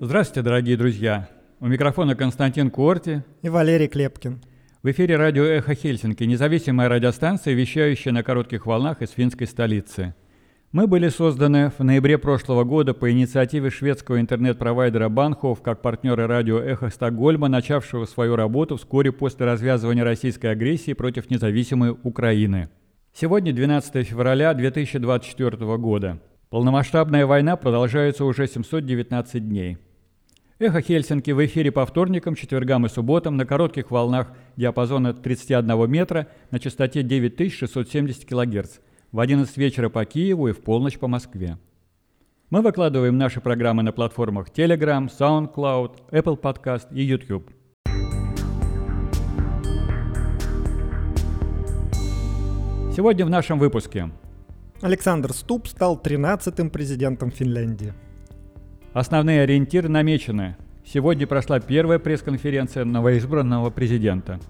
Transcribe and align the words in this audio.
Здравствуйте, 0.00 0.42
дорогие 0.42 0.76
друзья! 0.76 1.28
У 1.60 1.68
микрофона 1.68 2.16
Константин 2.16 2.68
Куорти 2.68 3.22
и 3.42 3.48
Валерий 3.48 3.86
Клепкин. 3.86 4.42
В 4.82 4.90
эфире 4.90 5.16
радио 5.16 5.44
«Эхо 5.44 5.76
Хельсинки», 5.76 6.24
независимая 6.24 6.88
радиостанция, 6.88 7.54
вещающая 7.54 8.10
на 8.10 8.24
коротких 8.24 8.66
волнах 8.66 9.02
из 9.02 9.10
финской 9.10 9.46
столицы. 9.46 10.12
Мы 10.72 10.88
были 10.88 11.08
созданы 11.10 11.70
в 11.78 11.84
ноябре 11.84 12.18
прошлого 12.18 12.64
года 12.64 12.92
по 12.92 13.10
инициативе 13.12 13.70
шведского 13.70 14.20
интернет-провайдера 14.20 15.08
Банхов 15.08 15.62
как 15.62 15.80
партнеры 15.80 16.26
радио 16.26 16.58
«Эхо 16.58 16.90
Стокгольма», 16.90 17.46
начавшего 17.46 18.04
свою 18.04 18.34
работу 18.34 18.76
вскоре 18.76 19.12
после 19.12 19.46
развязывания 19.46 20.02
российской 20.02 20.48
агрессии 20.48 20.92
против 20.92 21.30
независимой 21.30 21.96
Украины. 22.02 22.68
Сегодня 23.12 23.52
12 23.52 24.04
февраля 24.08 24.54
2024 24.54 25.76
года. 25.76 26.18
Полномасштабная 26.50 27.26
война 27.26 27.56
продолжается 27.56 28.24
уже 28.24 28.46
719 28.46 29.48
дней. 29.48 29.78
Эхо 30.60 30.80
Хельсинки 30.80 31.32
в 31.32 31.44
эфире 31.44 31.72
по 31.72 31.84
вторникам, 31.84 32.36
четвергам 32.36 32.86
и 32.86 32.88
субботам 32.88 33.36
на 33.36 33.44
коротких 33.44 33.90
волнах 33.90 34.32
диапазона 34.56 35.12
31 35.12 35.90
метра 35.90 36.28
на 36.52 36.60
частоте 36.60 37.02
9670 37.02 38.24
кГц 38.24 38.78
в 39.10 39.20
11 39.20 39.56
вечера 39.56 39.88
по 39.88 40.04
Киеву 40.04 40.48
и 40.48 40.52
в 40.52 40.60
полночь 40.60 40.98
по 40.98 41.08
Москве. 41.08 41.58
Мы 42.50 42.62
выкладываем 42.62 43.18
наши 43.18 43.40
программы 43.40 43.82
на 43.82 43.90
платформах 43.90 44.48
Telegram, 44.50 45.08
SoundCloud, 45.08 46.10
Apple 46.12 46.40
Podcast 46.40 46.86
и 46.92 47.02
YouTube. 47.02 47.50
Сегодня 52.94 53.26
в 53.26 53.30
нашем 53.30 53.58
выпуске. 53.58 54.10
Александр 54.84 55.32
Ступ 55.32 55.66
стал 55.66 55.98
13-м 55.98 56.68
президентом 56.68 57.30
Финляндии. 57.30 57.94
Основные 58.92 59.40
ориентиры 59.40 59.88
намечены. 59.88 60.58
Сегодня 60.84 61.26
прошла 61.26 61.58
первая 61.58 61.98
пресс-конференция 61.98 62.84
новоизбранного 62.84 63.70
президента. 63.70 64.40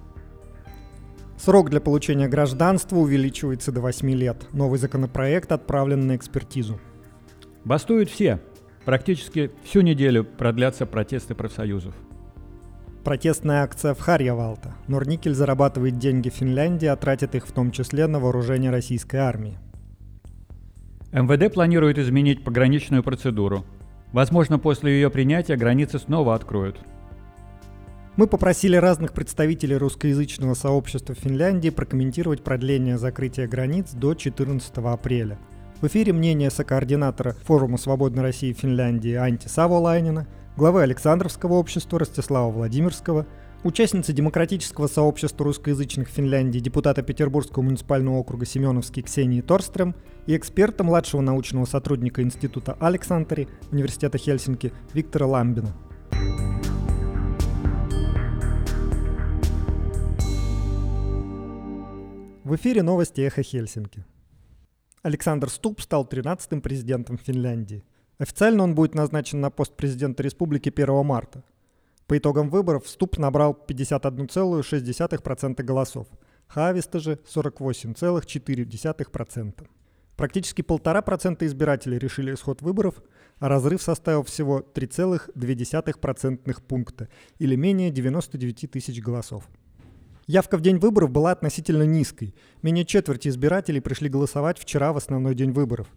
Срок 1.39 1.71
для 1.71 1.81
получения 1.81 2.27
гражданства 2.27 2.97
увеличивается 2.97 3.71
до 3.71 3.81
8 3.81 4.11
лет. 4.11 4.49
Новый 4.53 4.81
законопроект 4.81 5.53
отправлен 5.53 6.09
на 6.09 6.17
экспертизу. 6.17 6.81
Бастуют 7.65 8.11
все. 8.11 8.41
Практически 8.85 9.53
всю 9.63 9.83
неделю 9.83 10.25
продлятся 10.25 10.85
протесты 10.85 11.37
профсоюзов. 11.37 11.95
Протестная 13.05 13.63
акция 13.63 13.95
в 13.95 14.01
Харьявалта. 14.01 14.75
Норникель 14.89 15.35
зарабатывает 15.35 16.01
деньги 16.01 16.29
в 16.29 16.35
Финляндии, 16.35 16.87
а 16.87 16.97
тратит 16.97 17.37
их 17.37 17.47
в 17.47 17.53
том 17.53 17.71
числе 17.71 18.09
на 18.09 18.19
вооружение 18.19 18.73
российской 18.73 19.19
армии. 19.19 19.61
МВД 21.15 21.55
планирует 21.55 21.97
изменить 21.99 22.43
пограничную 22.43 23.05
процедуру. 23.05 23.65
Возможно, 24.13 24.59
после 24.59 24.95
ее 24.95 25.11
принятия 25.11 25.55
границы 25.55 26.01
снова 26.01 26.35
откроют. 26.35 26.77
Мы 28.17 28.27
попросили 28.27 28.75
разных 28.75 29.13
представителей 29.13 29.77
русскоязычного 29.77 30.55
сообщества 30.55 31.15
Финляндии 31.15 31.71
прокомментировать 31.71 32.43
продление 32.43 32.99
закрытия 32.99 33.47
границ 33.47 33.93
до 33.93 34.15
14 34.15 34.77
апреля. 34.79 35.39
В 35.81 35.87
эфире 35.87 36.13
мнение 36.13 36.51
сокоординатора 36.51 37.37
форума 37.45 37.79
«Свободной 37.79 38.25
России 38.25 38.53
в 38.53 38.59
Финляндии» 38.59 39.15
Анти 39.15 39.47
Саволайнина, 39.47 40.27
главы 40.57 40.83
Александровского 40.83 41.53
общества 41.55 42.01
Ростислава 42.01 42.51
Владимирского, 42.51 43.25
участницы 43.65 44.13
демократического 44.13 44.87
сообщества 44.87 45.45
русскоязычных 45.47 46.09
Финляндии, 46.09 46.59
депутата 46.59 47.03
Петербургского 47.03 47.63
муниципального 47.63 48.17
округа 48.17 48.45
Семеновский 48.45 49.03
Ксении 49.03 49.41
Торстрем 49.41 49.95
и 50.27 50.37
эксперта 50.37 50.85
младшего 50.85 51.23
научного 51.23 51.65
сотрудника 51.65 52.23
Института 52.23 52.77
Александри 52.79 53.49
Университета 53.73 54.19
Хельсинки 54.19 54.73
Виктора 54.93 55.27
Ламбина. 55.27 55.75
В 62.45 62.55
эфире 62.57 62.83
новости 62.83 63.23
«Эхо 63.23 63.43
Хельсинки». 63.43 64.05
Александр 65.03 65.49
Ступ 65.49 65.81
стал 65.81 66.05
13-м 66.07 66.61
президентом 66.61 67.17
Финляндии. 67.17 67.83
Официально 68.19 68.63
он 68.63 68.75
будет 68.75 68.95
назначен 68.95 69.41
на 69.41 69.51
пост 69.51 69.75
президента 69.75 70.23
республики 70.23 70.71
1 70.75 71.05
марта– 71.07 71.43
по 72.07 72.17
итогам 72.19 72.51
выборов 72.51 72.87
Ступ 72.87 73.17
набрал 73.19 73.59
51,6% 73.67 75.63
голосов, 75.63 76.07
Хависта 76.47 77.01
же 77.01 77.19
48,4%. 77.35 79.67
Практически 80.17 80.63
полтора 80.63 81.03
процента 81.03 81.45
избирателей 81.47 81.99
решили 81.99 82.35
исход 82.35 82.63
выборов, 82.63 83.03
а 83.39 83.49
разрыв 83.49 83.83
составил 83.83 84.23
всего 84.23 84.61
3,2% 84.61 86.63
пункта 86.63 87.09
или 87.39 87.57
менее 87.57 87.91
99 87.91 88.71
тысяч 88.71 89.03
голосов. 89.03 89.49
Явка 90.27 90.57
в 90.57 90.61
день 90.61 90.79
выборов 90.79 91.11
была 91.11 91.33
относительно 91.33 91.83
низкой. 91.83 92.37
Менее 92.63 92.85
четверти 92.85 93.27
избирателей 93.29 93.81
пришли 93.81 94.09
голосовать 94.09 94.57
вчера 94.59 94.93
в 94.93 94.99
основной 94.99 95.35
день 95.35 95.51
выборов. 95.51 95.89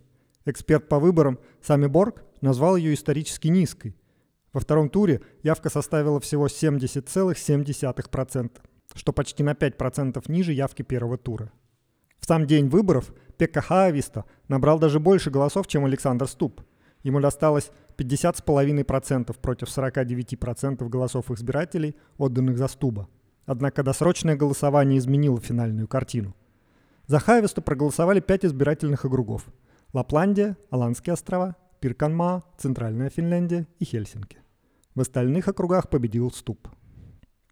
Эксперт 0.45 0.89
по 0.89 0.97
выборам 1.00 1.38
Сами 1.62 1.85
Борг 1.88 2.24
назвал 2.41 2.78
ее 2.78 2.94
исторически 2.94 3.50
низкой– 3.50 3.95
во 4.53 4.59
втором 4.59 4.89
туре 4.89 5.21
явка 5.43 5.69
составила 5.69 6.19
всего 6.19 6.47
70,7%, 6.47 8.51
что 8.95 9.13
почти 9.13 9.43
на 9.43 9.51
5% 9.51 10.31
ниже 10.31 10.53
явки 10.53 10.81
первого 10.81 11.17
тура. 11.17 11.51
В 12.19 12.25
сам 12.25 12.47
день 12.47 12.69
выборов 12.69 13.13
Пекка 13.37 13.61
Хаависта 13.61 14.25
набрал 14.47 14.79
даже 14.79 14.99
больше 14.99 15.29
голосов, 15.29 15.67
чем 15.67 15.85
Александр 15.85 16.27
Ступ. 16.27 16.61
Ему 17.03 17.19
досталось 17.19 17.71
50,5% 17.97 19.39
против 19.39 19.67
49% 19.67 20.89
голосов 20.89 21.31
избирателей, 21.31 21.95
отданных 22.17 22.57
за 22.57 22.67
Стуба. 22.67 23.07
Однако 23.45 23.83
досрочное 23.83 24.35
голосование 24.35 24.97
изменило 24.97 25.39
финальную 25.39 25.87
картину. 25.87 26.35
За 27.05 27.19
Хаависта 27.19 27.61
проголосовали 27.61 28.19
5 28.19 28.45
избирательных 28.45 29.05
округов. 29.05 29.45
Лапландия, 29.93 30.57
Аландские 30.69 31.13
острова, 31.13 31.55
Пирканмаа, 31.79 32.43
Центральная 32.57 33.09
Финляндия 33.09 33.67
и 33.79 33.85
Хельсинки. 33.85 34.39
В 34.95 35.01
остальных 35.01 35.47
округах 35.47 35.89
победил 35.89 36.31
Ступ. 36.31 36.67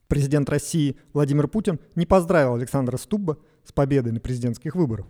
Президент 0.07 0.49
России 0.49 0.97
Владимир 1.13 1.47
Путин 1.47 1.79
не 1.95 2.05
поздравил 2.05 2.55
Александра 2.55 2.97
Стуба 2.97 3.37
с 3.63 3.71
победой 3.71 4.11
на 4.11 4.19
президентских 4.19 4.75
выборах. 4.75 5.07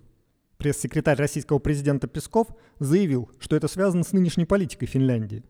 Пресс-секретарь 0.57 1.17
российского 1.17 1.59
президента 1.59 2.07
Песков 2.07 2.47
заявил, 2.79 3.29
что 3.39 3.55
это 3.55 3.67
связано 3.67 4.03
с 4.03 4.13
нынешней 4.13 4.45
политикой 4.45 4.85
Финляндии. 4.85 5.43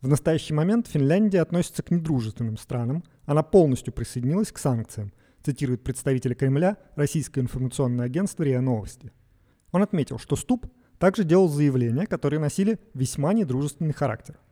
В 0.00 0.08
настоящий 0.08 0.54
момент 0.54 0.88
Финляндия 0.88 1.40
относится 1.40 1.82
к 1.82 1.90
недружественным 1.90 2.56
странам, 2.56 3.04
она 3.26 3.42
полностью 3.42 3.92
присоединилась 3.92 4.50
к 4.50 4.58
санкциям, 4.58 5.12
цитирует 5.42 5.84
представитель 5.84 6.34
Кремля 6.34 6.78
российское 6.96 7.40
информационное 7.40 8.06
агентство 8.06 8.42
РИА 8.42 8.60
Новости. 8.60 9.12
Он 9.72 9.82
отметил, 9.82 10.18
что 10.18 10.36
Ступ 10.36 10.66
также 11.00 11.24
делал 11.24 11.48
заявления, 11.48 12.06
которые 12.06 12.38
носили 12.38 12.78
весьма 12.94 13.32
недружественный 13.32 13.92
характер– 13.92 14.38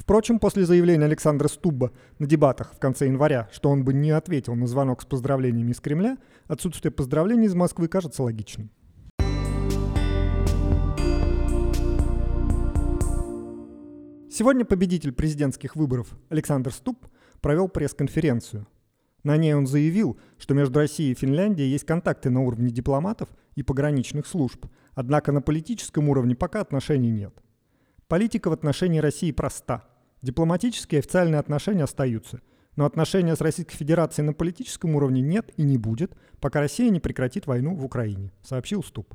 Впрочем, 0.00 0.38
после 0.38 0.64
заявления 0.64 1.04
Александра 1.04 1.46
Стубба 1.46 1.92
на 2.18 2.26
дебатах 2.26 2.72
в 2.72 2.78
конце 2.78 3.04
января, 3.04 3.50
что 3.52 3.68
он 3.68 3.84
бы 3.84 3.92
не 3.92 4.10
ответил 4.10 4.54
на 4.54 4.66
звонок 4.66 5.02
с 5.02 5.04
поздравлениями 5.04 5.72
из 5.72 5.80
Кремля, 5.80 6.16
отсутствие 6.48 6.90
поздравлений 6.90 7.46
из 7.46 7.54
Москвы 7.54 7.86
кажется 7.86 8.22
логичным. 8.22 8.70
Сегодня 14.30 14.64
победитель 14.64 15.12
президентских 15.12 15.76
выборов 15.76 16.16
Александр 16.30 16.72
Стуб 16.72 17.06
провел 17.42 17.68
пресс-конференцию. 17.68 18.66
На 19.22 19.36
ней 19.36 19.54
он 19.54 19.66
заявил, 19.66 20.18
что 20.38 20.54
между 20.54 20.78
Россией 20.78 21.12
и 21.12 21.14
Финляндией 21.14 21.70
есть 21.70 21.84
контакты 21.84 22.30
на 22.30 22.40
уровне 22.40 22.70
дипломатов 22.70 23.28
и 23.54 23.62
пограничных 23.62 24.26
служб, 24.26 24.66
однако 24.94 25.32
на 25.32 25.42
политическом 25.42 26.08
уровне 26.08 26.34
пока 26.34 26.60
отношений 26.60 27.10
нет. 27.10 27.34
Политика 28.08 28.48
в 28.48 28.52
отношении 28.52 28.98
России 28.98 29.32
проста– 29.32 29.84
Дипломатические 30.22 30.98
официальные 30.98 31.38
отношения 31.38 31.84
остаются, 31.84 32.42
но 32.76 32.84
отношения 32.84 33.34
с 33.34 33.40
Российской 33.40 33.76
Федерацией 33.76 34.26
на 34.26 34.34
политическом 34.34 34.94
уровне 34.94 35.22
нет 35.22 35.50
и 35.56 35.62
не 35.62 35.78
будет, 35.78 36.14
пока 36.40 36.60
Россия 36.60 36.90
не 36.90 37.00
прекратит 37.00 37.46
войну 37.46 37.74
в 37.74 37.84
Украине, 37.84 38.30
сообщил 38.42 38.82
Ступ. 38.82 39.14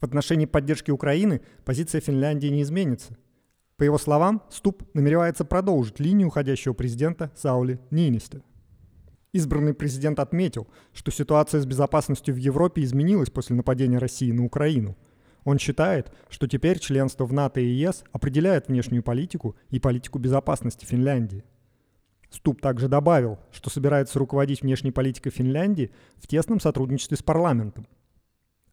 В 0.00 0.04
отношении 0.04 0.46
поддержки 0.46 0.92
Украины 0.92 1.40
позиция 1.64 2.00
Финляндии 2.00 2.46
не 2.46 2.62
изменится. 2.62 3.16
По 3.76 3.82
его 3.82 3.98
словам, 3.98 4.42
Ступ 4.50 4.84
намеревается 4.94 5.44
продолжить 5.44 5.98
линию 5.98 6.28
уходящего 6.28 6.74
президента 6.74 7.32
Саули 7.34 7.80
Ниниста. 7.90 8.40
Избранный 9.34 9.74
президент 9.74 10.18
отметил, 10.18 10.66
что 10.94 11.10
ситуация 11.10 11.60
с 11.60 11.66
безопасностью 11.66 12.34
в 12.34 12.38
Европе 12.38 12.82
изменилась 12.82 13.28
после 13.28 13.54
нападения 13.54 13.98
России 13.98 14.32
на 14.32 14.46
Украину– 14.46 14.96
он 15.44 15.58
считает, 15.58 16.10
что 16.28 16.48
теперь 16.48 16.78
членство 16.78 17.26
в 17.26 17.32
НАТО 17.32 17.60
и 17.60 17.66
ЕС 17.66 18.02
определяет 18.12 18.68
внешнюю 18.68 19.02
политику 19.02 19.56
и 19.70 19.78
политику 19.78 20.18
безопасности 20.18 20.86
Финляндии. 20.86 21.44
Ступ 22.30 22.60
также 22.60 22.88
добавил, 22.88 23.38
что 23.52 23.70
собирается 23.70 24.18
руководить 24.18 24.62
внешней 24.62 24.90
политикой 24.90 25.30
Финляндии 25.30 25.92
в 26.16 26.26
тесном 26.26 26.60
сотрудничестве 26.60 27.16
с 27.16 27.22
парламентом. 27.22 27.86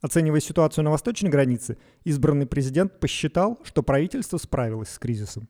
Оценивая 0.00 0.40
ситуацию 0.40 0.82
на 0.84 0.90
восточной 0.90 1.30
границе, 1.30 1.76
избранный 2.02 2.46
президент 2.46 2.98
посчитал, 2.98 3.60
что 3.62 3.84
правительство 3.84 4.38
справилось 4.38 4.88
с 4.88 4.98
кризисом. 4.98 5.48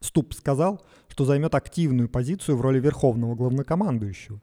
Ступ 0.00 0.34
сказал, 0.34 0.82
что 1.08 1.24
займет 1.24 1.54
активную 1.54 2.08
позицию 2.08 2.56
в 2.56 2.60
роли 2.60 2.80
верховного 2.80 3.34
главнокомандующего. 3.34 4.40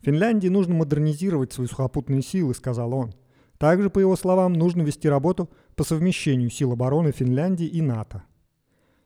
Финляндии 0.00 0.48
нужно 0.48 0.74
модернизировать 0.74 1.52
свои 1.52 1.66
сухопутные 1.66 2.22
силы, 2.22 2.54
сказал 2.54 2.94
он. 2.94 3.14
Также, 3.58 3.88
по 3.90 3.98
его 3.98 4.16
словам, 4.16 4.52
нужно 4.52 4.82
вести 4.82 5.08
работу 5.08 5.50
по 5.74 5.84
совмещению 5.84 6.50
сил 6.50 6.72
обороны 6.72 7.12
Финляндии 7.12 7.66
и 7.66 7.80
НАТО. 7.80 8.24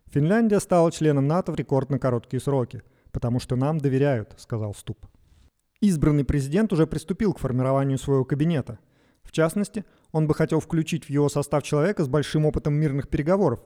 Финляндия 0.07 0.59
стала 0.59 0.91
членом 0.91 1.29
НАТО 1.29 1.53
в 1.53 1.55
рекордно 1.55 1.99
короткие 1.99 2.41
сроки, 2.41 2.83
потому 3.13 3.39
что 3.39 3.55
нам 3.55 3.79
доверяют, 3.79 4.35
сказал 4.39 4.75
Ступ. 4.75 5.07
Избранный 5.81 6.25
президент 6.25 6.73
уже 6.73 6.87
приступил 6.87 7.33
к 7.33 7.39
формированию 7.39 7.97
своего 7.97 8.25
кабинета. 8.25 8.81
В 9.23 9.31
частности, 9.31 9.85
он 10.11 10.27
бы 10.27 10.35
хотел 10.35 10.59
включить 10.59 11.05
в 11.05 11.11
его 11.11 11.29
состав 11.29 11.63
человека 11.63 12.05
с 12.05 12.09
большим 12.09 12.45
опытом 12.45 12.75
мирных 12.75 13.09
переговоров 13.09 13.63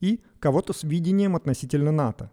и 0.00 0.20
кого-то 0.40 0.72
с 0.72 0.82
видением 0.84 1.36
относительно 1.36 1.92
НАТО. 1.92 2.30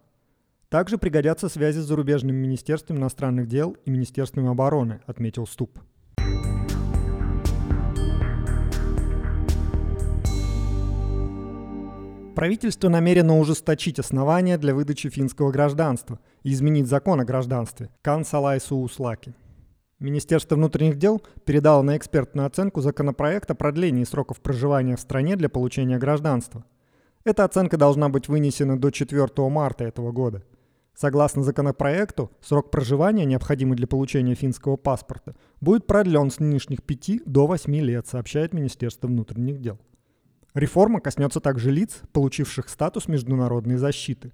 Также 0.70 0.98
пригодятся 0.98 1.48
связи 1.48 1.80
с 1.80 1.86
зарубежным 1.86 2.36
министерством 2.36 2.98
иностранных 2.98 3.48
дел 3.48 3.78
и 3.86 3.92
Министерством 3.92 4.48
обороны, 4.48 5.02
отметил 5.06 5.48
Ступ. 5.48 5.80
Правительство 12.36 12.90
намерено 12.90 13.40
ужесточить 13.40 13.98
основания 13.98 14.58
для 14.58 14.76
выдачи 14.76 15.10
финского 15.10 15.52
гражданства 15.52 16.20
и 16.44 16.52
изменить 16.52 16.88
закон 16.88 17.22
о 17.22 17.26
гражданстве 17.26 17.90
Кансалайсу 18.02 18.76
Услаки. 18.76 19.34
Министерство 20.00 20.56
внутренних 20.56 20.98
дел 20.98 21.22
передало 21.46 21.82
на 21.82 21.96
экспертную 21.96 22.46
оценку 22.46 22.82
законопроект 22.82 23.50
о 23.50 23.56
продлении 23.56 24.04
сроков 24.04 24.42
проживания 24.42 24.98
в 24.98 25.00
стране 25.00 25.38
для 25.38 25.48
получения 25.48 25.98
гражданства. 25.98 26.66
Эта 27.26 27.44
оценка 27.44 27.76
должна 27.76 28.08
быть 28.08 28.28
вынесена 28.28 28.80
до 28.80 28.92
4 28.92 29.28
марта 29.50 29.84
этого 29.84 30.12
года. 30.12 30.44
Согласно 30.94 31.42
законопроекту, 31.42 32.32
срок 32.40 32.70
проживания, 32.70 33.26
необходимый 33.26 33.76
для 33.76 33.88
получения 33.88 34.36
финского 34.36 34.78
паспорта, 34.78 35.36
будет 35.60 35.88
продлен 35.88 36.30
с 36.30 36.40
нынешних 36.40 36.84
5 36.84 37.22
до 37.26 37.48
8 37.48 37.76
лет, 37.78 38.06
сообщает 38.06 38.54
Министерство 38.54 39.08
внутренних 39.08 39.60
дел. 39.60 39.80
Реформа 40.54 41.02
коснется 41.02 41.42
также 41.42 41.72
лиц, 41.72 42.00
получивших 42.14 42.70
статус 42.70 43.08
международной 43.08 43.78
защиты. 43.78 44.32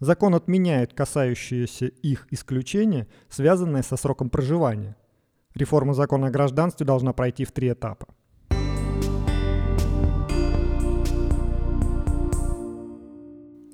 Закон 0.00 0.34
отменяет 0.34 0.94
касающиеся 0.94 1.86
их 1.86 2.26
исключения, 2.32 3.06
связанные 3.28 3.84
со 3.84 3.96
сроком 3.96 4.30
проживания. 4.30 4.96
Реформа 5.54 5.94
закона 5.94 6.26
о 6.26 6.30
гражданстве 6.30 6.84
должна 6.84 7.12
пройти 7.12 7.44
в 7.44 7.52
три 7.52 7.70
этапа. 7.70 8.08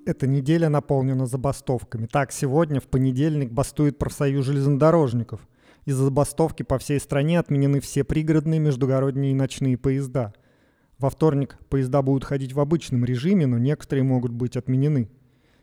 Эта 0.08 0.26
неделя 0.26 0.68
наполнена 0.68 1.26
забастовками. 1.26 2.06
Так, 2.06 2.32
сегодня, 2.32 2.80
в 2.80 2.88
понедельник, 2.88 3.52
бастует 3.52 3.98
профсоюз 3.98 4.46
железнодорожников. 4.46 5.46
Из-за 5.84 6.04
забастовки 6.04 6.62
по 6.62 6.78
всей 6.78 6.98
стране 6.98 7.38
отменены 7.38 7.80
все 7.80 8.04
пригородные, 8.04 8.58
междугородние 8.58 9.32
и 9.32 9.34
ночные 9.34 9.76
поезда– 9.76 10.32
во 10.98 11.10
вторник 11.10 11.58
поезда 11.68 12.02
будут 12.02 12.24
ходить 12.24 12.52
в 12.52 12.58
обычном 12.58 13.04
режиме, 13.04 13.46
но 13.46 13.56
некоторые 13.56 14.02
могут 14.02 14.32
быть 14.32 14.56
отменены. 14.56 15.08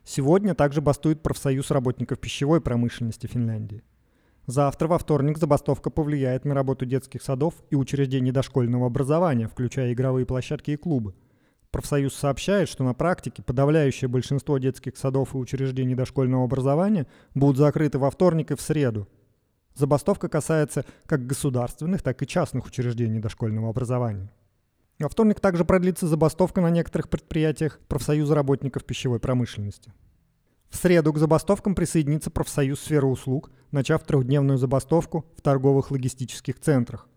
Сегодня 0.05 0.55
также 0.55 0.79
бастует 0.79 1.21
профсоюз 1.21 1.71
работников 1.71 2.19
пищевой 2.19 2.61
промышленности 2.61 3.27
Финляндии. 3.27 3.83
Завтра, 4.45 4.87
во 4.87 4.97
вторник, 4.97 5.37
забастовка 5.37 5.89
повлияет 5.89 6.45
на 6.45 6.53
работу 6.53 6.85
детских 6.85 7.21
садов 7.21 7.55
и 7.69 7.75
учреждений 7.75 8.31
дошкольного 8.31 8.85
образования, 8.85 9.49
включая 9.49 9.91
игровые 9.91 10.25
площадки 10.25 10.71
и 10.71 10.77
клубы. 10.77 11.15
Профсоюз 11.75 12.15
сообщает, 12.15 12.69
что 12.69 12.85
на 12.85 12.93
практике 12.93 13.43
подавляющее 13.43 14.07
большинство 14.07 14.57
детских 14.59 14.95
садов 14.95 15.35
и 15.35 15.37
учреждений 15.37 15.93
дошкольного 15.93 16.45
образования 16.45 17.05
будут 17.33 17.57
закрыты 17.57 17.99
во 17.99 18.09
вторник 18.09 18.51
и 18.51 18.55
в 18.55 18.61
среду. 18.61 19.09
Забастовка 19.73 20.29
касается 20.29 20.85
как 21.05 21.27
государственных, 21.27 22.01
так 22.01 22.21
и 22.23 22.27
частных 22.27 22.65
учреждений 22.65 23.19
дошкольного 23.19 23.71
образования. 23.71 24.31
Во 24.99 25.09
вторник 25.09 25.41
также 25.41 25.65
продлится 25.65 26.07
забастовка 26.07 26.61
на 26.61 26.69
некоторых 26.69 27.09
предприятиях 27.09 27.81
профсоюза 27.89 28.35
работников 28.35 28.85
пищевой 28.85 29.19
промышленности. 29.19 29.91
В 30.69 30.77
среду 30.77 31.11
к 31.11 31.17
забастовкам 31.17 31.75
присоединится 31.75 32.31
профсоюз 32.31 32.79
сферы 32.79 33.07
услуг, 33.07 33.51
начав 33.71 34.01
трехдневную 34.05 34.57
забастовку 34.57 35.25
в 35.35 35.41
торговых 35.41 35.91
логистических 35.91 36.57
центрах. 36.57 37.09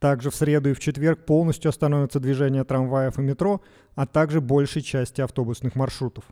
Также 0.00 0.30
в 0.30 0.34
среду 0.34 0.70
и 0.70 0.72
в 0.72 0.80
четверг 0.80 1.26
полностью 1.26 1.68
остановится 1.68 2.20
движение 2.20 2.64
трамваев 2.64 3.18
и 3.18 3.22
метро, 3.22 3.60
а 3.94 4.06
также 4.06 4.40
большей 4.40 4.80
части 4.80 5.20
автобусных 5.20 5.76
маршрутов. 5.76 6.24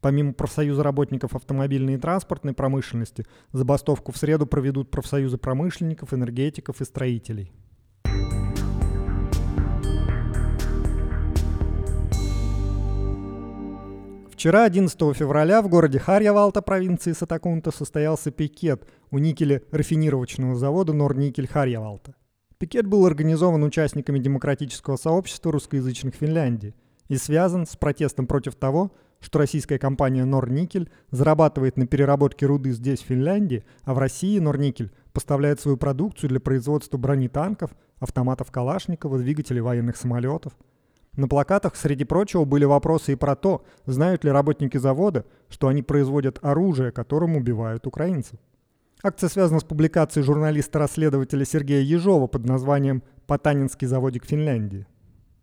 Помимо 0.00 0.32
профсоюза 0.32 0.82
работников 0.82 1.36
автомобильной 1.36 1.94
и 1.94 1.98
транспортной 1.98 2.54
промышленности, 2.54 3.24
забастовку 3.52 4.10
в 4.10 4.16
среду 4.16 4.46
проведут 4.46 4.90
профсоюзы 4.90 5.38
промышленников, 5.38 6.12
энергетиков 6.12 6.80
и 6.80 6.84
строителей. 6.84 7.52
Вчера, 14.28 14.64
11 14.64 14.98
февраля, 15.16 15.62
в 15.62 15.68
городе 15.68 16.00
Харьявалта 16.00 16.62
провинции 16.62 17.12
Сатакунта 17.12 17.70
состоялся 17.70 18.32
пикет 18.32 18.86
у 19.12 19.18
никеля-рафинировочного 19.18 20.56
завода 20.56 20.92
Норникель 20.92 21.46
Харьявалта. 21.46 22.14
Пикет 22.64 22.86
был 22.86 23.04
организован 23.04 23.62
участниками 23.62 24.18
демократического 24.18 24.96
сообщества 24.96 25.52
русскоязычных 25.52 26.14
Финляндии 26.14 26.74
и 27.08 27.18
связан 27.18 27.66
с 27.66 27.76
протестом 27.76 28.26
против 28.26 28.54
того, 28.54 28.90
что 29.20 29.38
российская 29.38 29.78
компания 29.78 30.24
Норникель 30.24 30.90
зарабатывает 31.10 31.76
на 31.76 31.86
переработке 31.86 32.46
руды 32.46 32.72
здесь, 32.72 33.00
в 33.00 33.04
Финляндии, 33.04 33.66
а 33.82 33.92
в 33.92 33.98
России 33.98 34.38
Норникель 34.38 34.92
поставляет 35.12 35.60
свою 35.60 35.76
продукцию 35.76 36.30
для 36.30 36.40
производства 36.40 36.96
бронетанков, 36.96 37.70
автоматов 37.98 38.50
Калашникова, 38.50 39.18
двигателей 39.18 39.60
военных 39.60 39.98
самолетов– 39.98 40.54
на 41.16 41.28
плакатах, 41.28 41.76
среди 41.76 42.02
прочего, 42.02 42.44
были 42.44 42.64
вопросы 42.64 43.12
и 43.12 43.16
про 43.16 43.36
то, 43.36 43.64
знают 43.86 44.24
ли 44.24 44.30
работники 44.32 44.78
завода, 44.78 45.24
что 45.48 45.68
они 45.68 45.80
производят 45.80 46.40
оружие, 46.42 46.90
которым 46.90 47.36
убивают 47.36 47.86
украинцев. 47.86 48.40
Акция 49.06 49.28
связана 49.28 49.60
с 49.60 49.64
публикацией 49.64 50.24
журналиста-расследователя 50.24 51.44
Сергея 51.44 51.82
Ежова 51.82 52.26
под 52.26 52.46
названием 52.46 53.02
«Потанинский 53.26 53.86
заводик 53.86 54.24
Финляндии». 54.24 54.86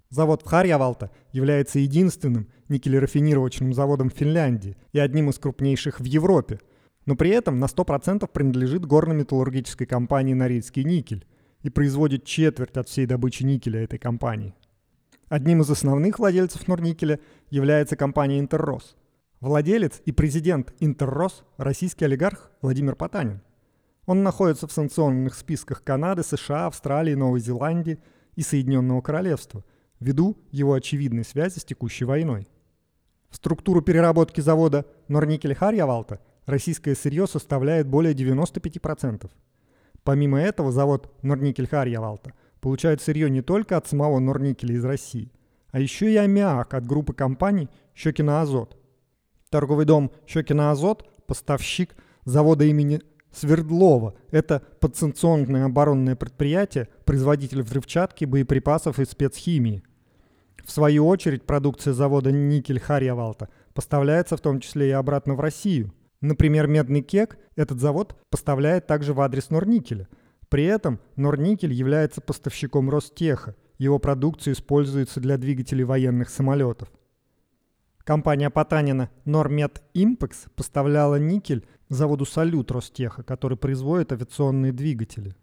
Завод 0.10 0.42
в 0.42 0.48
Харьявалта 0.48 1.12
является 1.32 1.78
единственным 1.78 2.48
никелерафинировочным 2.70 3.72
заводом 3.76 4.10
в 4.10 4.14
Финляндии 4.14 4.78
и 4.94 5.00
одним 5.00 5.30
из 5.30 5.38
крупнейших 5.38 6.00
в 6.00 6.06
Европе, 6.06 6.60
но 7.06 7.16
при 7.16 7.30
этом 7.30 7.60
на 7.60 7.66
100% 7.66 8.28
принадлежит 8.34 8.84
горно-металлургической 8.84 9.86
компании 9.86 10.34
«Норильский 10.34 10.84
никель» 10.84 11.28
и 11.62 11.70
производит 11.70 12.26
четверть 12.26 12.78
от 12.78 12.90
всей 12.90 13.06
добычи 13.06 13.44
никеля 13.44 13.84
этой 13.84 14.00
компании. 14.00 14.56
Одним 15.30 15.62
из 15.62 15.70
основных 15.70 16.18
владельцев 16.18 16.68
Норникеля 16.68 17.20
является 17.52 17.96
компания 17.96 18.40
«Интеррос». 18.40 18.96
Владелец 19.40 20.02
и 20.04 20.12
президент 20.12 20.74
«Интеррос»– 20.80 21.44
российский 21.58 22.06
олигарх 22.06 22.50
Владимир 22.64 22.96
Потанин. 22.96 23.42
Он 24.12 24.24
находится 24.24 24.68
в 24.68 24.74
санкционных 24.74 25.34
списках 25.36 25.86
Канады, 25.86 26.22
США, 26.22 26.68
Австралии, 26.68 27.14
Новой 27.14 27.40
Зеландии 27.40 27.98
и 28.36 28.42
Соединенного 28.42 29.00
Королевства 29.00 29.64
ввиду 30.02 30.38
его 30.52 30.74
очевидной 30.74 31.24
связи 31.24 31.60
с 31.60 31.64
текущей 31.64 32.04
войной. 32.04 32.50
В 33.30 33.38
структуру 33.38 33.82
переработки 33.82 34.42
завода 34.42 34.86
Норникель 35.08 35.56
Харьявалта 35.56 36.20
российское 36.46 36.94
сырье 36.94 37.26
составляет 37.26 37.88
более 37.88 38.14
95%. 38.14 39.32
Помимо 40.04 40.42
этого 40.42 40.74
завод 40.74 41.10
Норникель 41.22 41.70
Харьявалта 41.70 42.34
получают 42.60 43.02
сырье 43.02 43.30
не 43.30 43.42
только 43.42 43.78
от 43.78 43.88
самого 43.88 44.20
Норникеля 44.20 44.76
из 44.76 44.84
России, 44.84 45.32
а 45.70 45.80
еще 45.80 46.12
и 46.12 46.18
аммиак 46.18 46.74
от 46.74 46.86
группы 46.86 47.14
компаний 47.14 47.70
«Щекина 47.96 48.42
Азот». 48.42 48.78
Торговый 49.50 49.86
дом 49.86 50.12
«Щекина 50.28 50.72
Азот»– 50.72 51.10
поставщик 51.28 51.96
завода 52.26 52.66
имени 52.66 53.02
Свердлова. 53.32 54.16
Это 54.32 54.62
подсанкционное 54.80 55.66
оборонное 55.66 56.16
предприятие, 56.16 56.90
производитель 57.06 57.62
взрывчатки, 57.62 58.26
боеприпасов 58.26 59.00
и 59.00 59.06
спецхимии. 59.06 59.84
В 60.66 60.72
свою 60.72 61.08
очередь, 61.08 61.44
продукция 61.44 61.94
завода 61.94 62.32
«Никель 62.32 62.80
Харьявалта» 62.80 63.50
поставляется 63.74 64.38
в 64.38 64.42
том 64.42 64.60
числе 64.60 64.90
и 64.90 64.92
обратно 64.92 65.34
в 65.36 65.40
Россию. 65.40 65.94
Например, 66.20 66.68
медный 66.68 67.02
кек 67.02 67.40
этот 67.56 67.80
завод 67.80 68.16
поставляет 68.30 68.86
также 68.86 69.14
в 69.14 69.22
адрес 69.22 69.50
Норникеля– 69.50 70.08
при 70.52 70.66
этом 70.66 71.00
Норникель 71.16 71.72
является 71.72 72.20
поставщиком 72.20 72.90
Ростеха, 72.90 73.56
его 73.78 74.00
продукция 74.00 74.52
используется 74.54 75.22
для 75.22 75.38
двигателей 75.38 75.86
военных 75.86 76.30
самолетов. 76.30 76.92
Компания 78.04 78.50
Потанина 78.50 79.10
Нормет 79.24 79.82
Импекс 79.94 80.48
поставляла 80.58 81.16
никель 81.16 81.66
заводу 81.94 82.26
Салют 82.26 82.72
Ростеха, 82.72 83.24
который 83.24 83.58
производит 83.58 84.12
авиационные 84.12 84.72
двигатели. 84.72 85.36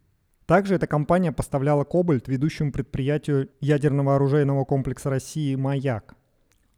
Также 0.47 0.77
эта 0.77 0.87
компания 0.87 1.31
поставляла 1.31 1.85
кобальт 1.85 2.27
ведущему 2.27 2.73
предприятию 2.73 3.51
ядерного 3.61 4.17
оружейного 4.17 4.65
комплекса 4.65 5.11
России 5.11 5.55
«Маяк». 5.55 6.17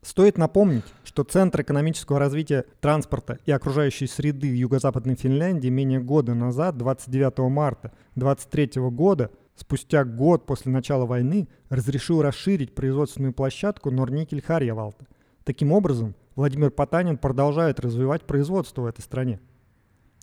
Стоит 0.03 0.39
напомнить, 0.39 0.87
что 1.05 1.25
Центр 1.25 1.61
экономического 1.61 2.19
развития 2.19 2.65
транспорта 2.81 3.39
и 3.45 3.53
окружающей 3.53 4.07
среды 4.07 4.51
в 4.51 4.55
Юго-Западной 4.55 5.15
Финляндии 5.15 5.69
менее 5.69 6.01
года 6.01 6.35
назад, 6.35 6.79
29 6.79 7.51
марта 7.51 7.93
2023 8.17 8.83
года, 8.91 9.31
спустя 9.55 10.05
год 10.05 10.47
после 10.47 10.73
начала 10.73 11.05
войны, 11.05 11.49
разрешил 11.69 12.23
расширить 12.23 12.75
производственную 12.75 13.35
площадку 13.35 13.91
Норникель 13.91 14.43
Харьявалта. 14.43 15.07
Таким 15.45 15.71
образом, 15.71 16.15
Владимир 16.35 16.71
Потанин 16.71 17.19
продолжает 17.19 17.79
развивать 17.79 18.23
производство 18.23 18.83
в 18.83 18.87
этой 18.87 19.03
стране. 19.03 19.39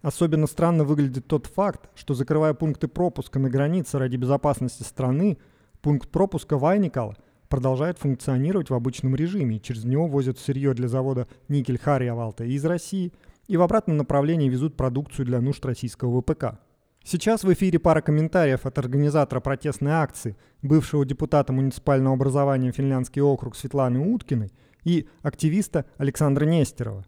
Особенно 0.02 0.48
странно 0.48 0.84
выглядит 0.84 1.28
тот 1.28 1.48
факт, 1.48 1.90
что 1.96 2.14
закрывая 2.14 2.54
пункты 2.54 2.88
пропуска 2.88 3.40
на 3.40 3.50
границе 3.50 3.98
ради 3.98 4.16
безопасности 4.16 4.84
страны, 4.84 5.38
пункт 5.82 6.10
пропуска 6.10 6.58
Вайникала– 6.58 7.16
продолжает 7.48 7.98
функционировать 7.98 8.70
в 8.70 8.74
обычном 8.74 9.16
режиме, 9.16 9.60
через 9.60 9.84
него 9.86 10.08
возят 10.08 10.40
сырье 10.40 10.74
для 10.74 10.88
завода 10.88 11.28
никель 11.48 11.80
Харьявалта 11.80 12.44
из 12.44 12.64
России 12.66 13.14
и 13.48 13.58
в 13.58 13.62
обратном 13.62 13.98
направлении 13.98 14.50
везут 14.50 14.76
продукцию 14.76 15.26
для 15.26 15.42
нужд 15.42 15.66
российского 15.66 16.22
ВПК. 16.22 16.60
Сейчас 17.04 17.44
в 17.44 17.54
эфире 17.54 17.80
пара 17.80 18.02
комментариев 18.02 18.66
от 18.66 18.78
организатора 18.78 19.40
протестной 19.40 19.94
акции, 19.94 20.36
бывшего 20.62 21.06
депутата 21.06 21.54
муниципального 21.54 22.16
образования 22.16 22.74
Финляндский 22.74 23.22
округ 23.22 23.56
Светланы 23.56 24.00
Уткиной 24.00 24.52
и 24.84 25.08
активиста 25.22 25.86
Александра 25.98 26.46
Нестерова. 26.46 27.06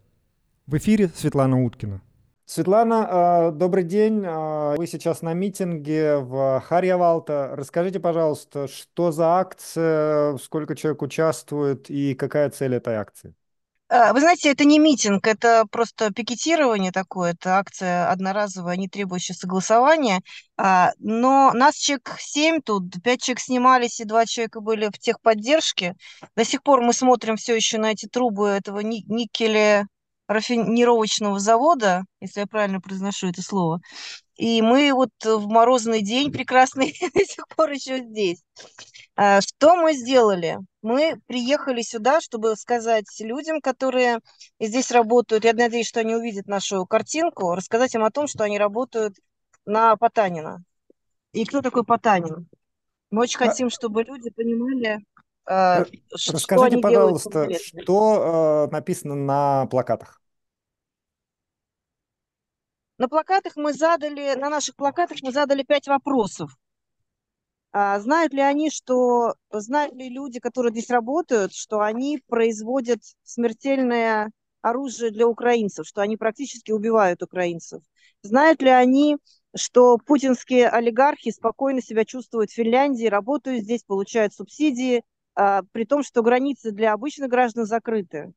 В 0.67 0.77
эфире 0.77 1.09
Светлана 1.13 1.61
Уткина. 1.61 2.01
Светлана, 2.49 3.07
а, 3.07 3.51
добрый 3.51 3.83
день. 3.83 4.23
А, 4.25 4.75
вы 4.75 4.87
сейчас 4.87 5.21
на 5.21 5.35
митинге 5.35 6.17
в 6.17 6.59
Харьявалта. 6.61 7.51
Расскажите, 7.53 7.99
пожалуйста, 7.99 8.67
что 8.67 9.11
за 9.11 9.37
акция, 9.37 10.35
сколько 10.37 10.75
человек 10.75 11.03
участвует 11.03 11.91
и 11.91 12.15
какая 12.15 12.49
цель 12.49 12.73
этой 12.73 12.95
акции? 12.95 13.35
А, 13.87 14.13
вы 14.13 14.21
знаете, 14.21 14.49
это 14.49 14.65
не 14.65 14.79
митинг, 14.79 15.27
это 15.27 15.65
просто 15.69 16.11
пикетирование 16.11 16.91
такое, 16.91 17.33
это 17.33 17.59
акция 17.59 18.09
одноразовая, 18.09 18.77
не 18.77 18.87
требующая 18.87 19.35
согласования. 19.35 20.21
Но 20.57 21.51
нас 21.53 21.75
человек 21.75 22.15
семь 22.17 22.61
тут, 22.63 22.85
пять 23.03 23.21
человек 23.21 23.41
снимались 23.41 23.99
и 23.99 24.05
два 24.05 24.25
человека 24.25 24.59
были 24.59 24.87
в 24.87 24.97
техподдержке. 24.97 25.93
До 26.35 26.43
сих 26.43 26.63
пор 26.63 26.81
мы 26.81 26.93
смотрим 26.93 27.35
все 27.35 27.55
еще 27.55 27.77
на 27.77 27.91
эти 27.91 28.07
трубы 28.07 28.47
этого 28.47 28.79
никеля 28.79 29.85
рафинировочного 30.29 31.39
завода, 31.39 32.03
если 32.21 32.41
я 32.41 32.47
правильно 32.47 32.79
произношу 32.79 33.27
это 33.29 33.41
слово. 33.41 33.81
И 34.35 34.61
мы 34.61 34.93
вот 34.93 35.09
в 35.25 35.47
морозный 35.47 36.03
день 36.03 36.31
прекрасный 36.31 36.93
до 37.13 37.25
сих 37.25 37.47
пор 37.47 37.71
еще 37.71 37.97
здесь. 37.97 38.41
А, 39.15 39.41
что 39.41 39.75
мы 39.75 39.93
сделали? 39.93 40.59
Мы 40.83 41.19
приехали 41.25 41.81
сюда, 41.81 42.21
чтобы 42.21 42.55
сказать 42.55 43.07
людям, 43.19 43.59
которые 43.59 44.19
здесь 44.59 44.91
работают, 44.91 45.45
я 45.45 45.53
надеюсь, 45.53 45.87
что 45.87 46.01
они 46.01 46.15
увидят 46.15 46.45
нашу 46.45 46.85
картинку, 46.85 47.55
рассказать 47.55 47.95
им 47.95 48.03
о 48.03 48.11
том, 48.11 48.27
что 48.27 48.43
они 48.43 48.59
работают 48.59 49.15
на 49.65 49.95
Потанина. 49.97 50.63
И 51.33 51.43
кто 51.43 51.61
такой 51.61 51.83
Потанин? 51.83 52.47
Мы 53.09 53.23
очень 53.23 53.39
а 53.41 53.47
хотим, 53.47 53.71
чтобы 53.71 54.03
люди 54.03 54.29
понимали, 54.29 55.03
Расскажите, 55.49 56.77
что 56.77 56.81
пожалуйста, 56.81 57.49
что 57.53 58.67
э, 58.67 58.71
написано 58.71 59.15
на 59.15 59.65
плакатах? 59.65 60.21
На 62.99 63.07
плакатах 63.07 63.55
мы 63.55 63.73
задали, 63.73 64.35
на 64.35 64.49
наших 64.49 64.75
плакатах 64.75 65.17
мы 65.23 65.31
задали 65.31 65.63
пять 65.63 65.87
вопросов. 65.87 66.51
А, 67.71 67.99
знают 67.99 68.33
ли 68.33 68.41
они, 68.41 68.69
что, 68.69 69.33
знают 69.51 69.95
ли 69.95 70.09
люди, 70.09 70.39
которые 70.39 70.71
здесь 70.71 70.89
работают, 70.89 71.53
что 71.53 71.79
они 71.79 72.21
производят 72.27 72.99
смертельное 73.23 74.31
оружие 74.61 75.11
для 75.11 75.27
украинцев, 75.27 75.87
что 75.87 76.01
они 76.01 76.17
практически 76.17 76.71
убивают 76.71 77.23
украинцев? 77.23 77.81
Знают 78.21 78.61
ли 78.61 78.69
они, 78.69 79.17
что 79.55 79.97
путинские 79.97 80.67
олигархи 80.69 81.31
спокойно 81.31 81.81
себя 81.81 82.05
чувствуют 82.05 82.51
в 82.51 82.55
Финляндии, 82.55 83.07
работают 83.07 83.63
здесь, 83.63 83.83
получают 83.83 84.33
субсидии, 84.33 85.03
при 85.71 85.85
том, 85.85 86.03
что 86.03 86.21
границы 86.21 86.71
для 86.71 86.93
обычных 86.93 87.29
граждан 87.29 87.65
закрыты? 87.65 88.33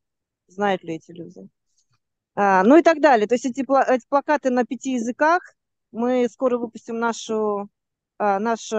Знают 0.46 0.84
ли 0.84 0.96
эти 0.96 1.12
люди? 1.12 1.48
А, 2.34 2.62
ну 2.62 2.76
и 2.76 2.82
так 2.82 3.00
далее. 3.00 3.26
То 3.26 3.34
есть 3.34 3.46
эти, 3.46 3.60
эти 3.60 4.06
плакаты 4.08 4.50
на 4.50 4.64
пяти 4.64 4.92
языках. 4.92 5.42
Мы 5.90 6.28
скоро 6.30 6.58
выпустим 6.58 6.98
нашу, 6.98 7.68
а, 8.18 8.38
наш, 8.38 8.70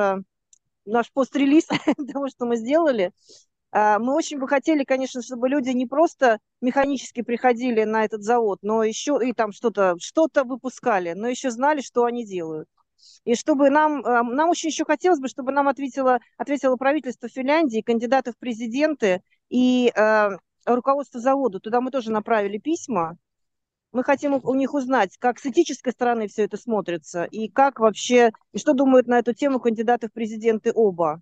наш 0.85 1.11
пост-релиз 1.11 1.67
того, 2.13 2.29
что 2.29 2.45
мы 2.45 2.57
сделали. 2.57 3.11
А, 3.71 3.97
мы 3.97 4.15
очень 4.15 4.39
бы 4.39 4.47
хотели, 4.47 4.83
конечно, 4.83 5.21
чтобы 5.23 5.49
люди 5.49 5.69
не 5.69 5.87
просто 5.87 6.39
механически 6.61 7.23
приходили 7.23 7.83
на 7.83 8.05
этот 8.05 8.21
завод, 8.21 8.59
но 8.61 8.83
еще 8.83 9.19
и 9.23 9.33
там 9.33 9.51
что-то 9.51 9.95
что 9.99 10.27
выпускали, 10.43 11.13
но 11.13 11.27
еще 11.27 11.49
знали, 11.49 11.81
что 11.81 12.05
они 12.05 12.23
делают. 12.23 12.69
И 13.25 13.35
чтобы 13.35 13.69
нам, 13.69 14.01
нам 14.01 14.49
очень 14.49 14.69
еще 14.69 14.85
хотелось 14.85 15.19
бы, 15.19 15.27
чтобы 15.27 15.51
нам 15.51 15.67
ответило, 15.67 16.19
ответило 16.37 16.75
правительство 16.75 17.29
Финляндии, 17.29 17.81
кандидаты 17.81 18.31
в 18.31 18.37
президенты 18.37 19.21
и 19.49 19.91
э, 19.95 20.29
руководство 20.65 21.19
завода. 21.19 21.59
Туда 21.59 21.81
мы 21.81 21.91
тоже 21.91 22.11
направили 22.11 22.57
письма, 22.57 23.17
мы 23.93 24.03
хотим 24.03 24.39
у 24.43 24.55
них 24.55 24.73
узнать, 24.73 25.15
как 25.19 25.39
с 25.39 25.45
этической 25.45 25.93
стороны 25.93 26.27
все 26.27 26.43
это 26.45 26.57
смотрится, 26.57 27.25
и 27.25 27.47
как 27.47 27.79
вообще, 27.79 28.31
и 28.51 28.57
что 28.57 28.73
думают 28.73 29.07
на 29.07 29.19
эту 29.19 29.33
тему 29.33 29.59
кандидаты 29.59 30.09
в 30.09 30.13
президенты 30.13 30.71
оба. 30.73 31.21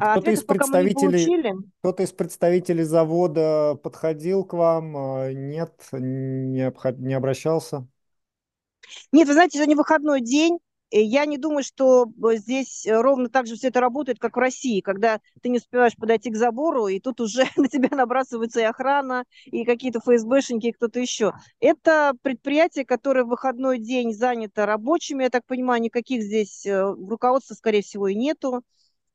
А 0.00 0.12
кто-то 0.12 0.32
из 0.32 0.42
представителей, 0.42 1.54
кто-то 1.80 2.02
из 2.02 2.12
представителей 2.12 2.82
завода 2.82 3.78
подходил 3.82 4.44
к 4.44 4.52
вам, 4.52 4.96
а, 4.96 5.32
нет, 5.32 5.72
не, 5.92 6.62
обход, 6.62 6.98
не 6.98 7.14
обращался? 7.14 7.86
Нет, 9.12 9.26
вы 9.26 9.32
знаете, 9.32 9.58
сегодня 9.58 9.76
выходной 9.76 10.20
день, 10.20 10.58
я 10.90 11.26
не 11.26 11.36
думаю, 11.38 11.64
что 11.64 12.06
э, 12.06 12.36
здесь 12.36 12.86
э, 12.86 13.00
ровно 13.00 13.28
так 13.28 13.46
же 13.46 13.56
все 13.56 13.68
это 13.68 13.80
работает, 13.80 14.18
как 14.18 14.36
в 14.36 14.40
России, 14.40 14.80
когда 14.80 15.20
ты 15.42 15.48
не 15.48 15.58
успеваешь 15.58 15.96
подойти 15.96 16.30
к 16.30 16.36
забору, 16.36 16.86
и 16.86 17.00
тут 17.00 17.20
уже 17.20 17.44
на 17.56 17.68
тебя 17.68 17.96
набрасывается 17.96 18.60
и 18.60 18.64
охрана, 18.64 19.24
и 19.46 19.64
какие-то 19.64 20.00
ФСБшники, 20.00 20.68
и 20.68 20.72
кто-то 20.72 21.00
еще. 21.00 21.32
Это 21.60 22.14
предприятие, 22.22 22.84
которое 22.84 23.24
в 23.24 23.28
выходной 23.28 23.78
день 23.78 24.14
занято 24.14 24.64
рабочими, 24.66 25.24
я 25.24 25.30
так 25.30 25.44
понимаю, 25.46 25.82
никаких 25.82 26.22
здесь 26.22 26.64
э, 26.66 26.80
руководства, 26.80 27.54
скорее 27.54 27.82
всего, 27.82 28.08
и 28.08 28.14
нету, 28.14 28.62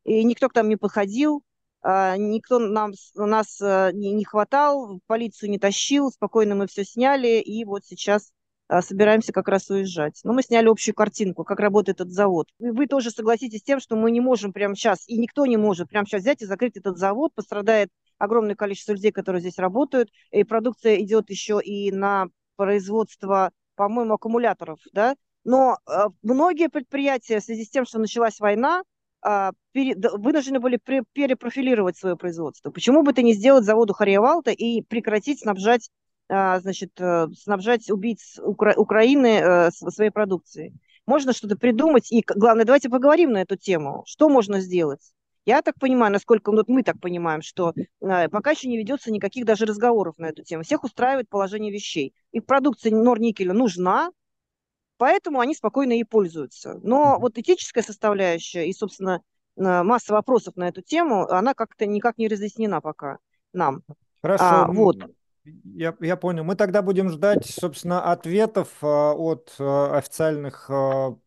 и 0.03 0.23
никто 0.23 0.49
к 0.49 0.55
нам 0.55 0.67
не 0.67 0.75
подходил, 0.75 1.43
а, 1.83 2.17
никто 2.17 2.59
нам, 2.59 2.91
нас 3.15 3.59
не, 3.59 4.23
хватал, 4.23 4.99
полицию 5.07 5.49
не 5.49 5.57
тащил, 5.57 6.11
спокойно 6.11 6.55
мы 6.55 6.67
все 6.67 6.83
сняли, 6.83 7.39
и 7.39 7.65
вот 7.65 7.85
сейчас 7.85 8.31
собираемся 8.79 9.33
как 9.33 9.49
раз 9.49 9.69
уезжать. 9.69 10.21
Но 10.23 10.31
мы 10.31 10.43
сняли 10.43 10.67
общую 10.67 10.95
картинку, 10.95 11.43
как 11.43 11.59
работает 11.59 11.99
этот 11.99 12.13
завод. 12.13 12.47
И 12.59 12.69
вы 12.69 12.87
тоже 12.87 13.11
согласитесь 13.11 13.59
с 13.59 13.63
тем, 13.63 13.81
что 13.81 13.97
мы 13.97 14.11
не 14.11 14.21
можем 14.21 14.53
прямо 14.53 14.75
сейчас, 14.75 15.03
и 15.07 15.17
никто 15.17 15.45
не 15.45 15.57
может 15.57 15.89
прямо 15.89 16.05
сейчас 16.05 16.21
взять 16.21 16.41
и 16.41 16.45
закрыть 16.45 16.77
этот 16.77 16.97
завод. 16.97 17.33
Пострадает 17.35 17.89
огромное 18.17 18.55
количество 18.55 18.93
людей, 18.93 19.11
которые 19.11 19.41
здесь 19.41 19.57
работают, 19.57 20.09
и 20.31 20.45
продукция 20.45 21.01
идет 21.01 21.29
еще 21.29 21.59
и 21.61 21.91
на 21.91 22.27
производство, 22.55 23.51
по-моему, 23.75 24.13
аккумуляторов, 24.13 24.79
да. 24.93 25.15
Но 25.43 25.77
э, 25.87 26.05
многие 26.21 26.69
предприятия 26.69 27.39
в 27.39 27.43
связи 27.43 27.65
с 27.65 27.69
тем, 27.69 27.85
что 27.85 27.99
началась 27.99 28.39
война, 28.39 28.83
э, 29.25 29.51
пере, 29.71 29.95
вынуждены 29.95 30.59
были 30.59 30.79
перепрофилировать 31.13 31.97
свое 31.97 32.15
производство. 32.15 32.69
Почему 32.69 33.01
бы 33.01 33.11
это 33.11 33.23
не 33.23 33.33
сделать 33.33 33.65
заводу 33.65 33.93
Харьявалта 33.93 34.51
и 34.51 34.81
прекратить 34.81 35.41
снабжать 35.41 35.89
а, 35.89 36.00
значит, 36.31 36.91
э, 36.99 37.27
снабжать 37.37 37.89
убийц 37.89 38.39
Укра- 38.39 38.75
Украины 38.77 39.27
э, 39.27 39.71
своей 39.71 40.11
продукцией. 40.11 40.73
Можно 41.05 41.33
что-то 41.33 41.57
придумать, 41.57 42.11
и 42.11 42.23
главное, 42.25 42.63
давайте 42.63 42.89
поговорим 42.89 43.33
на 43.33 43.41
эту 43.41 43.57
тему. 43.57 44.03
Что 44.05 44.29
можно 44.29 44.61
сделать? 44.61 45.11
Я 45.45 45.61
так 45.61 45.75
понимаю, 45.79 46.13
насколько 46.13 46.51
вот 46.51 46.69
мы 46.69 46.83
так 46.83 46.99
понимаем, 47.01 47.41
что 47.41 47.73
э, 47.75 48.29
пока 48.29 48.51
еще 48.51 48.69
не 48.69 48.77
ведется 48.77 49.11
никаких 49.11 49.45
даже 49.45 49.65
разговоров 49.65 50.17
на 50.19 50.27
эту 50.27 50.43
тему. 50.43 50.63
Всех 50.63 50.83
устраивает 50.83 51.27
положение 51.27 51.73
вещей. 51.73 52.13
Их 52.31 52.45
продукция 52.45 52.95
Норникеля 52.95 53.51
нужна, 53.51 54.11
поэтому 54.97 55.41
они 55.41 55.53
спокойно 55.53 55.93
ей 55.93 56.05
пользуются. 56.05 56.79
Но 56.83 57.17
вот 57.19 57.37
этическая 57.37 57.83
составляющая 57.83 58.69
и, 58.69 58.73
собственно, 58.73 59.21
масса 59.57 60.13
вопросов 60.13 60.55
на 60.55 60.69
эту 60.69 60.81
тему, 60.81 61.27
она 61.27 61.53
как-то 61.55 61.85
никак 61.85 62.17
не 62.17 62.27
разъяснена 62.29 62.79
пока 62.79 63.17
нам. 63.51 63.81
Хорошо. 64.21 64.45
А, 64.45 64.67
вот. 64.67 64.97
Я, 65.43 65.95
я 65.99 66.15
понял. 66.17 66.43
Мы 66.43 66.55
тогда 66.55 66.83
будем 66.83 67.09
ждать, 67.09 67.45
собственно, 67.47 68.11
ответов 68.11 68.69
а, 68.83 69.13
от 69.13 69.55
а, 69.59 69.97
официальных 69.97 70.69
а, 70.69 71.17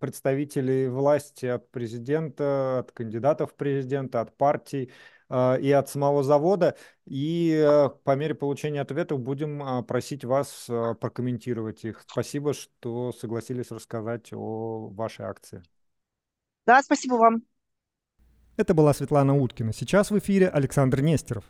представителей 0.00 0.88
власти, 0.88 1.46
от 1.46 1.70
президента, 1.70 2.80
от 2.80 2.92
кандидатов 2.92 3.52
в 3.52 3.54
президента, 3.54 4.20
от 4.20 4.36
партий 4.36 4.90
и 5.30 5.72
от 5.72 5.88
самого 5.88 6.22
завода. 6.22 6.76
И 7.06 7.88
по 8.04 8.14
мере 8.16 8.34
получения 8.34 8.82
ответов 8.82 9.18
будем 9.20 9.82
просить 9.86 10.26
вас 10.26 10.66
прокомментировать 10.66 11.86
их. 11.86 12.04
Спасибо, 12.06 12.52
что 12.52 13.12
согласились 13.12 13.70
рассказать 13.70 14.30
о 14.34 14.90
вашей 14.90 15.24
акции. 15.24 15.62
Да, 16.66 16.82
спасибо 16.82 17.14
вам. 17.14 17.44
Это 18.58 18.74
была 18.74 18.92
Светлана 18.92 19.34
Уткина. 19.34 19.72
Сейчас 19.72 20.10
в 20.10 20.18
эфире 20.18 20.50
Александр 20.50 21.00
Нестеров. 21.00 21.44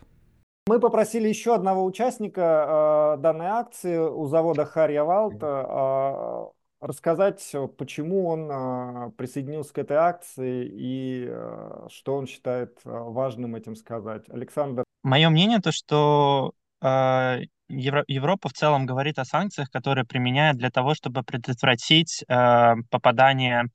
Мы 0.65 0.79
попросили 0.79 1.27
еще 1.27 1.55
одного 1.55 1.83
участника 1.83 3.15
э, 3.17 3.21
данной 3.21 3.47
акции 3.47 3.97
у 3.97 4.25
завода 4.27 4.65
Харья 4.65 5.03
Валта 5.03 5.65
э, 5.67 6.85
рассказать, 6.85 7.53
почему 7.77 8.27
он 8.27 8.49
э, 8.49 9.11
присоединился 9.17 9.73
к 9.73 9.77
этой 9.79 9.97
акции 9.97 10.65
и 10.71 11.27
э, 11.27 11.87
что 11.89 12.15
он 12.15 12.27
считает 12.27 12.79
э, 12.85 12.89
важным 12.89 13.55
этим 13.55 13.75
сказать. 13.75 14.29
Александр. 14.29 14.85
Мое 15.03 15.29
мнение 15.29 15.59
то, 15.59 15.73
что 15.73 16.53
э, 16.81 17.41
Евро 17.67 18.05
Европа 18.07 18.47
в 18.47 18.53
целом 18.53 18.85
говорит 18.85 19.19
о 19.19 19.25
санкциях, 19.25 19.69
которые 19.69 20.05
применяют 20.05 20.57
для 20.57 20.69
того, 20.69 20.93
чтобы 20.93 21.23
предотвратить 21.23 22.23
э, 22.25 22.73
попадание 22.89 23.65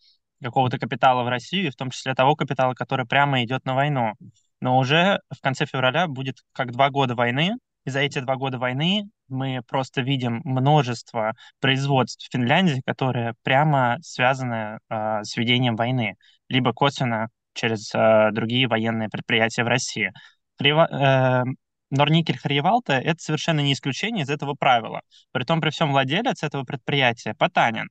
какого-то 0.42 0.78
капитала 0.78 1.22
в 1.22 1.28
Россию, 1.28 1.70
в 1.70 1.76
том 1.76 1.90
числе 1.90 2.14
того 2.14 2.34
капитала, 2.34 2.72
который 2.72 3.04
прямо 3.04 3.44
идет 3.44 3.66
на 3.66 3.74
войну. 3.74 4.14
Но 4.60 4.78
уже 4.78 5.20
в 5.30 5.40
конце 5.40 5.66
февраля 5.66 6.08
будет 6.08 6.38
как 6.52 6.72
два 6.72 6.90
года 6.90 7.14
войны, 7.14 7.54
и 7.84 7.90
за 7.90 8.00
эти 8.00 8.18
два 8.18 8.36
года 8.36 8.58
войны 8.58 9.08
мы 9.28 9.62
просто 9.66 10.02
видим 10.02 10.40
множество 10.44 11.34
производств 11.60 12.26
в 12.26 12.32
Финляндии, 12.32 12.82
которые 12.84 13.34
прямо 13.42 13.98
связаны 14.02 14.78
э, 14.90 15.22
с 15.22 15.36
ведением 15.36 15.76
войны, 15.76 16.16
либо 16.48 16.72
косвенно 16.72 17.28
через 17.54 17.94
э, 17.94 18.30
другие 18.32 18.68
военные 18.68 19.08
предприятия 19.08 19.64
в 19.64 19.68
России. 19.68 20.12
Прива- 20.60 20.88
э, 20.90 21.44
Норникель 21.90 22.38
Харьевалта— 22.38 22.92
это 23.04 23.22
совершенно 23.22 23.60
не 23.60 23.72
исключение 23.72 24.24
из 24.24 24.30
этого 24.30 24.54
правила. 24.54 25.00
Притом 25.32 25.60
при 25.60 25.70
всем 25.70 25.90
владелец 25.90 26.42
этого 26.42 26.64
предприятия 26.64 27.34
Потанин. 27.34 27.88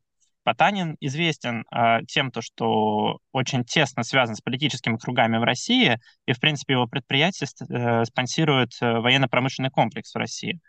Потанин 0.48 0.96
известен 1.02 1.66
э, 1.76 2.06
тем, 2.08 2.32
то, 2.32 2.42
что 2.42 3.20
очень 3.34 3.66
тесно 3.66 4.04
связан 4.04 4.38
с 4.38 4.40
политическими 4.40 4.96
кругами 4.96 5.36
в 5.40 5.44
России, 5.44 6.00
и, 6.26 6.32
в 6.32 6.40
принципе, 6.40 6.76
его 6.76 6.88
предприятие 6.88 7.50
э, 7.70 8.06
спонсирует 8.06 8.70
э, 8.80 9.00
военно-промышленный 9.00 9.72
комплекс 9.72 10.16
в 10.16 10.18
России. 10.18 10.62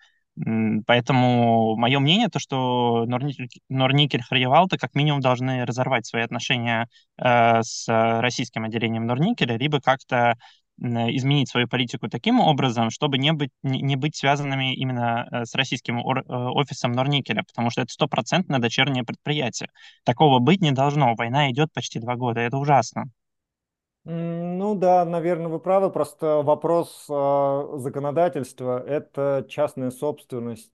Поэтому 0.84 1.76
мое 1.76 2.00
мнение 2.00 2.26
то, 2.26 2.40
что 2.40 3.04
Норникель, 3.06 3.48
Норникель 3.68 4.22
Харьевалта 4.22 4.78
как 4.78 4.96
минимум 4.96 5.20
должны 5.20 5.64
разорвать 5.64 6.06
свои 6.06 6.22
отношения 6.22 6.88
э, 7.16 7.62
с 7.62 7.86
российским 7.86 8.64
отделением 8.64 9.06
Норникеля, 9.06 9.56
либо 9.56 9.80
как-то 9.80 10.34
изменить 10.80 11.48
свою 11.48 11.68
политику 11.68 12.08
таким 12.08 12.40
образом, 12.40 12.90
чтобы 12.90 13.18
не 13.18 13.32
быть, 13.32 13.50
не 13.62 13.96
быть 13.96 14.16
связанными 14.16 14.74
именно 14.74 15.26
э, 15.30 15.44
с 15.44 15.54
российским 15.54 15.98
э, 15.98 16.22
офисом 16.28 16.92
Норникеля, 16.92 17.42
потому 17.42 17.70
что 17.70 17.82
это 17.82 17.92
стопроцентное 17.92 18.58
дочернее 18.60 19.04
предприятие. 19.04 19.70
Такого 20.04 20.38
быть 20.38 20.60
не 20.60 20.72
должно. 20.72 21.14
Война 21.16 21.50
идет 21.50 21.72
почти 21.72 21.98
два 21.98 22.16
года, 22.16 22.40
это 22.40 22.56
ужасно. 22.56 23.06
Ну 24.04 24.74
да, 24.74 25.04
наверное, 25.04 25.48
вы 25.48 25.58
правы. 25.58 25.90
Просто 25.90 26.42
вопрос 26.42 27.06
э, 27.10 27.68
законодательства– 27.78 28.82
это 28.86 29.44
частная 29.48 29.90
собственность. 29.90 30.72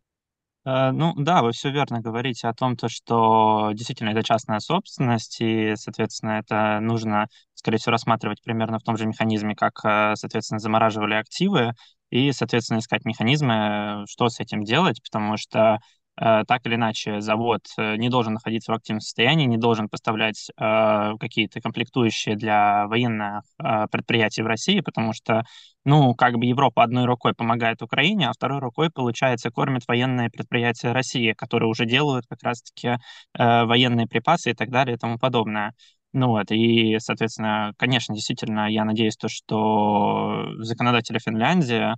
Э, 0.66 0.90
ну 0.92 1.12
да, 1.16 1.42
вы 1.42 1.52
все 1.52 1.71
верно 1.71 2.00
говорите 2.00 2.49
о 2.49 2.54
том, 2.54 2.76
то, 2.76 2.88
что 2.88 3.71
действительно 3.75 4.11
это 4.11 4.23
частная 4.23 4.61
собственность, 4.61 5.40
и, 5.40 5.75
соответственно, 5.76 6.33
это 6.38 6.80
нужно, 6.80 7.28
скорее 7.54 7.78
всего, 7.78 7.92
рассматривать 7.92 8.42
примерно 8.42 8.78
в 8.78 8.83
том 8.83 8.97
же 8.97 9.06
механизме, 9.06 9.54
как, 9.54 9.85
э, 9.85 10.14
соответственно, 10.16 10.59
замораживали 10.61 11.14
активы, 11.14 11.73
и, 12.11 12.33
соответственно, 12.33 12.78
искать 12.78 13.04
механизмы, 13.04 14.04
что 14.09 14.28
с 14.28 14.40
этим 14.40 14.62
делать, 14.64 15.00
потому 15.02 15.37
что 15.37 15.78
Э, 15.78 15.78
так 16.16 16.66
или 16.66 16.76
иначе 16.76 17.21
завод 17.21 17.62
э, 17.76 17.97
не 17.97 18.09
должен 18.09 18.35
находиться 18.35 18.73
в 18.73 18.75
активном 18.75 19.00
состоянии, 19.00 19.47
не 19.47 19.56
должен 19.56 19.88
поставлять 19.88 20.50
э, 20.56 21.12
какие-то 21.18 21.61
комплектующие 21.61 22.37
для 22.37 22.87
военных 22.87 23.42
предприятий 23.90 24.42
в 24.42 24.47
России, 24.47 24.80
потому 24.80 25.12
что, 25.12 25.44
ну, 25.85 26.14
как 26.14 26.37
бы 26.37 26.47
Европа 26.47 26.83
одной 26.83 27.06
рукой 27.06 27.35
помогает 27.35 27.83
Украине, 27.83 28.28
а 28.28 28.33
второй 28.33 28.61
рукой, 28.61 28.90
получается, 28.90 29.50
кормит 29.50 29.83
военные 29.88 30.30
предприятия 30.30 30.93
России, 30.93 31.32
которые 31.32 31.69
уже 31.69 31.86
делают 31.86 32.26
как 32.28 32.43
раз-таки 32.43 32.97
военные 33.36 34.06
припасы 34.06 34.50
и 34.50 34.54
так 34.54 34.71
далее 34.71 34.97
и 34.97 34.99
тому 34.99 35.19
подобное. 35.19 35.73
Ну 36.12 36.28
вот, 36.28 36.50
и, 36.50 36.97
соответственно, 37.00 37.73
конечно, 37.76 38.15
действительно, 38.15 38.71
я 38.71 38.84
надеюсь, 38.84 39.17
то, 39.17 39.28
что 39.28 40.47
законодатели 40.62 41.19
Финляндии 41.19 41.93
Э, 41.93 41.95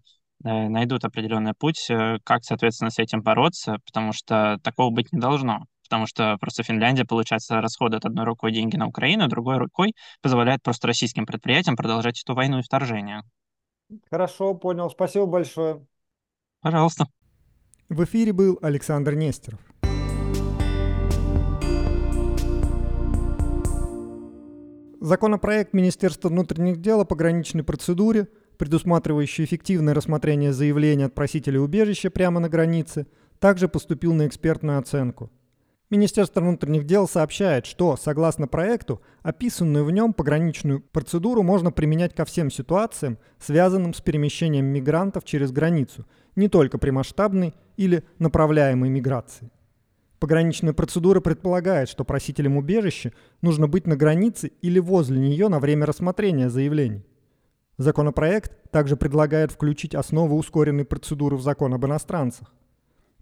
найдут 0.47 1.05
определенный 1.05 1.55
путь, 1.59 1.91
э, 1.91 2.19
как, 2.25 2.45
соответственно, 2.45 2.91
с 2.91 2.99
этим 2.99 3.23
бороться, 3.23 3.79
потому 3.85 4.13
что 4.13 4.59
такого 4.63 4.91
быть 4.91 5.13
не 5.13 5.19
должно. 5.19 5.65
Потому 5.83 6.07
что 6.07 6.37
просто 6.39 6.63
Финляндия, 6.63 7.05
получается, 7.05 7.61
расходует 7.61 8.05
одной 8.05 8.25
рукой 8.25 8.53
деньги 8.53 8.77
на 8.77 8.87
Украину, 8.87 9.29
другой 9.29 9.59
рукой 9.59 9.95
позволяет 10.23 10.63
просто 10.63 10.87
российским 10.87 11.27
предприятиям 11.27 11.77
продолжать 11.77 12.21
эту 12.23 12.35
войну 12.35 12.59
и 12.59 12.63
вторжение. 12.63 13.23
Хорошо, 14.11 14.55
понял. 14.55 14.91
Спасибо 14.91 15.27
большое. 15.27 15.87
Пожалуйста. 16.61 17.07
В 17.89 18.03
эфире 18.05 18.33
был 18.33 18.59
Александр 18.63 19.15
Нестеров. 19.15 19.61
Законопроект 25.01 25.73
Министерства 25.73 26.29
внутренних 26.29 26.81
дел 26.81 27.01
о 27.01 27.05
пограничной 27.05 27.63
процедуре– 27.63 28.29
предусматривающий 28.57 29.45
эффективное 29.45 29.95
рассмотрение 29.95 30.53
заявления 30.53 31.07
от 31.07 31.14
просителя 31.14 31.61
убежища 31.61 32.11
прямо 32.11 32.40
на 32.40 32.49
границе, 32.49 33.07
также 33.38 33.69
поступил 33.69 34.14
на 34.14 34.27
экспертную 34.27 34.79
оценку. 34.79 35.31
Министерство 35.88 36.40
внутренних 36.40 36.85
дел 36.85 37.07
сообщает, 37.07 37.64
что, 37.64 37.97
согласно 37.97 38.49
проекту, 38.49 39.01
описанную 39.23 39.85
в 39.85 39.92
нем 39.92 40.12
пограничную 40.12 40.81
процедуру 40.81 41.45
можно 41.45 41.71
применять 41.71 42.12
ко 42.12 42.25
всем 42.25 42.51
ситуациям, 42.51 43.19
связанным 43.38 43.95
с 43.95 44.01
перемещением 44.01 44.66
мигрантов 44.66 45.25
через 45.25 45.53
границу, 45.53 46.05
не 46.35 46.49
только 46.49 46.79
при 46.79 46.90
масштабной 46.90 47.55
или 47.77 48.03
направляемой 48.19 48.90
миграции. 48.90 49.53
Пограничная 50.19 50.73
процедура 50.73 51.21
предполагает, 51.21 51.88
что 51.88 52.05
просителям 52.05 52.57
убежища 52.57 53.12
нужно 53.40 53.69
быть 53.69 53.87
на 53.87 53.97
границе 53.97 54.51
или 54.62 54.81
возле 54.81 55.21
нее 55.21 55.49
на 55.49 55.61
время 55.61 55.87
рассмотрения 55.87 56.51
заявлений. 56.51 57.05
Законопроект 57.79 58.57
также 58.71 58.97
предлагает 58.97 59.53
включить 59.53 59.95
основы 59.95 60.37
ускоренной 60.37 60.87
процедуры 60.87 61.37
в 61.37 61.43
закон 61.43 61.75
об 61.75 61.85
иностранцах. 61.85 62.55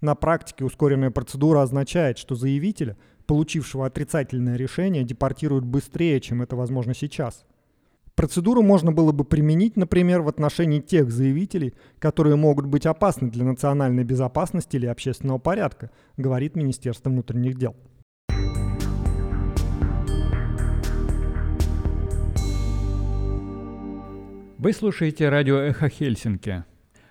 На 0.01 0.15
практике 0.15 0.65
ускоренная 0.65 1.11
процедура 1.11 1.63
означает, 1.63 2.19
что 2.19 2.37
заявителя, 2.37 2.97
получившего 3.27 3.87
отрицательное 3.87 4.57
решение, 4.57 5.03
депортируют 5.03 5.65
быстрее, 5.65 6.21
чем 6.21 6.43
это 6.43 6.55
возможно 6.55 6.95
сейчас. 6.95 7.45
Процедуру 8.15 8.63
можно 8.63 8.93
было 8.93 9.11
бы 9.11 9.25
применить, 9.25 9.77
например, 9.77 10.23
в 10.23 10.29
отношении 10.29 10.79
тех 10.81 11.11
заявителей, 11.11 11.75
которые 11.99 12.37
могут 12.37 12.67
быть 12.67 12.87
опасны 12.87 13.29
для 13.29 13.45
национальной 13.45 14.05
безопасности 14.05 14.77
или 14.77 14.87
общественного 14.87 15.39
порядка, 15.39 15.91
говорит 16.17 16.55
Министерство 16.55 17.11
внутренних 17.11 17.59
дел. 17.59 17.75
Вы 24.65 24.73
слушаете 24.73 25.29
радио 25.29 25.59
«Эхо 25.59 25.91
Хельсинки». 25.91 26.65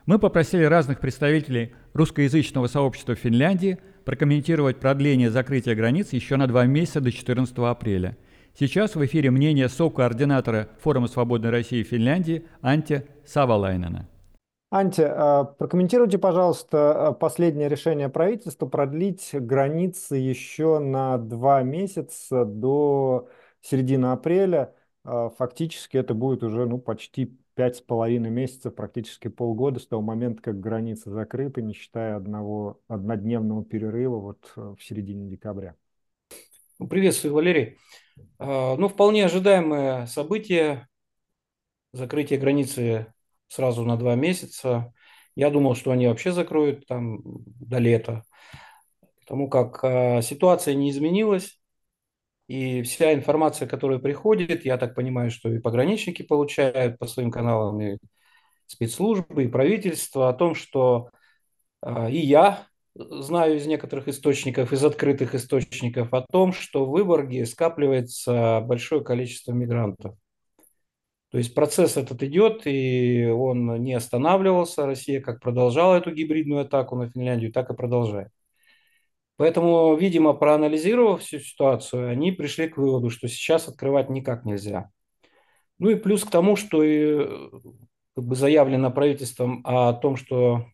Мы 0.07 0.17
попросили 0.17 0.63
разных 0.63 0.99
представителей 0.99 1.75
русскоязычного 1.93 2.65
сообщества 2.65 3.13
Финляндии 3.13 3.77
прокомментировать 4.05 4.79
продление 4.79 5.29
закрытия 5.29 5.75
границ 5.75 6.13
еще 6.13 6.35
на 6.37 6.47
два 6.47 6.65
месяца 6.65 6.99
до 6.99 7.11
14 7.11 7.55
апреля. 7.59 8.17
Сейчас 8.57 8.95
в 8.95 9.05
эфире 9.05 9.29
мнение 9.29 9.69
со-координатора 9.69 10.69
Форума 10.79 11.05
Свободной 11.05 11.51
России 11.51 11.83
в 11.83 11.87
Финляндии 11.89 12.47
Анте 12.63 13.05
Савалайнена. 13.23 14.09
Анте, 14.71 15.05
а, 15.05 15.43
прокомментируйте, 15.43 16.17
пожалуйста, 16.17 17.09
а, 17.09 17.11
последнее 17.11 17.69
решение 17.69 18.09
правительства 18.09 18.65
продлить 18.65 19.29
границы 19.31 20.15
еще 20.15 20.79
на 20.79 21.19
два 21.19 21.61
месяца 21.61 22.45
до 22.45 23.29
середины 23.61 24.07
апреля. 24.07 24.73
А, 25.05 25.29
фактически 25.29 25.97
это 25.97 26.15
будет 26.15 26.41
уже 26.41 26.65
ну, 26.65 26.79
почти 26.79 27.37
пять 27.55 27.77
с 27.77 27.81
половиной 27.81 28.29
месяцев, 28.29 28.75
практически 28.75 29.27
полгода 29.27 29.79
с 29.79 29.87
того 29.87 30.01
момента, 30.01 30.41
как 30.41 30.59
границы 30.59 31.09
закрыты, 31.11 31.61
не 31.61 31.73
считая 31.73 32.15
одного 32.15 32.79
однодневного 32.87 33.63
перерыва 33.63 34.17
вот 34.17 34.51
э, 34.55 34.75
в 34.77 34.83
середине 34.83 35.29
декабря. 35.29 35.75
Ну, 36.79 36.87
приветствую, 36.87 37.33
Валерий. 37.33 37.77
А, 38.39 38.75
ну, 38.75 38.87
вполне 38.87 39.25
ожидаемое 39.25 40.05
событие, 40.07 40.87
закрытие 41.91 42.39
границы 42.39 43.13
сразу 43.47 43.85
на 43.85 43.97
два 43.97 44.15
месяца. 44.15 44.93
Я 45.35 45.49
думал, 45.49 45.75
что 45.75 45.91
они 45.91 46.07
вообще 46.07 46.31
закроют 46.31 46.87
там 46.87 47.21
до 47.23 47.77
лета, 47.77 48.23
потому 49.21 49.49
как 49.49 49.83
а, 49.83 50.21
ситуация 50.21 50.73
не 50.73 50.89
изменилась. 50.89 51.59
И 52.47 52.82
вся 52.84 53.13
информация, 53.13 53.67
которая 53.67 53.99
приходит, 53.99 54.65
я 54.65 54.77
так 54.77 54.95
понимаю, 54.95 55.32
что 55.32 55.49
и 55.49 55.60
пограничники 55.60 56.23
получают 56.23 56.99
по 56.99 57.08
своим 57.08 57.32
каналам, 57.32 57.82
и 57.82 57.97
спецслужбы, 58.67 59.45
и 59.45 59.47
правительство, 59.47 60.29
о 60.29 60.34
том, 60.34 60.56
что 60.56 61.10
э, 61.82 62.12
и 62.12 62.17
я 62.19 62.67
знаю 62.95 63.58
из 63.58 63.65
некоторых 63.65 64.08
источников, 64.08 64.73
из 64.73 64.84
открытых 64.84 65.36
источников, 65.36 66.13
о 66.13 66.21
том, 66.21 66.53
что 66.53 66.86
в 66.86 66.91
Выборге 66.91 67.45
скапливается 67.45 68.62
большое 68.62 69.03
количество 69.03 69.51
мигрантов. 69.53 70.15
То 71.32 71.39
есть 71.39 71.56
процесс 71.56 71.97
этот 71.97 72.21
идет, 72.21 72.67
и 72.67 73.25
он 73.25 73.82
не 73.82 73.95
останавливался. 73.95 74.86
Россия 74.86 75.19
как 75.19 75.41
продолжала 75.41 75.95
эту 75.95 76.12
гибридную 76.12 76.62
атаку 76.62 76.95
на 76.95 77.10
Финляндию, 77.10 77.51
так 77.51 77.71
и 77.71 77.75
продолжает. 77.75 78.29
Поэтому, 79.38 79.96
видимо, 79.96 80.34
проанализировав 80.34 81.22
всю 81.22 81.39
ситуацию, 81.39 82.10
они 82.10 82.32
пришли 82.32 82.67
к 82.67 82.78
выводу, 82.78 83.10
что 83.10 83.28
сейчас 83.28 83.67
открывать 83.67 84.10
никак 84.10 84.46
нельзя. 84.46 84.91
Ну 85.80 85.89
и 85.89 85.96
плюс 85.96 86.24
к 86.24 86.30
тому, 86.30 86.56
что 86.56 86.84
и, 86.84 87.17
как 88.15 88.26
бы 88.26 88.36
заявлено 88.36 88.91
правительством 88.91 89.62
о 89.65 89.93
том, 89.93 90.15
что 90.15 90.67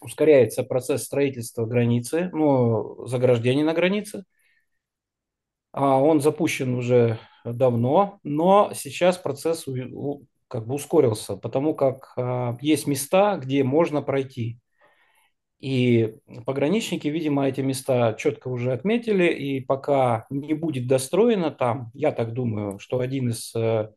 ускоряется 0.00 0.64
процесс 0.64 1.04
строительства 1.04 1.66
границы, 1.66 2.30
ну, 2.32 3.06
заграждений 3.06 3.62
на 3.62 3.74
границе. 3.74 4.24
А 5.72 6.00
он 6.00 6.20
запущен 6.20 6.74
уже 6.74 7.18
давно, 7.44 8.20
но 8.22 8.72
сейчас 8.74 9.18
процесс 9.18 9.66
как 10.48 10.66
бы 10.66 10.74
ускорился, 10.74 11.36
потому 11.36 11.74
как 11.74 12.12
а, 12.16 12.56
есть 12.60 12.86
места, 12.86 13.36
где 13.38 13.64
можно 13.64 14.02
пройти. 14.02 14.60
И 15.60 16.16
пограничники, 16.44 17.08
видимо, 17.08 17.48
эти 17.48 17.60
места 17.60 18.14
четко 18.14 18.48
уже 18.48 18.72
отметили, 18.72 19.26
и 19.32 19.60
пока 19.60 20.26
не 20.28 20.54
будет 20.54 20.86
достроено 20.86 21.50
там, 21.50 21.90
я 21.94 22.12
так 22.12 22.32
думаю, 22.34 22.78
что 22.78 23.00
один 23.00 23.30
из 23.30 23.54
э, 23.54 23.90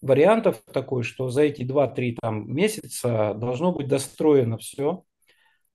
вариантов 0.00 0.62
такой, 0.72 1.04
что 1.04 1.28
за 1.28 1.42
эти 1.42 1.62
2-3 1.62 2.16
там, 2.20 2.52
месяца 2.52 3.34
должно 3.34 3.72
быть 3.72 3.88
достроено 3.88 4.58
все. 4.58 5.04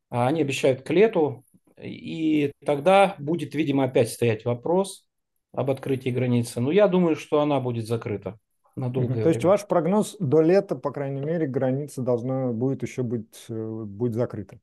А 0.10 0.28
они 0.28 0.42
обещают 0.42 0.82
к 0.82 0.90
лету, 0.92 1.46
и 1.82 2.52
тогда 2.66 3.16
будет, 3.20 3.56
видимо, 3.56 3.86
опять 3.86 4.10
стоять 4.10 4.46
вопрос 4.46 5.08
об 5.54 5.72
открытии 5.72 6.10
границы. 6.10 6.60
Но 6.60 6.72
я 6.72 6.88
думаю, 6.88 7.16
что 7.16 7.42
она 7.42 7.60
будет 7.60 7.88
закрыта 7.88 8.38
на 8.76 8.90
долгое 8.90 9.08
То 9.08 9.14
время. 9.14 9.30
есть 9.30 9.44
ваш 9.44 9.68
прогноз 9.68 10.16
до 10.20 10.42
лета, 10.42 10.76
по 10.76 10.92
крайней 10.92 11.22
мере, 11.22 11.48
граница 11.48 12.02
должна 12.02 12.52
будет 12.52 12.84
еще 12.84 13.04
быть, 13.04 13.46
э, 13.50 13.84
будет 13.86 14.14
закрыта? 14.14 14.60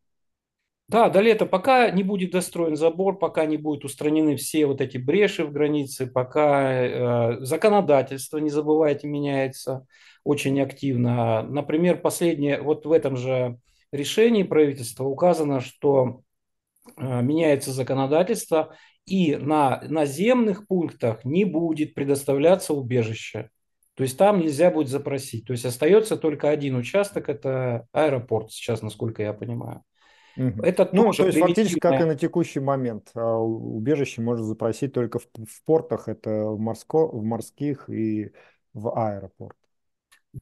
Да, 0.86 1.08
до 1.08 1.20
лета, 1.20 1.46
пока 1.46 1.90
не 1.90 2.02
будет 2.02 2.32
достроен 2.32 2.76
забор, 2.76 3.18
пока 3.18 3.46
не 3.46 3.56
будут 3.56 3.84
устранены 3.84 4.36
все 4.36 4.66
вот 4.66 4.82
эти 4.82 4.98
бреши 4.98 5.44
в 5.44 5.50
границе, 5.50 6.06
пока 6.06 6.72
э, 6.72 7.40
законодательство, 7.40 8.36
не 8.36 8.50
забывайте, 8.50 9.08
меняется 9.08 9.86
очень 10.24 10.60
активно. 10.60 11.42
Например, 11.42 11.98
последнее, 11.98 12.60
вот 12.60 12.84
в 12.84 12.92
этом 12.92 13.16
же 13.16 13.58
решении 13.92 14.42
правительства 14.42 15.04
указано, 15.04 15.60
что 15.60 16.20
э, 16.98 17.22
меняется 17.22 17.72
законодательство, 17.72 18.76
и 19.06 19.36
на 19.36 19.82
наземных 19.88 20.66
пунктах 20.66 21.24
не 21.24 21.46
будет 21.46 21.94
предоставляться 21.94 22.74
убежище. 22.74 23.48
То 23.94 24.02
есть 24.02 24.18
там 24.18 24.40
нельзя 24.40 24.70
будет 24.70 24.88
запросить. 24.88 25.46
То 25.46 25.52
есть 25.52 25.64
остается 25.64 26.18
только 26.18 26.50
один 26.50 26.76
участок, 26.76 27.28
это 27.30 27.86
аэропорт 27.92 28.50
сейчас, 28.52 28.82
насколько 28.82 29.22
я 29.22 29.32
понимаю. 29.32 29.82
Угу. 30.36 30.62
Это 30.62 30.88
ну, 30.92 31.12
то 31.12 31.26
есть 31.26 31.38
фактически 31.38 31.78
как 31.78 32.00
и 32.00 32.04
на 32.04 32.16
текущий 32.16 32.60
момент. 32.60 33.10
А 33.14 33.38
убежище 33.38 34.20
можно 34.20 34.44
запросить 34.44 34.92
только 34.92 35.18
в, 35.18 35.24
в 35.24 35.64
портах, 35.64 36.08
это 36.08 36.46
в, 36.46 36.58
морско, 36.58 37.06
в 37.06 37.22
морских 37.22 37.88
и 37.88 38.32
в 38.72 38.90
аэропорт. 38.90 39.56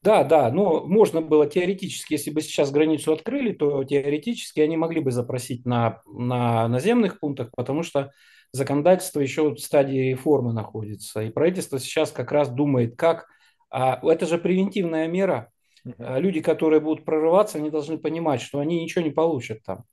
Да, 0.01 0.25
да, 0.25 0.51
но 0.51 0.87
можно 0.87 1.21
было 1.21 1.47
теоретически, 1.47 2.15
если 2.15 2.31
бы 2.31 2.41
сейчас 2.41 2.71
границу 2.71 3.13
открыли, 3.13 3.53
то 3.53 3.85
теоретически 3.85 4.61
они 4.61 4.79
могли 4.79 5.01
бы 5.01 5.11
запросить 5.11 5.67
на, 5.67 6.01
на 6.07 6.67
наземных 6.69 7.21
пунктах, 7.21 7.51
потому 7.55 7.83
что 7.83 8.11
законодательство 8.53 9.21
еще 9.21 9.51
в 9.51 9.59
стадии 9.59 10.11
реформы 10.11 10.55
находится. 10.55 11.21
И 11.21 11.31
правительство 11.31 11.79
сейчас 11.79 12.11
как 12.11 12.33
раз 12.33 12.49
думает, 12.49 12.97
как... 12.97 13.27
А, 13.71 14.01
это 14.03 14.27
же 14.27 14.39
превентивная 14.39 15.09
мера, 15.09 15.51
а 15.99 16.19
люди, 16.19 16.41
которые 16.41 16.81
будут 16.81 17.05
прорываться, 17.05 17.59
они 17.59 17.71
должны 17.71 17.99
понимать, 17.99 18.41
что 18.41 18.59
они 18.59 18.83
ничего 18.83 19.05
не 19.05 19.11
получат 19.11 19.63
там. 19.65 19.85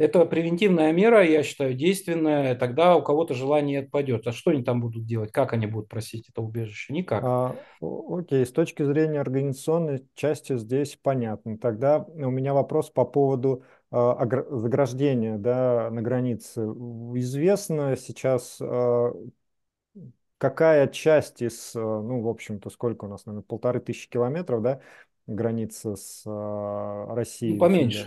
Это 0.00 0.24
превентивная 0.24 0.92
мера, 0.92 1.22
я 1.22 1.42
считаю, 1.42 1.74
действенная. 1.74 2.54
Тогда 2.54 2.96
у 2.96 3.02
кого-то 3.02 3.34
желание 3.34 3.80
отпадет. 3.80 4.26
А 4.26 4.32
что 4.32 4.50
они 4.50 4.62
там 4.62 4.80
будут 4.80 5.04
делать? 5.04 5.30
Как 5.30 5.52
они 5.52 5.66
будут 5.66 5.90
просить 5.90 6.26
это 6.30 6.40
убежище? 6.40 6.94
Никак. 6.94 7.22
А, 7.22 7.54
окей, 7.82 8.46
с 8.46 8.50
точки 8.50 8.82
зрения 8.82 9.20
организационной 9.20 10.06
части 10.14 10.56
здесь 10.56 10.98
понятно. 11.02 11.58
Тогда 11.58 11.98
у 11.98 12.30
меня 12.30 12.54
вопрос 12.54 12.88
по 12.88 13.04
поводу 13.04 13.62
а, 13.90 14.26
заграждения 14.48 15.36
да, 15.36 15.90
на 15.90 16.00
границе. 16.00 16.62
Известно 16.62 17.94
сейчас, 17.98 18.56
а, 18.58 19.12
какая 20.40 20.88
часть 20.88 21.42
из, 21.42 21.76
а, 21.76 21.78
ну, 21.78 22.22
в 22.22 22.28
общем-то, 22.28 22.70
сколько 22.70 23.04
у 23.04 23.08
нас, 23.08 23.26
наверное, 23.26 23.44
полторы 23.44 23.78
тысячи 23.78 24.08
километров, 24.08 24.62
да, 24.62 24.80
граница 25.26 25.96
с 25.96 26.22
а, 26.26 27.14
Россией? 27.14 27.54
Ну, 27.54 27.60
поменьше. 27.60 28.06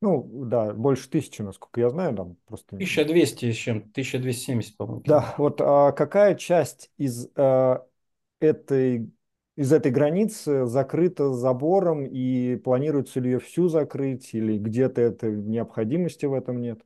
Ну, 0.00 0.22
да, 0.46 0.72
больше 0.72 1.10
тысячи, 1.10 1.42
насколько 1.42 1.80
я 1.80 1.90
знаю, 1.90 2.14
там 2.14 2.36
просто... 2.46 2.76
1200 2.76 3.50
с 3.50 3.56
чем 3.56 3.76
1270, 3.78 4.76
по-моему. 4.76 5.02
Да, 5.04 5.34
вот 5.36 5.60
а 5.60 5.90
какая 5.92 6.36
часть 6.36 6.90
из 6.96 7.28
а, 7.34 7.84
этой 8.40 9.10
из 9.56 9.72
этой 9.72 9.92
границы 9.92 10.66
закрыта 10.66 11.32
забором 11.32 12.06
и 12.06 12.56
планируется 12.56 13.20
ли 13.20 13.32
ее 13.32 13.38
всю 13.38 13.68
закрыть 13.68 14.34
или 14.34 14.58
где-то 14.58 15.00
это 15.00 15.30
необходимости 15.30 16.26
в 16.26 16.34
этом 16.34 16.60
нет? 16.60 16.80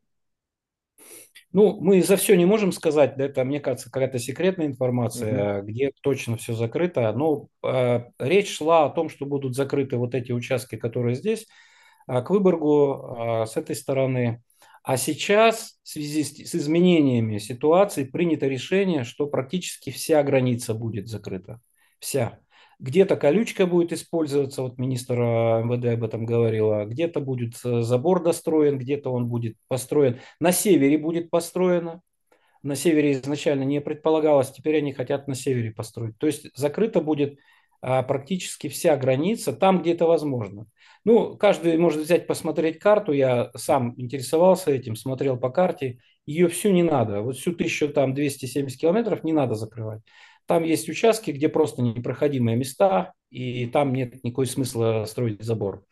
Ну, 1.52 1.80
мы 1.80 2.02
за 2.02 2.16
все 2.16 2.36
не 2.36 2.44
можем 2.44 2.72
сказать, 2.72 3.16
да, 3.16 3.24
это, 3.24 3.42
мне 3.44 3.58
кажется, 3.58 3.90
какая-то 3.90 4.18
секретная 4.18 4.66
информация, 4.66 5.60
угу. 5.60 5.68
где 5.68 5.92
точно 6.02 6.36
все 6.36 6.54
закрыто. 6.54 7.10
Но 7.12 7.48
э, 7.64 8.04
речь 8.18 8.54
шла 8.54 8.84
о 8.84 8.90
том, 8.90 9.08
что 9.08 9.24
будут 9.24 9.54
закрыты 9.54 9.96
вот 9.96 10.14
эти 10.14 10.30
участки, 10.30 10.76
которые 10.76 11.14
здесь, 11.14 11.46
э, 12.06 12.20
к 12.20 12.28
Выборгу 12.28 13.16
э, 13.18 13.46
с 13.46 13.56
этой 13.56 13.76
стороны. 13.76 14.42
А 14.82 14.96
сейчас 14.98 15.78
в 15.82 15.88
связи 15.88 16.22
с, 16.22 16.36
с 16.36 16.54
изменениями 16.54 17.38
ситуации 17.38 18.04
принято 18.04 18.46
решение, 18.46 19.04
что 19.04 19.26
практически 19.26 19.90
вся 19.90 20.22
граница 20.22 20.74
будет 20.74 21.08
закрыта. 21.08 21.60
Вся. 21.98 22.38
Где-то 22.80 23.16
колючка 23.16 23.66
будет 23.66 23.92
использоваться, 23.92 24.62
вот 24.62 24.78
министр 24.78 25.20
э, 25.20 25.62
МВД 25.64 25.86
об 25.86 26.04
этом 26.04 26.24
говорила, 26.24 26.84
где-то 26.84 27.20
будет 27.20 27.54
э, 27.64 27.82
забор 27.82 28.22
достроен, 28.22 28.78
где-то 28.78 29.10
он 29.10 29.26
будет 29.28 29.56
построен. 29.66 30.20
На 30.38 30.52
севере 30.52 30.96
будет 30.96 31.28
построено, 31.28 32.02
на 32.62 32.76
севере 32.76 33.12
изначально 33.12 33.64
не 33.64 33.80
предполагалось, 33.80 34.52
теперь 34.52 34.78
они 34.78 34.92
хотят 34.92 35.26
на 35.26 35.34
севере 35.34 35.72
построить. 35.72 36.18
То 36.18 36.26
есть 36.26 36.48
закрыта 36.56 37.00
будет 37.00 37.38
а, 37.80 38.02
практически 38.02 38.68
вся 38.68 38.96
граница 38.96 39.52
там, 39.52 39.80
где 39.80 39.92
это 39.92 40.06
возможно. 40.06 40.66
Ну, 41.04 41.36
каждый 41.36 41.76
может 41.78 42.02
взять, 42.02 42.26
посмотреть 42.26 42.78
карту. 42.78 43.12
Я 43.12 43.50
сам 43.56 43.94
интересовался 43.96 44.72
этим, 44.72 44.96
смотрел 44.96 45.38
по 45.38 45.50
карте. 45.50 46.00
Ее 46.26 46.48
всю 46.48 46.70
не 46.70 46.82
надо. 46.82 47.22
Вот 47.22 47.36
всю 47.36 47.52
1270 47.52 48.80
километров 48.80 49.22
не 49.22 49.32
надо 49.32 49.54
закрывать. 49.54 50.02
Там 50.48 50.64
есть 50.64 50.88
участки, 50.88 51.30
где 51.30 51.50
просто 51.50 51.82
непроходимые 51.82 52.56
места, 52.56 53.12
и 53.30 53.66
там 53.66 53.92
нет 53.92 54.24
никакой 54.24 54.46
смысла 54.46 55.04
строить 55.06 55.42
забор. 55.42 55.84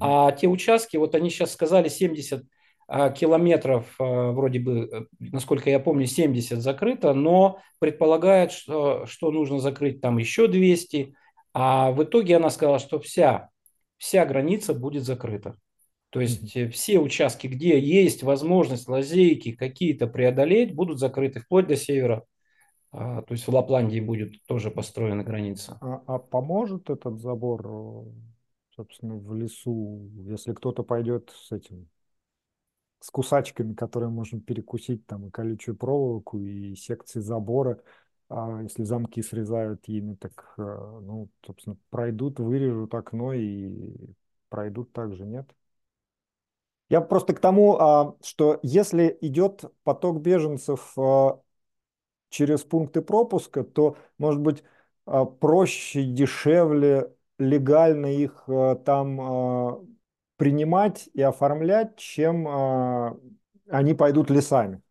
А 0.00 0.32
те 0.32 0.48
участки, 0.48 0.98
вот 0.98 1.14
они 1.14 1.30
сейчас 1.30 1.52
сказали 1.52 1.88
70 1.88 2.44
а, 2.88 3.08
километров, 3.08 3.94
а, 3.98 4.32
вроде 4.32 4.58
бы, 4.58 4.88
э, 4.92 5.04
насколько 5.18 5.70
я 5.70 5.80
помню, 5.80 6.06
70 6.06 6.60
закрыто, 6.60 7.14
но 7.14 7.60
предполагает, 7.78 8.52
что, 8.52 9.06
что 9.06 9.30
нужно 9.30 9.60
закрыть 9.60 10.02
там 10.02 10.18
еще 10.18 10.46
200, 10.46 11.14
а 11.54 11.90
в 11.90 12.02
итоге 12.04 12.36
она 12.36 12.50
сказала, 12.50 12.78
что 12.78 13.00
вся, 13.00 13.48
вся 13.96 14.26
граница 14.26 14.74
будет 14.74 15.04
закрыта. 15.04 15.56
То 16.10 16.20
есть 16.20 16.54
mm 16.54 16.70
все 16.70 16.98
участки, 16.98 17.46
где 17.46 17.80
есть 17.80 18.22
возможность 18.22 18.88
лазейки 18.88 19.52
какие-то 19.52 20.06
преодолеть, 20.06 20.74
будут 20.74 20.98
закрыты 20.98 21.40
вплоть 21.40 21.66
до 21.66 21.76
севера. 21.76 22.24
А, 22.98 23.20
то 23.22 23.32
есть 23.32 23.46
в 23.46 23.54
Лапландии 23.54 24.00
будет 24.00 24.42
тоже 24.46 24.70
построена 24.70 25.22
граница. 25.22 25.76
А, 25.82 26.02
а 26.06 26.18
поможет 26.18 26.88
этот 26.88 27.20
забор, 27.20 27.66
э, 27.66 28.04
собственно, 28.74 29.16
в 29.16 29.34
лесу, 29.34 30.10
если 30.24 30.54
кто-то 30.54 30.82
пойдет 30.82 31.30
с 31.36 31.52
этим, 31.52 31.90
с 33.00 33.10
кусачками, 33.10 33.74
которые 33.74 34.08
можно 34.08 34.40
перекусить, 34.40 35.06
там 35.06 35.26
и 35.26 35.30
колючую 35.30 35.76
проволоку, 35.76 36.40
и 36.40 36.74
секции 36.74 37.20
забора, 37.20 37.82
а 38.30 38.62
если 38.62 38.82
замки 38.84 39.20
срезают 39.20 39.86
ими, 39.88 40.14
так, 40.14 40.54
э, 40.56 40.62
ну, 40.62 41.28
собственно, 41.44 41.76
пройдут, 41.90 42.40
вырежут 42.40 42.94
окно 42.94 43.34
и 43.34 43.94
пройдут 44.48 44.92
также, 44.94 45.26
нет? 45.26 45.54
Я 46.88 47.02
просто 47.02 47.34
к 47.34 47.40
тому, 47.40 47.76
а, 47.78 48.16
что 48.22 48.58
если 48.62 49.18
идет 49.20 49.64
поток 49.82 50.20
беженцев 50.22 50.94
через 52.36 52.62
пункты 52.62 53.00
пропуска, 53.00 53.64
то, 53.64 53.96
может 54.18 54.40
быть, 54.40 54.62
а, 55.06 55.24
проще, 55.24 56.04
дешевле, 56.04 57.12
легально 57.38 58.06
их 58.06 58.44
а, 58.46 58.74
там 58.74 59.20
а, 59.20 59.80
принимать 60.36 61.08
и 61.14 61.22
оформлять, 61.22 61.96
чем 61.96 62.46
они 63.70 63.94
пойдут 63.94 64.28
лесами. 64.28 64.82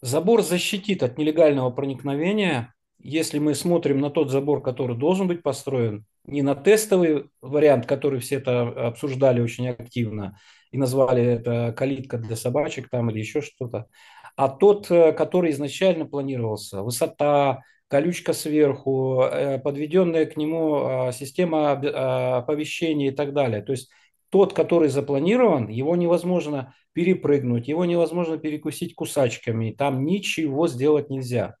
Забор 0.00 0.42
защитит 0.42 1.02
от 1.02 1.18
нелегального 1.18 1.70
проникновения, 1.70 2.72
если 2.98 3.40
мы 3.40 3.56
смотрим 3.56 4.00
на 4.00 4.10
тот 4.10 4.30
забор, 4.30 4.62
который 4.62 4.96
должен 4.96 5.26
быть 5.26 5.42
построен, 5.42 6.06
не 6.24 6.42
на 6.42 6.54
тестовый 6.54 7.30
вариант, 7.42 7.86
который 7.86 8.20
все 8.20 8.36
это 8.36 8.68
обсуждали 8.86 9.40
очень 9.40 9.68
активно 9.68 10.38
и 10.70 10.78
назвали 10.78 11.24
это 11.24 11.74
калитка 11.76 12.18
для 12.18 12.36
собачек 12.36 12.88
там 12.90 13.10
или 13.10 13.18
еще 13.18 13.40
что-то, 13.40 13.88
а 14.36 14.48
тот, 14.48 14.90
э, 14.90 15.12
который 15.12 15.50
изначально 15.52 16.06
планировался, 16.06 16.82
высота, 16.82 17.62
колючка 17.88 18.32
сверху, 18.32 19.22
э, 19.22 19.58
подведенная 19.58 20.26
к 20.26 20.36
нему 20.36 20.84
а, 20.84 21.12
система 21.12 21.72
а, 21.72 22.38
оповещения 22.38 23.12
и 23.12 23.14
так 23.14 23.32
далее. 23.32 23.62
То 23.62 23.72
есть 23.72 23.90
тот, 24.30 24.52
который 24.52 24.88
запланирован, 24.88 25.68
его 25.68 25.94
невозможно 25.94 26.74
перепрыгнуть, 26.92 27.68
его 27.68 27.84
невозможно 27.84 28.36
перекусить 28.36 28.94
кусачками, 28.94 29.70
там 29.70 30.04
ничего 30.04 30.66
сделать 30.66 31.10
нельзя. 31.10 31.56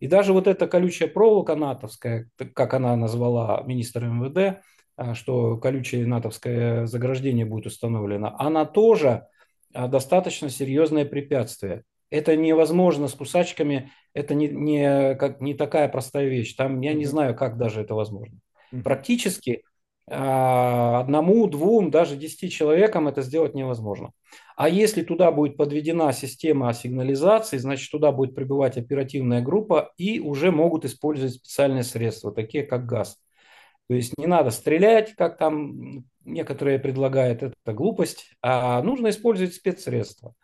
И 0.00 0.06
даже 0.06 0.32
вот 0.34 0.46
эта 0.46 0.66
колючая 0.66 1.08
проволока 1.08 1.54
натовская, 1.54 2.28
как 2.54 2.74
она 2.74 2.96
назвала 2.96 3.62
министр 3.66 4.04
МВД, 4.04 4.62
а, 4.96 5.14
что 5.14 5.56
колючее 5.58 6.06
натовское 6.06 6.86
заграждение 6.86 7.44
будет 7.44 7.66
установлено, 7.66 8.34
она 8.38 8.64
тоже 8.64 9.26
достаточно 9.72 10.48
серьезное 10.48 11.04
препятствие. 11.04 11.82
Это 12.14 12.36
невозможно 12.36 13.08
с 13.08 13.14
кусачками, 13.14 13.90
это 14.12 14.34
не, 14.34 14.46
не, 14.46 15.16
как, 15.16 15.40
не 15.40 15.52
такая 15.52 15.88
простая 15.88 16.28
вещь. 16.28 16.54
Там 16.54 16.80
я 16.80 16.94
не 16.94 17.06
знаю, 17.06 17.34
как 17.34 17.58
даже 17.58 17.80
это 17.80 17.96
возможно. 17.96 18.38
Практически 18.84 19.64
а, 20.08 21.00
одному, 21.00 21.48
двум, 21.48 21.90
даже 21.90 22.14
десяти 22.16 22.50
человекам 22.50 23.08
это 23.08 23.22
сделать 23.22 23.54
невозможно. 23.54 24.12
А 24.56 24.68
если 24.68 25.02
туда 25.02 25.32
будет 25.32 25.56
подведена 25.56 26.12
система 26.12 26.72
сигнализации, 26.72 27.56
значит 27.56 27.90
туда 27.90 28.12
будет 28.12 28.36
прибывать 28.36 28.78
оперативная 28.78 29.42
группа 29.42 29.92
и 29.96 30.20
уже 30.20 30.52
могут 30.52 30.84
использовать 30.84 31.34
специальные 31.34 31.82
средства, 31.82 32.30
такие 32.30 32.62
как 32.62 32.86
газ. 32.86 33.18
То 33.88 33.94
есть 33.94 34.16
не 34.18 34.28
надо 34.28 34.50
стрелять, 34.50 35.16
как 35.16 35.36
там 35.36 36.04
некоторые 36.24 36.78
предлагают, 36.78 37.42
это 37.42 37.72
глупость, 37.72 38.30
а 38.40 38.80
нужно 38.82 39.08
использовать 39.08 39.54
спецсредства. 39.54 40.36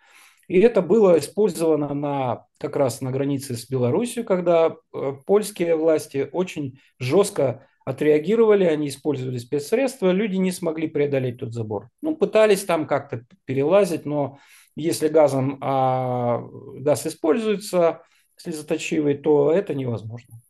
И 0.51 0.59
это 0.59 0.83
было 0.83 1.17
использовано 1.17 1.95
на, 1.95 2.47
как 2.59 2.75
раз 2.75 3.01
на 3.01 3.13
границе 3.13 3.55
с 3.55 3.69
Беларусью, 3.69 4.25
когда 4.25 4.75
э, 4.93 5.13
польские 5.25 5.77
власти 5.77 6.29
очень 6.33 6.81
жестко 6.99 7.69
отреагировали, 7.85 8.65
они 8.65 8.89
использовали 8.89 9.39
спецсредства, 9.39 10.11
люди 10.11 10.35
не 10.35 10.51
смогли 10.51 10.89
преодолеть 10.89 11.39
тот 11.39 11.55
забор. 11.55 11.89
Ну, 12.03 12.17
пытались 12.17 12.65
там 12.65 12.89
как-то 12.89 13.25
перелазить, 13.45 14.05
но 14.05 14.41
если 14.75 15.07
газом 15.07 15.59
а, 15.61 16.43
газ 16.79 17.07
используется 17.07 18.03
слезоточивый, 18.35 19.19
то 19.19 19.53
это 19.53 19.73
невозможно. 19.73 20.41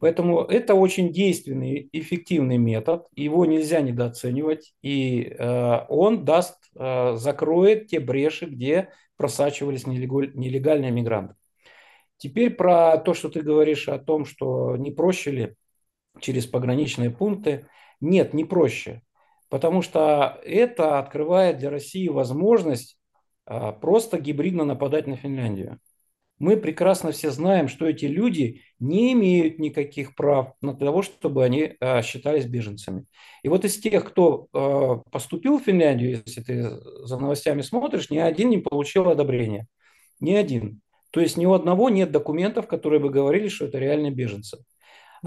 Поэтому 0.00 0.40
это 0.42 0.74
очень 0.74 1.12
действенный, 1.12 1.88
эффективный 1.92 2.58
метод, 2.58 3.06
его 3.14 3.44
нельзя 3.44 3.80
недооценивать, 3.80 4.74
и 4.82 5.22
э, 5.24 5.86
он 5.88 6.24
даст, 6.24 6.58
э, 6.74 7.16
закроет 7.16 7.88
те 7.88 8.00
бреши, 8.00 8.46
где 8.46 8.90
просачивались 9.16 9.86
нелегальные 9.86 10.90
мигранты. 10.90 11.34
Теперь 12.16 12.50
про 12.50 12.96
то, 12.98 13.14
что 13.14 13.28
ты 13.28 13.42
говоришь 13.42 13.88
о 13.88 13.98
том, 13.98 14.24
что 14.24 14.76
не 14.76 14.90
проще 14.90 15.30
ли 15.30 15.54
через 16.20 16.46
пограничные 16.46 17.10
пункты. 17.10 17.66
Нет, 18.00 18.34
не 18.34 18.44
проще, 18.44 19.02
потому 19.48 19.82
что 19.82 20.40
это 20.44 20.98
открывает 20.98 21.58
для 21.58 21.70
России 21.70 22.08
возможность 22.08 22.98
а, 23.46 23.72
просто 23.72 24.18
гибридно 24.18 24.64
нападать 24.64 25.06
на 25.06 25.16
Финляндию. 25.16 25.80
Мы 26.38 26.56
прекрасно 26.56 27.12
все 27.12 27.30
знаем, 27.30 27.68
что 27.68 27.86
эти 27.86 28.06
люди 28.06 28.62
не 28.80 29.12
имеют 29.12 29.58
никаких 29.58 30.16
прав 30.16 30.54
на 30.60 30.74
того, 30.74 31.02
чтобы 31.02 31.44
они 31.44 31.74
а, 31.80 32.02
считались 32.02 32.46
беженцами. 32.46 33.06
И 33.42 33.48
вот 33.48 33.64
из 33.64 33.78
тех, 33.78 34.04
кто 34.04 34.48
а, 34.52 34.96
поступил 35.12 35.58
в 35.58 35.62
Финляндию, 35.62 36.22
если 36.26 36.40
ты 36.40 36.70
за 37.06 37.18
новостями 37.18 37.62
смотришь, 37.62 38.10
ни 38.10 38.18
один 38.18 38.50
не 38.50 38.58
получил 38.58 39.08
одобрения. 39.08 39.68
Ни 40.18 40.32
один. 40.32 40.80
То 41.10 41.20
есть 41.20 41.36
ни 41.36 41.46
у 41.46 41.52
одного 41.52 41.88
нет 41.88 42.10
документов, 42.10 42.66
которые 42.66 42.98
бы 42.98 43.10
говорили, 43.10 43.46
что 43.46 43.66
это 43.66 43.78
реальные 43.78 44.10
беженцы. 44.10 44.58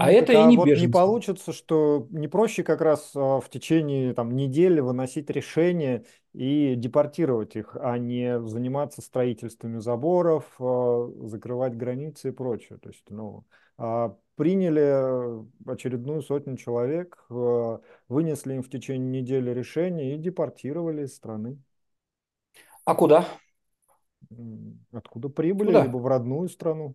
А 0.00 0.12
ну, 0.12 0.12
это 0.12 0.32
и 0.32 0.44
не 0.44 0.56
вот 0.56 0.76
не 0.76 0.86
получится, 0.86 1.52
что 1.52 2.06
не 2.10 2.28
проще 2.28 2.62
как 2.62 2.80
раз 2.80 3.10
а, 3.16 3.40
в 3.40 3.50
течение 3.50 4.14
там, 4.14 4.36
недели 4.36 4.78
выносить 4.78 5.28
решение 5.28 6.04
и 6.32 6.76
депортировать 6.76 7.56
их, 7.56 7.76
а 7.80 7.98
не 7.98 8.40
заниматься 8.46 9.02
строительствами 9.02 9.78
заборов, 9.78 10.44
а, 10.60 11.10
закрывать 11.24 11.76
границы 11.76 12.28
и 12.28 12.32
прочее. 12.32 12.78
То 12.78 12.90
есть, 12.90 13.02
ну, 13.10 13.44
а, 13.76 14.16
приняли 14.36 15.42
очередную 15.68 16.22
сотню 16.22 16.56
человек, 16.56 17.24
вынесли 17.28 18.54
им 18.54 18.62
в 18.62 18.70
течение 18.70 19.20
недели 19.20 19.50
решение 19.50 20.14
и 20.14 20.18
депортировали 20.18 21.06
из 21.06 21.14
страны. 21.16 21.58
А 22.84 22.94
куда? 22.94 23.26
Откуда 24.92 25.28
прибыли, 25.28 25.68
Куда? 25.68 25.82
либо 25.82 25.98
в 25.98 26.06
родную 26.06 26.48
страну. 26.48 26.94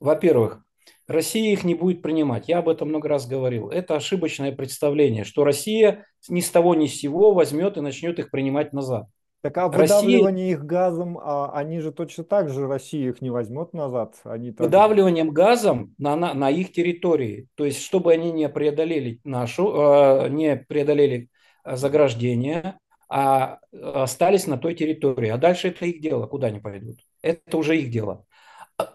Во-первых, 0.00 0.64
Россия 1.06 1.52
их 1.52 1.64
не 1.64 1.74
будет 1.74 2.02
принимать. 2.02 2.48
Я 2.48 2.58
об 2.58 2.68
этом 2.68 2.88
много 2.88 3.08
раз 3.08 3.26
говорил. 3.26 3.68
Это 3.68 3.96
ошибочное 3.96 4.52
представление, 4.52 5.24
что 5.24 5.44
Россия 5.44 6.06
ни 6.28 6.40
с 6.40 6.50
того 6.50 6.74
ни 6.74 6.86
с 6.86 6.94
сего 6.94 7.32
возьмет 7.32 7.76
и 7.76 7.80
начнет 7.80 8.18
их 8.18 8.30
принимать 8.30 8.72
назад. 8.72 9.06
Так 9.40 9.56
а 9.56 9.68
выдавливание 9.68 10.46
Россия... 10.46 10.58
их 10.58 10.64
газом, 10.64 11.18
а 11.22 11.52
они 11.54 11.78
же 11.78 11.92
точно 11.92 12.24
так 12.24 12.50
же, 12.50 12.66
Россия 12.66 13.10
их 13.10 13.22
не 13.22 13.30
возьмет 13.30 13.72
назад. 13.72 14.16
Они 14.24 14.50
Выдавливанием 14.50 15.30
газом 15.30 15.94
на, 15.96 16.16
на, 16.16 16.34
на 16.34 16.50
их 16.50 16.72
территории. 16.72 17.46
То 17.54 17.64
есть, 17.64 17.82
чтобы 17.82 18.12
они 18.12 18.32
не 18.32 18.48
преодолели 18.48 19.20
нашу, 19.22 19.72
э, 19.74 20.28
не 20.30 20.56
преодолели 20.56 21.28
заграждение, 21.64 22.78
а 23.08 23.58
остались 23.72 24.46
на 24.46 24.58
той 24.58 24.74
территории. 24.74 25.28
А 25.28 25.38
дальше 25.38 25.68
это 25.68 25.86
их 25.86 26.00
дело, 26.00 26.26
куда 26.26 26.48
они 26.48 26.60
пойдут. 26.60 26.98
Это 27.22 27.56
уже 27.56 27.78
их 27.78 27.90
дело. 27.90 28.24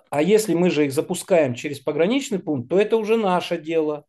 А 0.09 0.21
если 0.21 0.53
мы 0.53 0.69
же 0.69 0.85
их 0.85 0.93
запускаем 0.93 1.55
через 1.55 1.79
пограничный 1.79 2.39
пункт, 2.39 2.69
то 2.69 2.79
это 2.79 2.97
уже 2.97 3.17
наше 3.17 3.57
дело. 3.57 4.05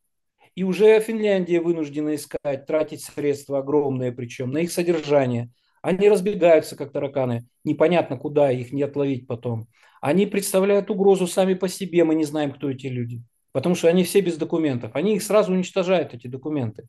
И 0.54 0.62
уже 0.62 1.00
Финляндия 1.00 1.60
вынуждена 1.60 2.14
искать, 2.14 2.66
тратить 2.66 3.02
средства 3.02 3.58
огромные, 3.58 4.12
причем 4.12 4.50
на 4.50 4.58
их 4.58 4.70
содержание. 4.70 5.50
Они 5.82 6.08
разбегаются, 6.08 6.76
как 6.76 6.92
тараканы. 6.92 7.46
Непонятно, 7.64 8.16
куда 8.16 8.50
их 8.52 8.72
не 8.72 8.82
отловить 8.82 9.26
потом. 9.26 9.66
Они 10.00 10.26
представляют 10.26 10.90
угрозу 10.90 11.26
сами 11.26 11.54
по 11.54 11.68
себе. 11.68 12.04
Мы 12.04 12.14
не 12.14 12.24
знаем, 12.24 12.52
кто 12.52 12.70
эти 12.70 12.86
люди. 12.86 13.22
Потому 13.52 13.74
что 13.74 13.88
они 13.88 14.04
все 14.04 14.20
без 14.20 14.36
документов. 14.36 14.92
Они 14.94 15.16
их 15.16 15.22
сразу 15.22 15.52
уничтожают, 15.52 16.14
эти 16.14 16.26
документы. 16.26 16.86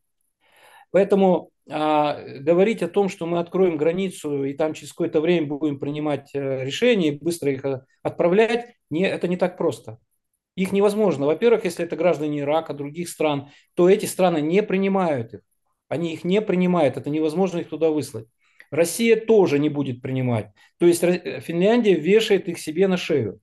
Поэтому 0.92 1.52
а, 1.70 2.22
говорить 2.40 2.84
о 2.84 2.88
том, 2.88 3.10
что 3.10 3.26
мы 3.26 3.40
откроем 3.40 3.78
границу 3.78 4.44
и 4.44 4.54
там 4.54 4.74
через 4.74 4.92
какое-то 4.92 5.20
время 5.20 5.48
будем 5.48 5.80
принимать 5.80 6.30
э, 6.34 6.64
решения 6.64 7.10
и 7.10 7.18
быстро 7.18 7.52
их 7.52 7.66
э, 7.66 7.82
отправлять, 8.04 8.76
не, 8.90 9.04
это 9.04 9.28
не 9.28 9.36
так 9.36 9.58
просто. 9.58 9.98
Их 10.56 10.72
невозможно. 10.72 11.26
Во-первых, 11.26 11.66
если 11.66 11.84
это 11.84 11.96
граждане 11.96 12.42
Ирака, 12.42 12.74
других 12.74 13.10
стран, 13.10 13.50
то 13.74 13.90
эти 13.90 14.06
страны 14.06 14.42
не 14.42 14.62
принимают 14.64 15.34
их. 15.34 15.42
Они 15.88 16.14
их 16.14 16.24
не 16.24 16.42
принимают, 16.42 16.98
это 16.98 17.10
невозможно 17.10 17.60
их 17.60 17.70
туда 17.70 17.90
выслать. 17.90 18.28
Россия 18.72 19.16
тоже 19.16 19.60
не 19.60 19.70
будет 19.70 20.02
принимать. 20.02 20.52
То 20.78 20.86
есть 20.86 21.02
Финляндия 21.02 21.96
вешает 21.96 22.48
их 22.48 22.60
себе 22.60 22.88
на 22.88 22.98
шею. 22.98 23.40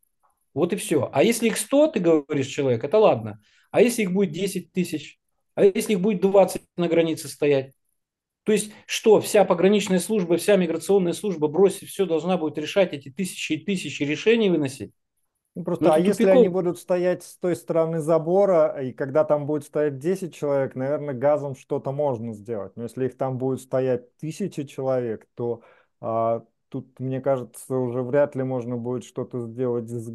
Вот 0.54 0.72
и 0.72 0.76
все. 0.76 1.10
А 1.12 1.22
если 1.22 1.48
их 1.48 1.56
100, 1.56 1.88
ты 1.88 2.00
говоришь, 2.00 2.46
человек, 2.46 2.84
это 2.84 2.98
ладно. 2.98 3.40
А 3.70 3.80
если 3.80 4.02
их 4.02 4.12
будет 4.12 4.32
10 4.32 4.72
тысяч? 4.72 5.18
А 5.54 5.64
если 5.64 5.92
их 5.92 6.00
будет 6.00 6.20
20 6.20 6.62
на 6.76 6.88
границе 6.88 7.28
стоять? 7.28 7.72
То 8.44 8.52
есть 8.52 8.72
что, 8.86 9.20
вся 9.20 9.44
пограничная 9.44 10.00
служба, 10.00 10.36
вся 10.36 10.56
миграционная 10.56 11.12
служба 11.12 11.46
бросить 11.48 11.88
все 11.88 12.06
должна 12.06 12.36
будет 12.36 12.58
решать 12.58 12.92
эти 12.92 13.08
тысячи 13.10 13.52
и 13.52 13.64
тысячи 13.64 14.02
решений 14.02 14.50
выносить? 14.50 14.92
Ну, 15.54 15.64
просто, 15.64 15.84
ну, 15.84 15.92
а 15.92 15.98
если 15.98 16.24
они 16.24 16.48
будут 16.48 16.78
стоять 16.78 17.22
с 17.22 17.36
той 17.36 17.54
стороны 17.54 18.00
забора, 18.00 18.82
и 18.82 18.92
когда 18.92 19.22
там 19.22 19.46
будет 19.46 19.64
стоять 19.64 19.98
10 19.98 20.34
человек, 20.34 20.74
наверное, 20.74 21.14
газом 21.14 21.54
что-то 21.54 21.92
можно 21.92 22.32
сделать. 22.32 22.72
Но 22.74 22.84
если 22.84 23.06
их 23.06 23.16
там 23.16 23.36
будет 23.36 23.60
стоять 23.60 24.16
тысячи 24.16 24.64
человек, 24.64 25.28
то 25.34 25.62
а, 26.00 26.42
тут, 26.70 26.98
мне 26.98 27.20
кажется, 27.20 27.76
уже 27.76 28.02
вряд 28.02 28.34
ли 28.34 28.42
можно 28.42 28.78
будет 28.78 29.04
что-то 29.04 29.40
сделать 29.40 29.90
с 29.90 30.10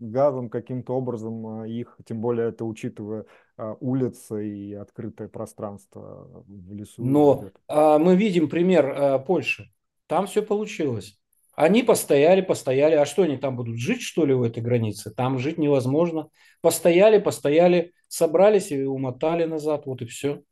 газом 0.00 0.50
каким-то 0.50 0.94
образом 0.94 1.46
а, 1.46 1.66
их, 1.66 1.96
тем 2.04 2.20
более 2.20 2.48
это 2.48 2.64
учитывая 2.64 3.24
а, 3.56 3.76
улицы 3.80 4.48
и 4.48 4.74
открытое 4.74 5.28
пространство 5.28 6.44
в 6.46 6.72
лесу. 6.72 7.04
Но 7.04 7.50
а, 7.68 7.98
мы 7.98 8.16
видим 8.16 8.48
пример 8.48 8.86
а, 8.86 9.18
Польши. 9.18 9.70
Там 10.06 10.26
все 10.26 10.42
получилось. 10.42 11.18
Они 11.54 11.82
постояли, 11.82 12.40
постояли. 12.40 12.94
А 12.94 13.04
что 13.04 13.22
они 13.22 13.36
там 13.36 13.56
будут 13.56 13.78
жить, 13.78 14.02
что 14.02 14.24
ли, 14.24 14.34
в 14.34 14.42
этой 14.42 14.62
границе? 14.62 15.10
Там 15.10 15.38
жить 15.38 15.58
невозможно. 15.58 16.28
Постояли, 16.60 17.18
постояли, 17.18 17.92
собрались 18.08 18.72
и 18.72 18.82
умотали 18.82 19.44
назад. 19.44 19.86
Вот 19.86 20.00
и 20.02 20.06
все. 20.06 20.42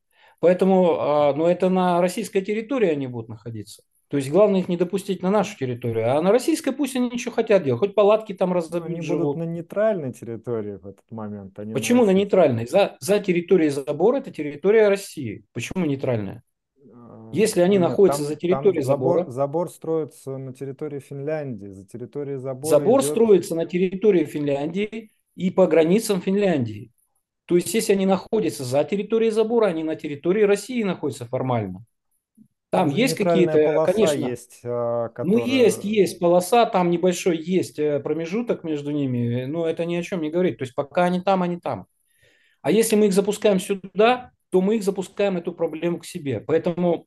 Поэтому, 0.41 0.99
а, 0.99 1.35
но 1.35 1.49
это 1.49 1.69
на 1.69 2.01
российской 2.01 2.41
территории 2.43 2.91
они 2.91 3.07
будут 3.07 3.29
находиться. 3.29 3.83
То 4.11 4.17
есть 4.17 4.29
главное 4.29 4.59
их 4.59 4.69
не 4.69 4.77
допустить 4.77 5.23
на 5.23 5.31
нашу 5.31 5.57
территорию. 5.57 6.17
А 6.17 6.21
на 6.21 6.33
российской 6.33 6.73
пусть 6.73 6.97
они 6.97 7.09
ничего 7.11 7.33
хотят 7.33 7.63
делать. 7.63 7.79
Хоть 7.79 7.95
палатки 7.95 8.33
там 8.33 8.53
разобьют, 8.53 8.91
Они 8.91 9.01
живут. 9.03 9.23
будут 9.23 9.37
на 9.37 9.43
нейтральной 9.45 10.13
территории 10.13 10.79
в 10.79 10.87
этот 10.89 11.05
момент. 11.13 11.57
Они 11.61 11.73
Почему 11.73 12.05
на 12.05 12.11
нейтральной? 12.11 12.67
За, 12.67 12.97
за 12.99 13.21
территорией 13.21 13.71
забора 13.71 14.17
это 14.17 14.33
территория 14.33 14.89
России. 14.89 15.45
Почему 15.53 15.87
нейтральная? 15.87 16.43
А, 16.93 17.31
Если 17.33 17.61
они 17.61 17.77
нет, 17.79 17.89
находятся 17.89 18.23
там- 18.23 18.27
за 18.29 18.35
там 18.35 18.41
территорией 18.41 18.83
забор, 18.83 19.19
забора, 19.19 19.31
забор 19.31 19.71
строится 19.71 20.37
на 20.39 20.53
территории 20.55 20.99
Финляндии. 20.99 21.69
За 21.69 21.87
территорией 21.87 22.39
забора 22.39 22.69
забор 22.69 23.01
идет- 23.03 23.11
строится 23.13 23.55
на 23.55 23.65
территории 23.65 24.25
Финляндии 24.25 25.13
и 25.37 25.51
по 25.53 25.69
границам 25.69 26.21
Финляндии. 26.21 26.91
То 27.47 27.55
есть, 27.55 27.73
если 27.75 27.93
они 27.93 28.07
находятся 28.07 28.65
за 28.65 28.83
территорией 28.83 29.31
забора, 29.31 29.67
они 29.67 29.85
на 29.85 29.95
территории 29.95 30.43
России 30.43 30.83
находятся 30.83 31.27
формально. 31.27 31.85
Там 32.71 32.89
есть 32.89 33.17
какие-то, 33.17 33.85
конечно, 33.85 34.17
есть, 34.17 34.61
а, 34.65 35.11
ну 35.19 35.45
есть, 35.45 35.83
есть 35.83 36.21
полоса, 36.21 36.67
там 36.67 36.91
небольшой 36.91 37.37
есть 37.37 37.81
э, 37.81 37.99
промежуток 37.99 38.63
между 38.63 38.93
ними, 38.93 39.45
но 39.47 39.67
это 39.67 39.85
ни 39.85 39.97
о 39.97 40.03
чем 40.05 40.23
не 40.23 40.31
говорит. 40.31 40.59
То 40.59 40.63
есть, 40.63 40.77
пока 40.77 41.05
они 41.05 41.21
там, 41.21 41.43
они 41.43 41.59
там. 41.59 41.87
А 42.63 42.71
если 42.71 42.95
мы 42.95 43.07
их 43.07 43.13
запускаем 43.13 43.59
сюда, 43.59 44.31
то 44.51 44.61
мы 44.61 44.77
их 44.77 44.85
запускаем 44.85 45.37
эту 45.37 45.53
проблему 45.53 45.99
к 45.99 46.05
себе. 46.05 46.41
Поэтому 46.41 47.07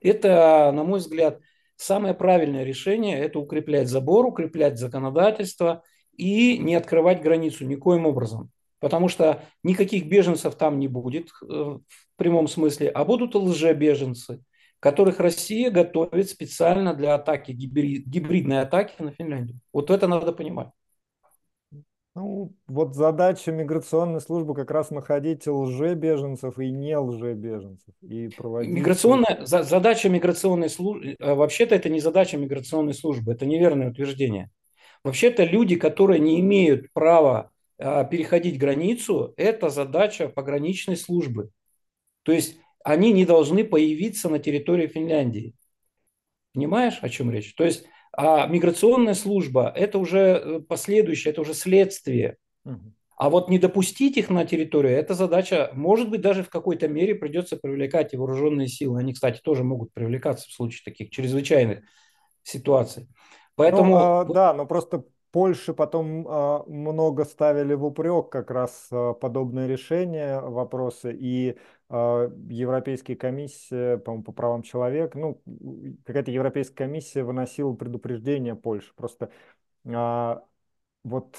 это, 0.00 0.70
на 0.72 0.84
мой 0.84 1.00
взгляд, 1.00 1.40
самое 1.76 2.14
правильное 2.14 2.62
решение– 2.62 3.18
это 3.20 3.40
укреплять 3.40 3.88
забор, 3.88 4.26
укреплять 4.26 4.78
законодательство 4.78 5.82
и 6.16 6.58
не 6.58 6.76
открывать 6.76 7.22
границу 7.22 7.64
никоим 7.64 8.06
образом. 8.06 8.50
Потому 8.78 9.08
что 9.08 9.42
никаких 9.62 10.06
беженцев 10.06 10.54
там 10.54 10.78
не 10.78 10.86
будет 10.86 11.30
э, 11.42 11.44
в 11.46 11.80
прямом 12.16 12.46
смысле, 12.46 12.88
а 12.90 13.04
будут 13.04 13.34
лжебеженцы, 13.34 14.42
которых 14.80 15.20
Россия 15.20 15.70
готовит 15.70 16.28
специально 16.28 16.94
для 16.94 17.14
атаки, 17.14 17.52
гибри- 17.52 18.02
гибридной 18.04 18.60
атаки 18.60 18.94
на 19.02 19.10
Финляндию. 19.10 19.58
Вот 19.72 19.90
это 19.90 20.06
надо 20.06 20.32
понимать. 20.32 20.68
Ну, 22.16 22.54
вот 22.66 22.94
задача 22.94 23.52
миграционной 23.52 24.22
службы 24.22 24.54
как 24.54 24.70
раз 24.70 24.90
находить 24.90 25.46
лжебеженцев 25.46 26.58
и 26.58 26.70
не 26.70 26.96
лжебеженцев. 26.96 27.94
И 28.00 28.28
проводить... 28.28 28.72
Миграционная, 28.72 29.44
за- 29.44 29.64
задача 29.64 30.08
миграционной 30.08 30.70
службы, 30.70 31.14
вообще-то 31.18 31.74
это 31.74 31.90
не 31.90 32.00
задача 32.00 32.38
миграционной 32.38 32.94
службы, 32.94 33.32
это 33.32 33.44
неверное 33.44 33.90
утверждение. 33.90 34.50
Вообще-то 35.04 35.44
люди, 35.44 35.76
которые 35.76 36.18
не 36.18 36.40
имеют 36.40 36.90
права 36.94 37.50
а, 37.78 38.04
переходить 38.04 38.58
границу, 38.58 39.34
это 39.36 39.68
задача 39.68 40.30
пограничной 40.30 40.96
службы. 40.96 41.50
То 42.22 42.32
есть 42.32 42.58
они 42.86 43.12
не 43.12 43.24
должны 43.24 43.64
появиться 43.64 44.28
на 44.28 44.38
территории 44.38 44.86
Финляндии. 44.86 45.54
Понимаешь, 46.54 46.98
о 47.02 47.08
чем 47.08 47.32
речь? 47.32 47.52
То 47.56 47.64
есть 47.64 47.84
а 48.12 48.46
миграционная 48.46 49.14
служба– 49.14 49.70
это 49.76 49.98
уже 49.98 50.18
э, 50.18 50.60
последующее, 50.60 51.32
это 51.32 51.42
уже 51.42 51.52
следствие. 51.52 52.38
А 53.18 53.30
вот 53.30 53.48
не 53.50 53.58
допустить 53.58 54.16
их 54.16 54.30
на 54.30 54.44
территорию– 54.44 54.92
это 54.98 55.14
задача, 55.14 55.70
может 55.74 56.08
быть, 56.08 56.20
даже 56.20 56.42
в 56.42 56.48
какой-то 56.48 56.86
мере 56.86 57.14
придется 57.14 57.56
привлекать 57.56 58.14
и 58.14 58.16
вооруженные 58.16 58.68
силы. 58.68 59.00
Они, 59.00 59.12
кстати, 59.12 59.40
тоже 59.42 59.64
могут 59.64 59.92
привлекаться 59.92 60.48
в 60.48 60.52
случае 60.52 60.82
таких 60.84 61.10
чрезвычайных 61.10 61.80
ситуаций. 62.42 63.08
Поэтому 63.54 63.90
Ну, 63.90 63.96
а, 63.96 64.24
да, 64.24 64.54
но 64.54 64.64
просто 64.64 65.04
Польше 65.36 65.74
потом 65.74 66.26
а, 66.26 66.64
много 66.66 67.26
ставили 67.26 67.74
в 67.74 67.84
упрек 67.84 68.30
как 68.30 68.50
раз 68.50 68.88
а, 68.90 69.12
подобные 69.12 69.68
решения, 69.68 70.40
вопросы, 70.40 71.14
и 71.14 71.58
а, 71.90 72.32
Европейская 72.48 73.16
комиссия, 73.16 73.98
по-моему, 73.98 74.24
по 74.24 74.32
правам 74.32 74.62
человека, 74.62 75.18
ну, 75.18 75.42
какая-то 76.06 76.30
Европейская 76.30 76.76
комиссия 76.76 77.22
выносила 77.22 77.74
предупреждение 77.74 78.54
Польше. 78.54 78.94
Просто 78.96 79.30
вот 81.04 81.36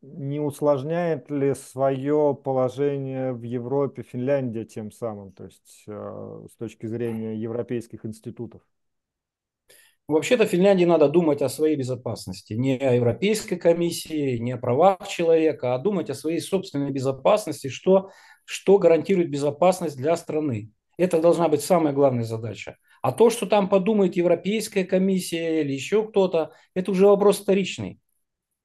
не 0.00 0.40
усложняет 0.40 1.30
ли 1.30 1.54
свое 1.54 2.34
положение 2.42 3.34
в 3.34 3.42
Европе 3.42 4.04
Финляндия 4.04 4.64
тем 4.64 4.90
самым, 4.90 5.32
то 5.32 5.44
есть 5.44 5.84
с 5.86 6.56
точки 6.56 6.86
зрения 6.86 7.36
европейских 7.36 8.06
институтов? 8.06 8.62
Вообще-то 10.08 10.46
Финляндии 10.46 10.84
надо 10.84 11.08
думать 11.08 11.42
о 11.42 11.48
своей 11.48 11.76
безопасности. 11.76 12.54
Не 12.54 12.78
о 12.78 12.94
Европейской 12.94 13.56
комиссии, 13.56 14.38
не 14.38 14.52
о 14.52 14.58
правах 14.58 15.06
человека, 15.06 15.74
а 15.74 15.78
думать 15.78 16.10
о 16.10 16.14
своей 16.14 16.40
собственной 16.40 16.90
безопасности, 16.90 17.68
что, 17.68 18.10
что 18.44 18.78
гарантирует 18.78 19.30
безопасность 19.30 19.96
для 19.96 20.16
страны. 20.16 20.70
Это 20.96 21.20
должна 21.20 21.48
быть 21.48 21.60
самая 21.60 21.92
главная 21.92 22.24
задача. 22.24 22.76
А 23.02 23.12
то, 23.12 23.30
что 23.30 23.46
там 23.46 23.68
подумает 23.68 24.16
Европейская 24.16 24.84
комиссия 24.84 25.60
или 25.60 25.72
еще 25.72 26.06
кто-то, 26.08 26.52
это 26.74 26.90
уже 26.90 27.06
вопрос 27.06 27.38
вторичный. 27.38 28.00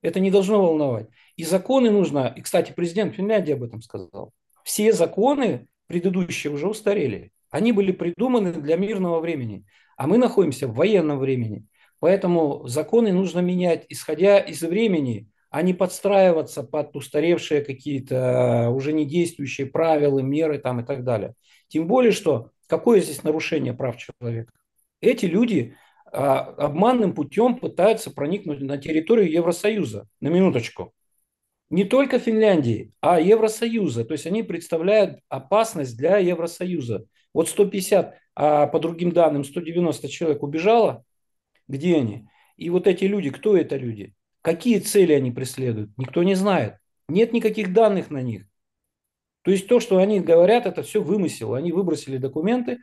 Это 0.02 0.20
не 0.20 0.32
должно 0.32 0.62
волновать. 0.62 1.08
И 1.36 1.44
законы 1.44 1.92
нужно, 1.92 2.34
и, 2.36 2.42
кстати, 2.42 2.74
президент 2.74 3.16
Финляндии 3.16 3.54
об 3.54 3.64
этом 3.64 3.82
сказал, 3.82 4.34
все 4.64 4.92
законы 4.94 5.68
предыдущие 5.88 6.52
уже 6.52 6.68
устарели. 6.68 7.32
Они 7.54 7.72
были 7.72 7.92
придуманы 7.92 8.52
для 8.52 8.78
мирного 8.78 9.20
времени, 9.20 9.64
а 9.96 10.08
мы 10.08 10.18
находимся 10.18 10.68
в 10.68 10.74
военном 10.74 11.20
времени. 11.20 11.68
Поэтому 12.00 12.68
законы 12.68 13.14
нужно 13.14 13.42
менять, 13.42 13.86
исходя 13.90 14.40
из 14.40 14.64
времени, 14.64 15.30
а 15.52 15.62
не 15.62 15.76
подстраиваться 15.76 16.64
под 16.64 16.96
устаревшие 16.96 17.64
какие-то 17.64 18.72
уже 18.72 18.92
не 18.92 19.06
действующие 19.06 19.68
правила, 19.68 20.18
меры 20.18 20.58
там 20.58 20.80
и 20.80 20.84
так 20.84 21.04
далее. 21.04 21.36
Тем 21.68 21.86
более, 21.86 22.12
что 22.12 22.50
какое 22.66 23.02
здесь 23.02 23.22
нарушение 23.22 23.74
прав 23.74 23.98
человека? 23.98 24.52
Эти 25.00 25.28
люди 25.28 25.76
а, 26.12 26.40
обманным 26.40 27.14
путем 27.14 27.60
пытаются 27.60 28.10
проникнуть 28.10 28.62
на 28.62 28.80
территорию 28.80 29.32
Евросоюза. 29.32 30.08
На 30.22 30.30
минуточку. 30.30 30.92
Не 31.70 31.86
только 31.86 32.18
Финляндии, 32.18 32.94
а 33.00 33.20
Евросоюза. 33.20 34.06
То 34.06 34.14
есть 34.14 34.26
они 34.26 34.42
представляют 34.42 35.20
опасность 35.30 35.96
для 35.96 36.18
Евросоюза. 36.18 37.06
Вот 37.34 37.50
150, 37.50 38.16
а 38.36 38.68
по 38.68 38.80
другим 38.80 39.12
данным 39.12 39.44
190 39.44 40.08
человек 40.08 40.44
убежало. 40.44 41.04
Где 41.68 41.98
они? 41.98 42.28
И 42.58 42.70
вот 42.70 42.88
эти 42.88 43.06
люди, 43.06 43.30
кто 43.30 43.58
это 43.58 43.76
люди? 43.76 44.14
Какие 44.42 44.80
цели 44.80 45.14
они 45.14 45.32
преследуют? 45.32 45.92
Никто 45.98 46.24
не 46.24 46.36
знает. 46.36 46.76
Нет 47.08 47.34
никаких 47.34 47.74
данных 47.74 48.10
на 48.10 48.22
них. 48.22 48.46
То 49.42 49.52
есть 49.52 49.68
то, 49.68 49.80
что 49.80 49.98
они 49.98 50.20
говорят, 50.20 50.66
это 50.66 50.84
все 50.84 51.02
вымысел. 51.02 51.54
Они 51.54 51.72
выбросили 51.72 52.18
документы, 52.18 52.80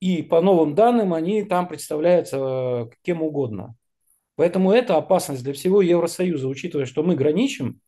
и 0.00 0.22
по 0.22 0.40
новым 0.40 0.74
данным 0.74 1.12
они 1.12 1.42
там 1.42 1.68
представляются 1.68 2.36
э, 2.38 2.90
кем 3.02 3.22
угодно. 3.22 3.74
Поэтому 4.36 4.72
это 4.72 4.96
опасность 4.96 5.42
для 5.42 5.52
всего 5.52 5.82
Евросоюза, 5.82 6.46
учитывая, 6.46 6.86
что 6.86 7.02
мы 7.02 7.16
граничим 7.16 7.80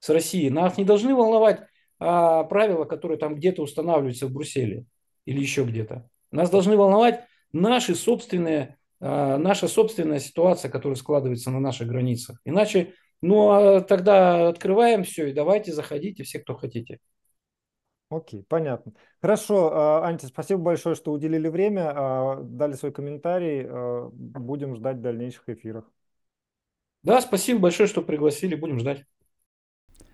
с 0.00 0.08
Россией. 0.08 0.50
Нас 0.50 0.78
не 0.78 0.84
должны 0.84 1.14
волновать 1.14 1.60
а, 1.98 2.44
правила, 2.44 2.84
которые 2.84 3.18
там 3.18 3.34
где-то 3.34 3.62
устанавливаются 3.62 4.26
в 4.26 4.32
Брюсселе 4.32 4.86
или 5.28 5.40
еще 5.40 5.64
где-то. 5.64 6.08
Нас 6.30 6.48
должны 6.48 6.74
волновать 6.76 7.20
наши 7.52 7.94
собственные, 7.94 8.78
а, 8.98 9.36
наша 9.36 9.68
собственная 9.68 10.20
ситуация, 10.20 10.70
которая 10.70 10.96
складывается 10.96 11.50
на 11.50 11.60
наших 11.60 11.86
границах. 11.86 12.40
Иначе, 12.46 12.94
ну 13.20 13.50
а 13.50 13.80
тогда 13.82 14.48
открываем 14.48 15.04
все 15.04 15.28
и 15.28 15.34
давайте 15.34 15.72
заходите 15.74 16.22
все, 16.24 16.38
кто 16.38 16.54
хотите. 16.54 16.98
Окей, 18.10 18.42
понятно. 18.48 18.92
Хорошо, 19.20 19.70
а, 19.70 20.06
Анти, 20.08 20.24
спасибо 20.24 20.62
большое, 20.62 20.94
что 20.94 21.12
уделили 21.12 21.48
время, 21.48 22.38
дали 22.42 22.72
свой 22.72 22.90
комментарий. 22.90 23.68
Будем 24.10 24.76
ждать 24.76 25.02
дальнейших 25.02 25.46
эфиров. 25.50 25.84
Да, 27.02 27.20
спасибо 27.20 27.60
большое, 27.60 27.86
что 27.86 28.00
пригласили, 28.00 28.54
будем 28.54 28.80
ждать. 28.80 29.04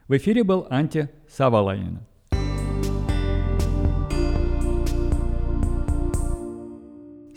В 0.08 0.16
эфире 0.16 0.42
был 0.42 0.66
Анти 0.70 1.08
Саваланин. 1.28 2.00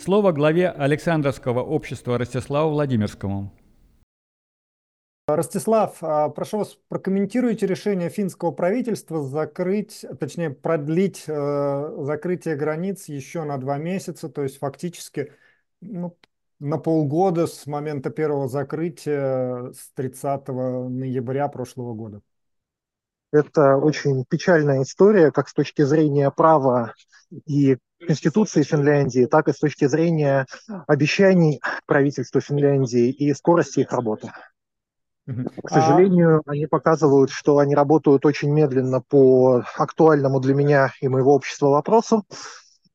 Слово 0.08 0.32
главе 0.32 0.70
Александровского 0.70 1.62
общества 1.62 2.18
Ростиславу 2.18 2.72
Владимирскому. 2.72 3.52
Ростислав, 5.28 5.98
а, 6.02 6.30
прошу 6.30 6.60
вас, 6.60 6.78
прокомментируйте 6.88 7.68
решение 7.68 8.10
финского 8.10 8.52
правительства 8.52 9.22
закрыть, 9.22 10.06
точнее 10.18 10.52
продлить 10.52 11.26
э, 11.28 11.96
закрытие 12.06 12.56
границ 12.56 13.10
еще 13.10 13.44
на 13.44 13.58
два 13.58 13.80
месяца, 13.80 14.30
то 14.30 14.44
есть 14.44 14.60
фактически 14.60 15.34
ну, 15.82 16.18
на 16.60 16.78
полгода 16.78 17.46
с 17.46 17.68
момента 17.68 18.10
первого 18.10 18.48
закрытия 18.48 19.74
с 19.74 19.92
30 19.94 20.48
ноября 20.48 21.50
прошлого 21.50 21.94
года. 21.94 22.22
Это 23.34 23.76
очень 23.76 24.24
печальная 24.24 24.84
история, 24.84 25.34
как 25.34 25.50
с 25.50 25.54
точки 25.54 25.82
зрения 25.82 26.32
права 26.32 26.94
и 27.46 27.78
Конституции 28.06 28.64
Финляндии, 28.64 29.26
так 29.26 29.48
и 29.48 29.54
с 29.54 29.60
точки 29.60 29.86
зрения 29.86 30.46
обещаний 30.88 31.60
правительства 31.86 32.42
Финляндии 32.42 33.10
и 33.10 33.34
скорости 33.34 33.82
их 33.82 33.92
работы. 33.92 34.32
К 35.26 35.70
сожалению, 35.70 36.42
они 36.46 36.68
показывают, 36.68 37.32
что 37.32 37.58
они 37.58 37.76
работают 37.76 38.26
очень 38.26 38.50
медленно 38.50 39.02
по 39.02 39.64
актуальному 39.76 40.40
для 40.40 40.54
меня 40.54 40.94
и 41.02 41.10
моего 41.10 41.34
общества 41.34 41.68
вопросу. 41.68 42.24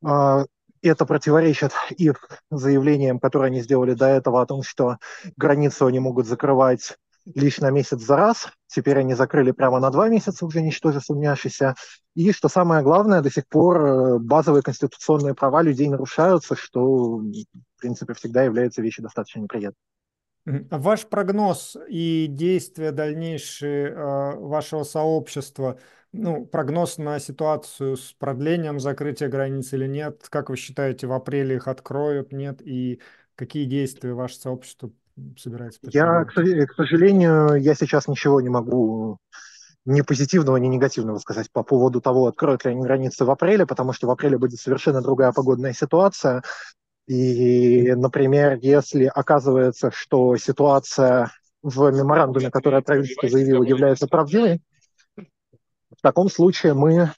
А, 0.02 0.46
это 0.80 1.04
противоречит 1.04 1.72
их 1.96 2.28
заявлениям, 2.50 3.20
которые 3.20 3.48
они 3.48 3.60
сделали 3.60 3.92
до 3.92 4.06
этого 4.06 4.40
о 4.40 4.46
том, 4.46 4.62
что 4.62 4.96
границу 5.36 5.86
они 5.86 6.00
могут 6.00 6.26
закрывать 6.26 6.96
лишь 7.24 7.58
на 7.58 7.70
месяц 7.70 8.00
за 8.00 8.16
раз. 8.16 8.48
Теперь 8.66 8.98
они 8.98 9.14
закрыли 9.14 9.52
прямо 9.52 9.80
на 9.80 9.90
два 9.90 10.08
месяца, 10.08 10.44
уже 10.44 10.60
ничтоже 10.60 11.00
сумняшися. 11.00 11.74
И, 12.14 12.32
что 12.32 12.48
самое 12.48 12.82
главное, 12.82 13.22
до 13.22 13.30
сих 13.30 13.46
пор 13.48 13.84
э, 13.84 14.18
базовые 14.18 14.62
конституционные 14.62 15.34
права 15.34 15.62
людей 15.62 15.88
нарушаются, 15.88 16.56
что, 16.56 17.18
в 17.18 17.80
принципе, 17.80 18.14
всегда 18.14 18.42
является 18.42 18.82
вещью 18.82 19.04
достаточно 19.04 19.40
неприятной. 19.40 19.78
Ваш 20.44 21.06
прогноз 21.06 21.76
и 21.88 22.26
действия 22.28 22.90
дальнейшие 22.90 23.90
э, 23.90 24.36
вашего 24.38 24.82
сообщества, 24.82 25.78
ну, 26.10 26.44
прогноз 26.44 26.98
на 26.98 27.20
ситуацию 27.20 27.96
с 27.96 28.12
продлением 28.12 28.80
закрытия 28.80 29.28
границ 29.28 29.72
или 29.72 29.86
нет? 29.86 30.26
Как 30.28 30.50
вы 30.50 30.56
считаете, 30.56 31.06
в 31.06 31.12
апреле 31.12 31.56
их 31.56 31.68
откроют, 31.68 32.32
нет? 32.32 32.60
И 32.60 33.00
какие 33.36 33.66
действия 33.66 34.14
ваше 34.14 34.36
сообщество 34.36 34.90
собирается 35.36 35.80
Я, 35.82 36.24
к 36.24 36.74
сожалению, 36.74 37.54
я 37.56 37.74
сейчас 37.74 38.08
ничего 38.08 38.40
не 38.40 38.48
могу 38.48 39.18
ни 39.84 40.00
позитивного, 40.02 40.56
ни 40.58 40.68
негативного 40.68 41.18
сказать 41.18 41.50
по 41.50 41.62
поводу 41.62 42.00
того, 42.00 42.26
откроют 42.26 42.64
ли 42.64 42.70
они 42.70 42.82
границы 42.82 43.24
в 43.24 43.30
апреле, 43.30 43.66
потому 43.66 43.92
что 43.92 44.06
в 44.06 44.10
апреле 44.10 44.38
будет 44.38 44.60
совершенно 44.60 45.02
другая 45.02 45.32
погодная 45.32 45.72
ситуация. 45.72 46.42
И, 47.08 47.92
например, 47.94 48.58
если 48.62 49.04
оказывается, 49.06 49.90
что 49.90 50.36
ситуация 50.36 51.32
в 51.62 51.90
меморандуме, 51.90 52.50
которое 52.50 52.82
правительство 52.82 53.28
заявило, 53.28 53.64
является 53.64 54.06
правдивой, 54.06 54.62
в 55.16 56.00
таком 56.00 56.28
случае 56.30 56.74
мы 56.74 57.12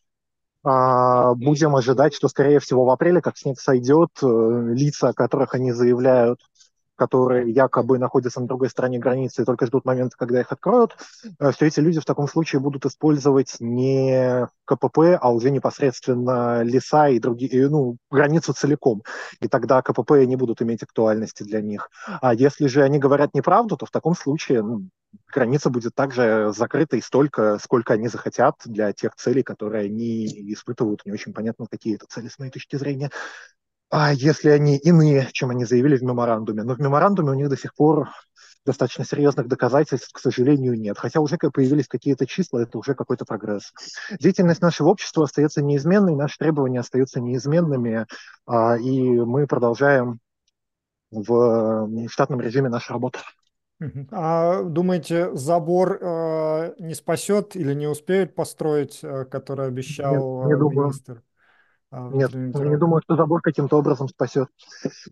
а, 0.63 1.35
будем 1.35 1.77
ожидать, 1.77 2.15
что, 2.15 2.29
скорее 2.29 2.61
всего, 2.61 2.87
в 2.87 2.91
апреле, 2.91 3.21
как 3.21 3.37
снег 3.37 3.61
сойдет, 3.61 4.11
э, 4.23 4.27
лица, 4.73 5.11
о 5.11 5.13
которых 5.13 5.55
они 5.55 5.73
заявляют, 5.73 6.41
которые 6.97 7.51
якобы 7.51 7.99
находятся 7.99 8.41
на 8.41 8.47
другой 8.47 8.71
стороне 8.71 8.99
границы 8.99 9.43
и 9.43 9.45
только 9.45 9.67
ждут 9.67 9.85
момента, 9.85 10.17
когда 10.17 10.41
их 10.41 10.53
откроют, 10.53 10.97
э, 11.39 11.51
все 11.53 11.67
эти 11.67 11.81
люди 11.81 12.01
в 12.01 12.05
таком 12.05 12.29
случае 12.29 12.61
будут 12.61 12.87
использовать 12.87 13.57
не 13.61 14.49
КПП, 14.65 15.19
а 15.21 15.33
уже 15.33 15.51
непосредственно 15.51 16.63
леса 16.63 17.09
и 17.09 17.19
другие, 17.19 17.69
ну, 17.69 17.97
границу 18.11 18.53
целиком. 18.53 19.03
И 19.41 19.49
тогда 19.49 19.83
КПП 19.83 20.13
не 20.27 20.37
будут 20.37 20.63
иметь 20.63 20.83
актуальности 20.83 21.43
для 21.43 21.61
них. 21.61 21.91
А 22.21 22.35
если 22.35 22.67
же 22.67 22.83
они 22.83 22.99
говорят 22.99 23.35
неправду, 23.35 23.77
то 23.77 23.87
в 23.87 23.91
таком 23.91 24.15
случае 24.15 24.63
ну, 24.63 24.89
граница 25.33 25.71
будет 25.71 25.95
также 25.95 26.53
закрыта 26.57 26.97
и 26.97 27.01
столько, 27.01 27.59
сколько 27.59 27.95
они 27.95 28.09
захотят 28.09 28.57
для 28.65 28.93
тех 28.93 29.15
целей, 29.17 29.43
которые 29.43 29.87
они 29.87 30.27
испытывают. 30.53 31.03
Не 31.05 31.13
очень 31.13 31.33
понятно, 31.33 31.67
какие 31.71 31.97
это 31.97 32.07
цели 32.09 32.29
с 32.29 32.39
моей 32.39 32.51
точки 32.51 32.77
зрения 32.77 33.11
а 33.97 34.13
если 34.13 34.49
они 34.49 34.77
иные, 34.77 35.29
чем 35.33 35.51
они 35.51 35.65
заявили 35.65 35.97
в 35.97 36.03
меморандуме. 36.03 36.65
Но 36.65 36.75
в 36.75 36.81
меморандуме 36.81 37.31
у 37.31 37.35
них 37.35 37.49
до 37.49 37.57
сих 37.57 37.77
пор 37.77 38.09
достаточно 38.67 39.05
серьезных 39.05 39.47
доказательств, 39.47 40.11
к 40.13 40.19
сожалению, 40.19 40.75
нет. 40.75 40.99
Хотя 40.99 41.21
уже 41.21 41.39
появились 41.39 41.87
какие-то 41.87 42.27
числа, 42.27 42.63
это 42.63 42.77
уже 42.77 42.97
какой-то 42.97 43.25
прогресс. 43.25 43.73
Деятельность 44.19 44.63
нашего 44.63 44.89
общества 44.89 45.23
остается 45.23 45.63
неизменной, 45.63 46.17
наши 46.17 46.39
требования 46.39 46.81
остаются 46.81 47.21
неизменными, 47.21 48.07
а, 48.47 48.77
и 48.77 49.21
мы 49.21 49.47
продолжаем 49.47 50.19
в 51.13 52.09
штатном 52.09 52.41
режиме 52.41 52.71
нашу 52.71 52.95
работу. 52.95 53.21
А 54.11 54.65
думаете, 54.65 55.37
забор 55.37 55.99
э, 56.01 56.75
не 56.81 56.95
спасет 56.95 57.55
или 57.55 57.75
не 57.75 57.87
успеют 57.87 58.35
построить, 58.35 59.05
э, 59.05 59.25
который 59.27 59.69
обещал 59.69 60.49
Нет, 60.49 60.59
не 60.59 60.81
министр? 60.81 61.15
Думаю. 61.15 61.23
А, 61.97 62.09
нет, 62.13 62.33
я 62.33 62.41
не 62.41 62.77
думаю, 62.77 63.03
что 63.05 63.15
забор 63.15 63.41
каким-то 63.41 63.79
образом 63.79 64.09
спасет. 64.09 64.49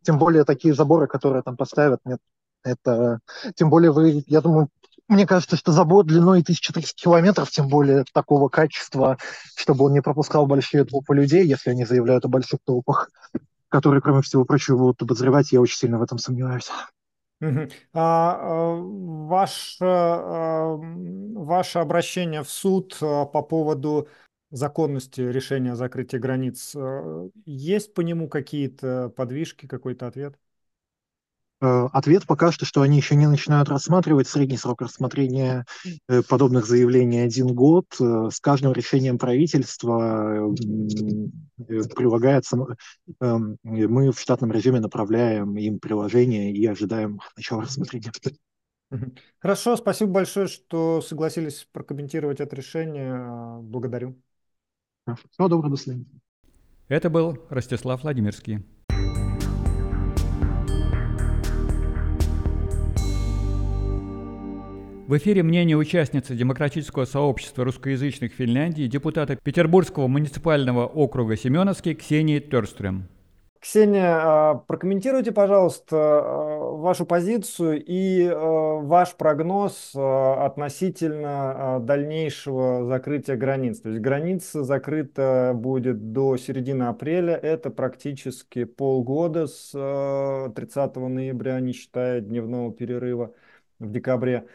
Тем 0.02 0.18
более 0.18 0.44
такие 0.44 0.74
заборы, 0.74 1.06
которые 1.06 1.42
там 1.42 1.56
поставят, 1.56 2.00
нет. 2.04 2.18
Это, 2.64 3.20
тем 3.54 3.70
более 3.70 3.92
вы, 3.92 4.24
я 4.26 4.40
думаю, 4.40 4.68
мне 5.06 5.26
кажется, 5.26 5.56
что 5.56 5.70
забор 5.70 6.04
длиной 6.04 6.40
1300 6.40 6.96
километров, 6.96 7.50
тем 7.50 7.68
более 7.68 8.04
такого 8.12 8.48
качества, 8.48 9.16
чтобы 9.56 9.84
он 9.84 9.92
не 9.92 10.02
пропускал 10.02 10.46
большие 10.46 10.84
толпы 10.84 11.14
людей, 11.14 11.46
если 11.46 11.70
они 11.70 11.84
заявляют 11.84 12.24
о 12.24 12.28
больших 12.28 12.58
толпах, 12.64 13.10
которые, 13.68 14.00
кроме 14.00 14.22
всего 14.22 14.44
прочего, 14.44 14.78
будут 14.78 15.02
обозревать, 15.02 15.52
я 15.52 15.60
очень 15.60 15.76
сильно 15.76 15.98
в 15.98 16.02
этом 16.02 16.18
сомневаюсь. 16.18 16.70
А, 17.40 17.58
а, 17.92 18.74
ваше, 18.76 19.84
а, 19.84 20.76
ваше 20.76 21.78
обращение 21.78 22.42
в 22.42 22.50
суд 22.50 22.96
по 22.98 23.42
поводу 23.42 24.08
законности 24.52 25.20
решения 25.22 25.72
о 25.72 25.76
закрытии 25.76 26.18
границ. 26.18 26.72
Э, 26.76 27.28
есть 27.46 27.94
по 27.94 28.02
нему 28.02 28.28
какие-то 28.28 29.12
подвижки, 29.16 29.66
какой-то 29.66 30.06
ответ? 30.06 30.38
Э, 31.62 31.88
ответ 31.92 32.26
пока 32.26 32.52
что, 32.52 32.66
что 32.66 32.82
они 32.82 32.98
еще 32.98 33.16
не 33.16 33.26
начинают 33.26 33.70
рассматривать. 33.70 34.28
Средний 34.28 34.58
срок 34.58 34.82
рассмотрения 34.82 35.64
э, 36.08 36.22
подобных 36.22 36.66
заявлений 36.66 37.20
один 37.20 37.54
год. 37.54 37.86
С 37.98 38.40
каждым 38.40 38.72
решением 38.72 39.18
правительства 39.18 40.54
прилагается... 41.94 42.58
Мы 43.18 44.12
в 44.12 44.20
штатном 44.20 44.52
режиме 44.52 44.80
направляем 44.80 45.56
им 45.56 45.78
приложение 45.78 46.52
и 46.52 46.66
ожидаем 46.66 47.20
начала 47.36 47.62
рассмотрения. 47.62 48.12
Хорошо, 49.38 49.76
спасибо 49.76 50.10
большое, 50.10 50.48
что 50.48 51.00
согласились 51.00 51.66
прокомментировать 51.72 52.40
это 52.40 52.54
решение. 52.54 53.62
Благодарю. 53.62 54.14
Всего 55.30 55.48
доброго, 55.48 55.70
до 55.70 55.76
свидания. 55.76 56.06
Это 56.88 57.10
был 57.10 57.38
Ростислав 57.48 58.02
Владимирский. 58.02 58.60
В 65.08 65.16
эфире 65.16 65.42
мнение 65.42 65.76
участницы 65.76 66.36
демократического 66.36 67.04
сообщества 67.04 67.64
русскоязычных 67.64 68.32
Финляндии, 68.32 68.86
депутата 68.86 69.36
Петербургского 69.36 70.06
муниципального 70.06 70.86
округа 70.86 71.36
Семеновский 71.36 71.94
Ксении 71.94 72.38
Терстрем. 72.38 73.08
Ксения, 73.62 74.18
а, 74.20 74.54
прокомментируйте, 74.56 75.30
пожалуйста, 75.30 75.96
а, 75.96 76.58
вашу 76.72 77.06
позицию 77.06 77.80
и 77.86 78.26
а, 78.26 78.80
ваш 78.80 79.14
прогноз 79.14 79.94
относительно 79.94 81.78
дальнейшего 81.80 82.84
закрытия 82.84 83.36
границ. 83.36 83.80
То 83.80 83.90
есть 83.90 84.00
граница 84.02 84.64
закрыта 84.64 85.52
будет 85.54 86.12
до 86.12 86.36
середины 86.38 86.82
апреля, 86.88 87.36
это 87.36 87.70
практически 87.70 88.64
полгода 88.64 89.46
с 89.46 89.70
30 89.70 91.08
ноября, 91.08 91.60
не 91.60 91.72
считая 91.72 92.20
дневного 92.20 92.72
перерыва 92.72 93.32
в 93.78 93.92
декабре. 93.92 94.48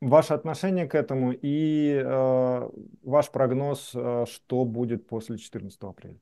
Ваше 0.00 0.34
отношение 0.34 0.86
к 0.88 0.96
этому 0.96 1.32
и 1.32 2.02
ваш 3.04 3.30
прогноз, 3.30 3.90
что 3.90 4.64
будет 4.64 5.06
после 5.06 5.38
14 5.38 5.78
апреля? 5.82 6.18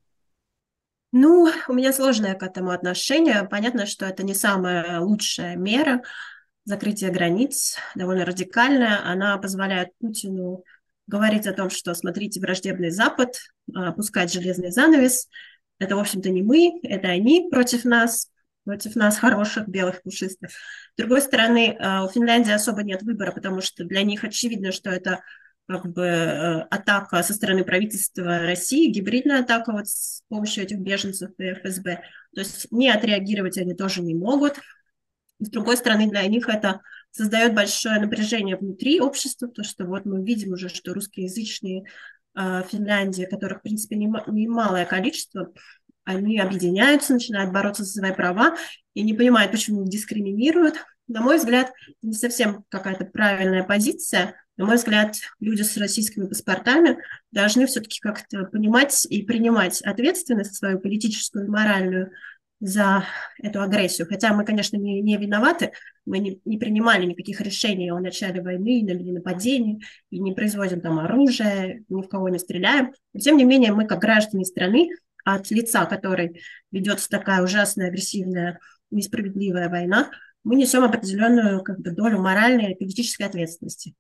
Ну, 1.13 1.51
у 1.67 1.73
меня 1.73 1.93
сложное 1.93 2.35
к 2.35 2.43
этому 2.43 2.71
отношение. 2.71 3.47
Понятно, 3.51 3.87
что 3.87 4.07
это 4.07 4.23
не 4.23 4.35
самая 4.35 5.01
лучшая 5.01 5.57
мера 5.57 6.03
закрытия 6.65 7.11
границ, 7.11 7.77
довольно 7.95 8.25
радикальная. 8.25 9.05
Она 9.05 9.37
позволяет 9.39 9.89
Путину 9.99 10.65
говорить 11.07 11.47
о 11.47 11.53
том, 11.53 11.69
что 11.71 11.95
смотрите 11.95 12.41
враждебный 12.41 12.91
Запад, 12.91 13.35
опускать 13.75 14.33
железный 14.33 14.71
занавес. 14.71 15.29
Это, 15.81 15.97
в 15.97 15.99
общем-то, 15.99 16.31
не 16.31 16.43
мы, 16.43 16.79
это 16.85 17.09
они 17.09 17.49
против 17.51 17.85
нас, 17.85 18.31
против 18.65 18.95
нас 18.95 19.19
хороших 19.19 19.67
белых 19.69 20.03
пушистых. 20.03 20.51
С 20.51 20.97
другой 20.97 21.23
стороны, 21.23 21.77
а, 21.81 22.05
у 22.05 22.09
Финляндии 22.09 22.53
особо 22.53 22.83
нет 22.83 23.03
выбора, 23.03 23.33
потому 23.33 23.61
что 23.61 23.85
для 23.85 24.03
них 24.03 24.23
очевидно, 24.23 24.71
что 24.71 24.91
это 24.91 25.23
как 25.79 25.93
бы 25.93 26.03
э, 26.03 26.61
атака 26.71 27.23
со 27.23 27.33
стороны 27.33 27.65
правительства 27.65 28.41
России, 28.41 28.91
гибридная 28.91 29.41
атака 29.41 29.73
вот 29.73 29.87
с 29.89 30.23
помощью 30.29 30.65
этих 30.65 30.79
беженцев 30.79 31.31
и 31.39 31.53
ФСБ. 31.55 32.03
То 32.35 32.41
есть 32.41 32.67
не 32.73 32.91
отреагировать 32.91 33.59
они 33.59 33.75
тоже 33.75 34.03
не 34.03 34.15
могут. 34.15 34.59
С 35.39 35.49
другой 35.49 35.77
стороны, 35.77 36.09
для 36.09 36.27
них 36.27 36.49
это 36.49 36.81
создает 37.13 37.55
большое 37.55 38.01
напряжение 38.01 38.57
внутри 38.57 39.01
общества, 39.01 39.49
то 39.49 39.63
что 39.63 39.85
вот 39.85 40.05
мы 40.05 40.25
видим 40.25 40.53
уже, 40.53 40.69
что 40.69 40.93
русскоязычные 40.93 41.85
э, 42.35 42.63
Финляндии, 42.71 43.25
которых, 43.31 43.59
в 43.59 43.63
принципе, 43.63 43.97
немалое 43.97 44.85
количество, 44.85 45.53
они 46.05 46.39
объединяются, 46.39 47.13
начинают 47.13 47.53
бороться 47.53 47.85
за 47.85 47.93
свои 47.93 48.13
права 48.13 48.57
и 48.95 49.03
не 49.03 49.15
понимают, 49.15 49.53
почему 49.53 49.83
их 49.83 49.89
дискриминируют. 49.89 50.77
На 51.07 51.21
мой 51.21 51.39
взгляд, 51.39 51.73
не 52.03 52.15
совсем 52.15 52.65
какая-то 52.69 53.05
правильная 53.05 53.65
позиция, 53.65 54.35
на 54.61 54.67
мой 54.67 54.77
взгляд, 54.77 55.17
люди 55.41 55.63
с 55.63 55.79
российскими 55.79 56.27
паспортами 56.27 56.99
должны 57.33 57.65
все-таки 57.65 57.99
как-то 57.99 58.45
понимать 58.45 59.07
и 59.09 59.23
принимать 59.23 59.81
ответственность 59.81 60.55
свою 60.55 60.79
политическую 60.79 61.47
и 61.47 61.49
моральную 61.49 62.11
за 62.61 63.05
эту 63.39 63.63
агрессию. 63.63 64.07
Хотя 64.07 64.35
мы, 64.35 64.45
конечно, 64.45 64.77
не, 64.77 65.01
не 65.01 65.17
виноваты, 65.17 65.73
мы 66.05 66.19
не, 66.19 66.43
не 66.45 66.59
принимали 66.59 67.07
никаких 67.07 67.41
решений 67.41 67.91
о 67.91 68.01
начале 68.01 68.43
войны 68.43 68.81
или 68.81 69.11
нападении, 69.11 69.81
и 70.11 70.19
не 70.19 70.35
производим 70.35 70.83
там 70.83 70.99
оружие, 70.99 71.85
ни 71.89 72.03
в 72.03 72.09
кого 72.09 72.29
не 72.29 72.39
стреляем. 72.39 72.93
Но, 73.15 73.21
тем 73.21 73.39
не 73.39 73.45
менее, 73.45 73.73
мы, 73.73 73.87
как 73.87 74.01
граждане 74.01 74.45
страны, 74.45 74.91
от 75.25 75.51
лица, 75.51 75.87
который 75.87 76.43
ведется 76.71 77.09
такая 77.09 77.43
ужасная, 77.43 77.89
агрессивная, 77.89 78.61
несправедливая 78.91 79.71
война, 79.71 80.11
мы 80.45 80.57
несем 80.57 80.85
определенную 80.85 81.63
как 81.63 81.81
бы, 81.81 81.91
долю 81.91 82.19
моральной 82.19 82.73
и 82.73 82.75
политической 82.75 83.25
ответственности. 83.25 83.95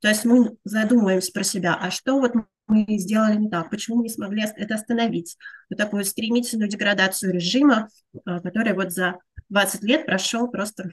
То 0.00 0.08
есть 0.08 0.24
мы 0.24 0.56
задумываемся 0.64 1.32
про 1.32 1.44
себя, 1.44 1.74
а 1.74 1.90
что 1.90 2.18
вот 2.18 2.32
мы 2.66 2.86
сделали 2.98 3.36
не 3.36 3.48
так, 3.48 3.70
почему 3.70 3.96
мы 3.96 4.04
не 4.04 4.08
смогли 4.08 4.44
это 4.56 4.74
остановить. 4.74 5.36
Вот 5.70 5.78
такую 5.78 6.04
стремительную 6.04 6.68
деградацию 6.68 7.32
режима, 7.32 7.88
а, 8.24 8.40
который 8.40 8.74
вот 8.74 8.92
за 8.92 9.18
20 9.48 9.82
лет 9.82 10.06
прошел 10.06 10.48
просто 10.48 10.90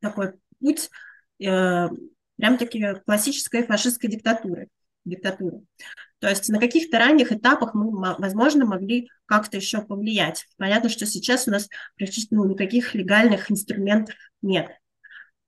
такой 0.00 0.34
путь 0.60 0.90
э, 1.40 1.88
прям-таки 2.36 2.94
классической 3.06 3.64
фашистской 3.64 4.10
диктатуры. 4.10 4.68
диктатуры. 5.04 5.62
То 6.22 6.28
есть 6.28 6.48
на 6.50 6.60
каких-то 6.60 7.00
ранних 7.00 7.32
этапах 7.32 7.74
мы, 7.74 7.90
возможно, 8.16 8.64
могли 8.64 9.10
как-то 9.26 9.56
еще 9.56 9.82
повлиять. 9.82 10.46
Понятно, 10.56 10.88
что 10.88 11.04
сейчас 11.04 11.48
у 11.48 11.50
нас 11.50 11.68
практически 11.96 12.32
ну, 12.32 12.44
никаких 12.44 12.94
легальных 12.94 13.50
инструментов 13.50 14.14
нет. 14.40 14.70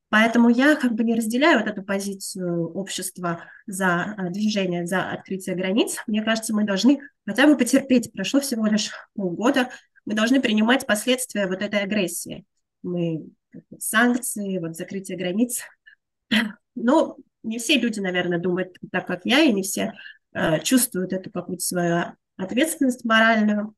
Поэтому 0.09 0.49
я 0.49 0.75
как 0.75 0.95
бы 0.95 1.05
не 1.05 1.15
разделяю 1.15 1.61
вот 1.61 1.69
эту 1.69 1.85
позицию 1.85 2.73
общества 2.73 3.45
за 3.69 4.17
а, 4.17 4.31
движение, 4.31 4.85
за 4.85 5.13
открытие 5.13 5.55
границ. 5.55 5.99
Мне 6.09 6.25
кажется, 6.25 6.53
мы 6.53 6.65
должны 6.65 6.99
хотя 7.25 7.47
бы 7.47 7.57
потерпеть. 7.57 8.13
Прошло 8.13 8.41
всего 8.41 8.67
лишь 8.67 8.91
полгода. 9.15 9.71
Мы 10.05 10.15
должны 10.15 10.41
принимать 10.41 10.89
последствия 10.89 11.47
вот 11.47 11.63
этой 11.63 11.83
агрессии. 11.83 12.45
Мы 12.83 13.29
санкции, 13.79 14.59
вот 14.59 14.75
закрытие 14.75 15.17
границ. 15.17 15.63
Но 16.75 17.17
не 17.45 17.59
все 17.59 17.79
люди, 17.79 18.01
наверное, 18.01 18.41
думают 18.41 18.77
так, 18.91 19.07
как 19.07 19.21
я, 19.25 19.41
и 19.41 19.53
не 19.53 19.63
все 19.63 19.93
чувствуют 20.63 21.13
эту 21.13 21.31
какую-то 21.31 21.65
свою 21.65 22.05
ответственность 22.37 23.05
моральную. 23.05 23.75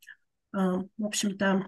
Э, 0.55 0.83
в 0.97 1.05
общем-то, 1.05 1.67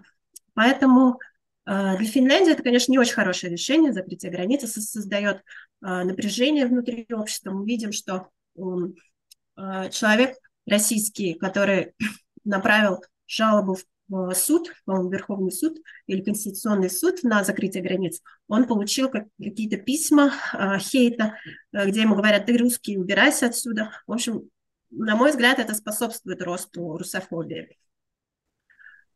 поэтому 0.53 1.19
э, 1.65 1.97
для 1.97 2.07
Финляндии 2.07 2.53
это, 2.53 2.63
конечно, 2.63 2.91
не 2.91 2.99
очень 2.99 3.13
хорошее 3.13 3.51
решение. 3.51 3.93
Закрытие 3.93 4.31
границы 4.31 4.67
создает 4.67 5.37
э, 5.37 5.41
напряжение 5.81 6.65
внутри 6.65 7.07
общества. 7.11 7.51
Мы 7.51 7.65
видим, 7.65 7.91
что 7.91 8.29
э, 8.57 9.89
человек 9.91 10.35
российский, 10.65 11.33
который 11.35 11.93
направил 12.43 13.03
жалобу 13.27 13.77
в 14.07 14.33
суд, 14.33 14.73
по-моему, 14.85 15.11
Верховный 15.11 15.51
суд 15.51 15.77
или 16.07 16.21
Конституционный 16.21 16.89
суд 16.89 17.21
на 17.21 17.43
закрытие 17.43 17.83
границ, 17.83 18.21
он 18.47 18.65
получил 18.65 19.07
какие-то 19.07 19.77
письма 19.77 20.33
э, 20.53 20.79
хейта, 20.79 21.35
э, 21.73 21.87
где 21.87 22.01
ему 22.01 22.15
говорят, 22.15 22.47
ты 22.47 22.57
русский, 22.57 22.97
убирайся 22.97 23.45
отсюда. 23.45 23.91
В 24.07 24.13
общем, 24.13 24.49
на 24.91 25.15
мой 25.15 25.31
взгляд, 25.31 25.59
это 25.59 25.73
способствует 25.73 26.41
росту 26.41 26.97
русофобии. 26.97 27.77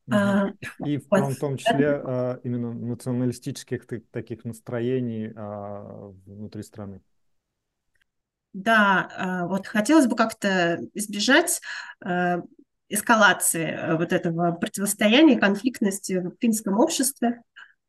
Угу. 0.07 0.85
И 0.85 0.97
в, 0.97 1.35
том 1.39 1.57
числе 1.57 1.91
а, 1.93 2.39
именно 2.43 2.73
националистических 2.73 3.87
таких 4.11 4.43
настроений 4.43 5.31
а, 5.35 6.11
внутри 6.25 6.63
страны. 6.63 7.01
Да, 8.51 9.45
вот 9.49 9.65
хотелось 9.65 10.05
бы 10.05 10.15
как-то 10.15 10.79
избежать 10.93 11.59
эскалации 12.87 13.97
вот 13.97 14.13
этого 14.13 14.51
противостояния, 14.51 15.39
конфликтности 15.39 16.19
в 16.19 16.35
финском 16.39 16.77
обществе. 16.77 17.41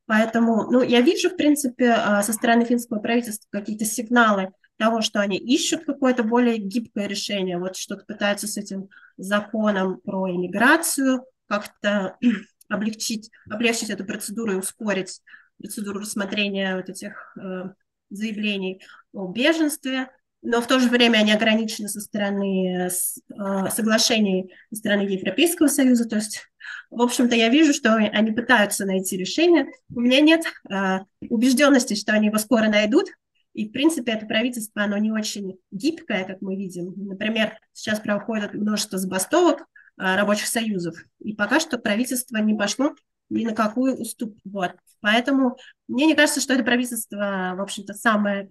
Поэтому, 0.07 0.70
ну, 0.70 0.82
я 0.82 1.01
вижу, 1.01 1.30
в 1.30 1.37
принципе, 1.37 1.91
а, 1.91 2.22
со 2.22 2.32
стороны 2.32 2.64
финского 2.64 2.99
правительства 2.99 3.47
какие-то 3.51 3.85
сигналы 3.85 4.53
того, 4.77 5.01
что 5.03 5.20
они 5.20 5.37
ищут 5.39 5.85
какое-то 5.85 6.22
более 6.22 6.59
гибкое 6.59 7.07
решение, 7.07 7.59
вот 7.59 7.77
что-то 7.77 8.05
пытаются 8.05 8.47
с 8.47 8.57
этим 8.57 8.89
законом 9.16 10.01
про 10.01 10.31
иммиграцию 10.31 11.25
как-то 11.47 12.16
облегчить, 12.68 13.31
облегчить 13.51 13.91
эту 13.91 14.05
процедуру 14.05 14.53
и 14.53 14.57
ускорить 14.57 15.20
процедуру 15.59 16.01
рассмотрения 16.01 16.77
вот 16.77 16.89
этих 16.89 17.37
э, 17.41 17.70
заявлений 18.11 18.83
о 19.12 19.29
беженстве 19.29 20.09
но 20.45 20.61
в 20.61 20.66
то 20.66 20.79
же 20.79 20.91
время 20.91 21.18
они 21.18 21.33
ограничены 21.33 21.89
со 21.89 22.01
стороны 22.01 22.87
э, 22.87 23.70
соглашений 23.70 24.55
со 24.70 24.77
стороны 24.77 25.03
Европейского 25.03 25.68
Союза. 25.68 26.07
То 26.07 26.16
есть, 26.16 26.43
в 26.91 27.01
общем-то, 27.01 27.35
я 27.35 27.49
вижу, 27.49 27.72
что 27.72 27.95
они 27.95 28.31
пытаются 28.31 28.85
найти 28.85 29.16
решение. 29.16 29.66
У 29.89 30.01
меня 30.01 30.20
нет 30.20 30.45
э, 30.70 30.99
убежденности, 31.31 31.95
что 31.95 32.12
они 32.12 32.27
его 32.27 32.37
скоро 32.37 32.68
найдут. 32.68 33.07
И, 33.55 33.69
в 33.69 33.73
принципе, 33.73 34.13
это 34.13 34.27
правительство, 34.27 34.83
оно 34.83 34.99
не 34.99 35.13
очень 35.13 35.59
гибкое, 35.71 36.25
как 36.25 36.41
мы 36.43 36.57
видим. 36.57 36.93
Например, 36.97 37.59
сейчас 37.73 38.01
проходит 38.01 38.53
множество 38.55 38.99
забастовок 38.99 39.61
э, 39.61 39.65
рабочих 39.97 40.49
союзов. 40.49 40.97
И 41.21 41.35
пока 41.35 41.61
что 41.61 41.79
правительство 41.79 42.37
не 42.39 42.55
пошло 42.55 42.95
ни 43.31 43.45
на 43.45 43.55
какую 43.55 43.97
уступ. 43.97 44.37
Вот. 44.45 44.73
Поэтому 45.01 45.57
мне 45.87 46.07
не 46.07 46.15
кажется, 46.15 46.41
что 46.41 46.55
это 46.55 46.65
правительство, 46.65 47.55
в 47.57 47.61
общем-то, 47.61 47.95
самое 47.95 48.51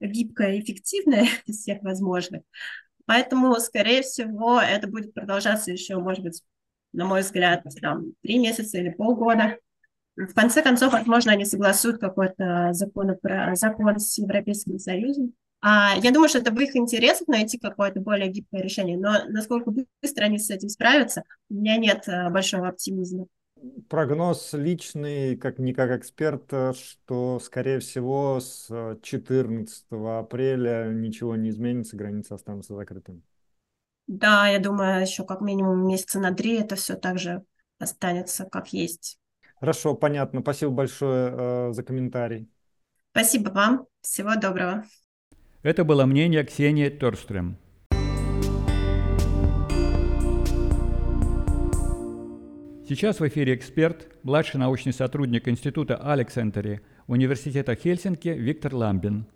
гибкая 0.00 0.54
и 0.54 0.60
эффективная 0.60 1.26
из 1.46 1.60
всех 1.60 1.82
возможных. 1.82 2.42
Поэтому, 3.06 3.54
скорее 3.56 4.02
всего, 4.02 4.60
это 4.60 4.88
будет 4.88 5.14
продолжаться 5.14 5.70
еще, 5.70 5.96
может 5.96 6.22
быть, 6.22 6.42
на 6.92 7.04
мой 7.04 7.20
взгляд, 7.20 7.62
там, 7.80 8.12
три 8.22 8.38
месяца 8.38 8.78
или 8.78 8.90
полгода. 8.90 9.58
В 10.16 10.34
конце 10.34 10.62
концов, 10.62 10.92
возможно, 10.92 11.32
они 11.32 11.44
согласуют 11.44 12.00
какой-то 12.00 12.70
закон, 12.72 13.16
про, 13.20 13.54
закон 13.54 13.98
с 13.98 14.18
Европейским 14.18 14.78
Союзом. 14.78 15.34
А 15.60 15.94
я 16.02 16.10
думаю, 16.10 16.28
что 16.28 16.38
это 16.38 16.52
в 16.52 16.58
их 16.60 16.74
интересах 16.76 17.28
найти 17.28 17.58
какое-то 17.58 18.00
более 18.00 18.28
гибкое 18.28 18.62
решение. 18.62 18.96
Но 18.96 19.24
насколько 19.28 19.70
быстро 20.02 20.24
они 20.24 20.38
с 20.38 20.50
этим 20.50 20.68
справятся, 20.68 21.22
у 21.50 21.54
меня 21.54 21.76
нет 21.76 22.08
э, 22.08 22.30
большого 22.30 22.68
оптимизма 22.68 23.26
прогноз 23.88 24.52
личный, 24.52 25.36
как 25.36 25.58
не 25.58 25.72
как 25.72 25.90
эксперта, 25.90 26.74
что, 26.74 27.38
скорее 27.40 27.80
всего, 27.80 28.40
с 28.40 28.98
14 29.02 29.86
апреля 29.90 30.90
ничего 30.92 31.36
не 31.36 31.50
изменится, 31.50 31.96
границы 31.96 32.32
останутся 32.32 32.74
закрытыми. 32.74 33.22
Да, 34.06 34.46
я 34.48 34.58
думаю, 34.60 35.02
еще 35.02 35.24
как 35.24 35.40
минимум 35.40 35.86
месяца 35.86 36.20
на 36.20 36.32
три 36.32 36.60
это 36.60 36.76
все 36.76 36.94
также 36.94 37.42
останется 37.78 38.44
как 38.44 38.72
есть. 38.72 39.18
Хорошо, 39.58 39.94
понятно. 39.94 40.40
Спасибо 40.40 40.72
большое 40.72 41.32
э, 41.32 41.72
за 41.72 41.82
комментарий. 41.82 42.48
Спасибо 43.12 43.50
вам. 43.50 43.86
Всего 44.02 44.36
доброго. 44.36 44.84
Это 45.62 45.84
было 45.84 46.04
мнение 46.04 46.44
Ксении 46.44 46.88
Торстрем. 46.90 47.56
Сейчас 52.88 53.18
в 53.18 53.26
эфире 53.26 53.56
эксперт, 53.56 54.06
младший 54.22 54.60
научный 54.60 54.92
сотрудник 54.92 55.48
Института 55.48 55.96
Алексентери 55.96 56.82
Университета 57.08 57.74
Хельсинки 57.74 58.28
Виктор 58.28 58.74
Ламбин. 58.74 59.26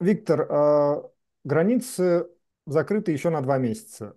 Виктор, 0.00 0.40
э, 0.42 1.02
границы 1.44 2.26
закрыты 2.66 3.12
еще 3.12 3.30
на 3.30 3.40
два 3.40 3.58
месяца. 3.58 4.16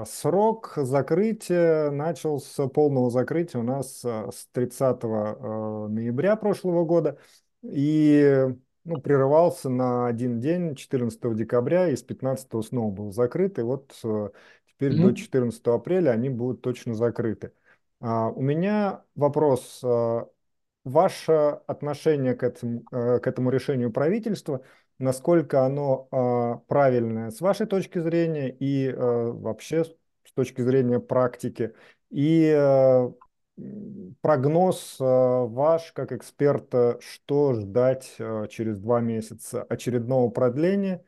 Э, 0.00 0.04
срок 0.06 0.72
закрытия 0.76 1.90
начал 1.90 2.40
с 2.40 2.68
полного 2.68 3.10
закрытия 3.10 3.60
у 3.60 3.64
нас 3.64 4.04
э, 4.04 4.30
с 4.32 4.46
30 4.52 4.98
э, 5.02 5.86
ноября 5.88 6.36
прошлого 6.36 6.84
года 6.84 7.18
и 7.62 8.46
ну, 8.84 9.00
прерывался 9.00 9.68
на 9.68 10.06
один 10.06 10.40
день, 10.40 10.74
14 10.74 11.34
декабря, 11.34 11.88
и 11.88 11.96
с 11.96 12.02
15 12.02 12.64
снова 12.64 12.90
был 12.90 13.12
закрыт. 13.12 13.58
И 13.58 13.62
вот 13.62 13.92
теперь 13.92 14.94
mm-hmm. 14.94 15.02
до 15.02 15.14
14 15.14 15.66
апреля 15.66 16.10
они 16.10 16.30
будут 16.30 16.62
точно 16.62 16.94
закрыты. 16.94 17.52
А, 18.00 18.30
у 18.30 18.40
меня 18.40 19.04
вопрос. 19.14 19.80
А, 19.84 20.26
ваше 20.84 21.60
отношение 21.66 22.34
к 22.34 22.42
этому, 22.42 22.84
э, 22.90 23.18
к 23.20 23.26
этому 23.26 23.50
решению 23.50 23.92
правительства, 23.92 24.62
насколько 25.00 25.64
оно 25.64 26.08
а, 26.12 26.56
правильное 26.68 27.30
с 27.30 27.40
вашей 27.40 27.66
точки 27.66 27.98
зрения 27.98 28.50
и 28.50 28.86
э, 28.86 28.94
вообще 28.94 29.84
с 29.84 30.32
точки 30.34 30.62
зрения 30.62 31.00
практики, 31.00 31.74
и 32.10 32.52
э, 32.56 33.10
прогноз 34.20 34.96
ваш 34.98 35.92
как 35.92 36.12
эксперта, 36.12 36.98
что 37.00 37.54
ждать 37.54 38.16
через 38.48 38.78
два 38.78 39.00
месяца? 39.00 39.62
Очередного 39.64 40.30
продления, 40.30 41.04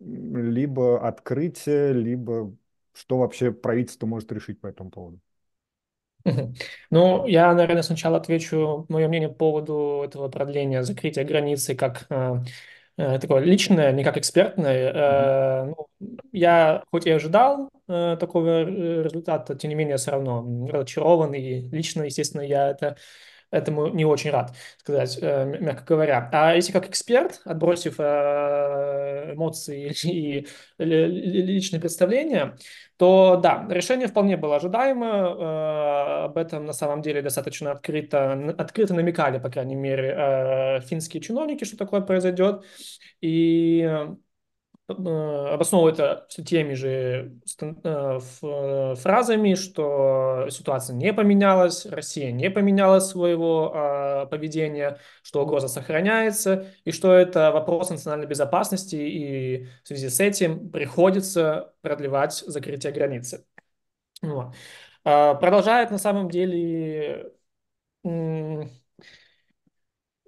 либо 0.00 1.06
открытия, 1.06 1.92
либо 1.92 2.56
что 2.92 3.18
вообще 3.18 3.52
правительство 3.52 4.06
может 4.06 4.32
решить 4.32 4.60
по 4.60 4.66
этому 4.68 4.90
поводу? 4.90 5.20
Ну, 6.90 7.26
я, 7.26 7.52
наверное, 7.54 7.82
сначала 7.82 8.16
отвечу 8.18 8.86
мое 8.88 9.08
мнение 9.08 9.28
по 9.28 9.34
поводу 9.36 10.02
этого 10.04 10.28
продления 10.28 10.82
закрытия 10.82 11.24
границы 11.24 11.74
как 11.74 12.06
э, 12.10 12.36
э, 12.96 13.18
такое 13.18 13.40
личное, 13.42 13.92
не 13.92 14.04
как 14.04 14.16
экспертное. 14.18 14.92
Э, 14.92 15.64
ну, 15.66 15.88
я 16.32 16.82
хоть 16.90 17.06
и 17.06 17.10
ожидал 17.10 17.70
э, 17.88 18.16
такого 18.18 18.64
результата, 18.64 19.54
тем 19.56 19.70
не 19.70 19.74
менее, 19.76 19.96
все 19.98 20.12
равно 20.12 20.66
разочарован. 20.68 21.34
И 21.34 21.60
лично, 21.70 22.02
естественно, 22.04 22.42
я 22.42 22.70
это 22.70 22.96
этому 23.50 23.88
не 23.88 24.04
очень 24.04 24.30
рад, 24.30 24.54
сказать, 24.78 25.18
э, 25.20 25.44
мягко 25.60 25.84
говоря. 25.84 26.28
А 26.32 26.54
если 26.54 26.72
как 26.72 26.88
эксперт, 26.88 27.40
отбросив 27.44 27.96
э, 27.98 29.32
эмоции 29.34 29.94
и 30.04 30.46
личные 30.78 31.80
представления, 31.80 32.56
то 32.96 33.38
да, 33.42 33.66
решение 33.70 34.08
вполне 34.08 34.36
было 34.36 34.56
ожидаемо. 34.56 35.06
Э, 35.06 36.24
об 36.24 36.38
этом 36.38 36.64
на 36.64 36.72
самом 36.72 37.02
деле 37.02 37.22
достаточно 37.22 37.70
открыто, 37.72 38.54
открыто 38.58 38.94
намекали, 38.94 39.38
по 39.38 39.50
крайней 39.50 39.76
мере, 39.76 40.80
финские 40.86 41.22
чиновники, 41.22 41.64
что 41.64 41.76
такое 41.76 42.00
произойдет. 42.00 42.64
И 43.20 43.88
Э, 44.88 44.92
обосновывает 45.52 45.98
это 45.98 46.26
все 46.28 46.44
теми 46.44 46.74
же 46.74 47.40
э, 47.60 48.94
фразами, 48.94 49.54
что 49.54 50.46
ситуация 50.48 50.94
не 50.94 51.12
поменялась, 51.12 51.86
Россия 51.86 52.30
не 52.30 52.50
поменяла 52.50 53.00
своего 53.00 53.72
а, 53.74 54.26
поведения, 54.26 55.00
что 55.24 55.42
угроза 55.42 55.66
сохраняется, 55.66 56.66
и 56.84 56.92
что 56.92 57.12
это 57.12 57.50
вопрос 57.50 57.90
национальной 57.90 58.28
безопасности, 58.28 58.94
и 58.94 59.66
в 59.82 59.88
связи 59.88 60.08
с 60.08 60.20
этим 60.20 60.70
приходится 60.70 61.74
продлевать 61.82 62.34
закрытие 62.46 62.92
границы. 62.92 63.44
Вот. 64.22 64.54
А, 65.04 65.34
продолжает 65.34 65.90
на 65.90 65.98
самом 65.98 66.30
деле 66.30 67.32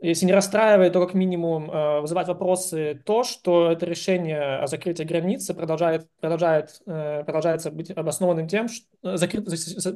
если 0.00 0.26
не 0.26 0.32
расстраивает, 0.32 0.92
то 0.92 1.04
как 1.04 1.14
минимум 1.14 1.70
э, 1.70 2.00
вызывать 2.00 2.28
вопросы 2.28 3.02
то, 3.04 3.24
что 3.24 3.72
это 3.72 3.84
решение 3.84 4.58
о 4.58 4.66
закрытии 4.68 5.02
границы 5.02 5.54
продолжает, 5.54 6.06
продолжает, 6.20 6.80
э, 6.86 7.24
продолжается 7.24 7.72
быть 7.72 7.90
обоснованным 7.90 8.46
тем, 8.46 8.68
что 8.68 8.86
э, 9.02 9.16
закрыт, 9.16 9.46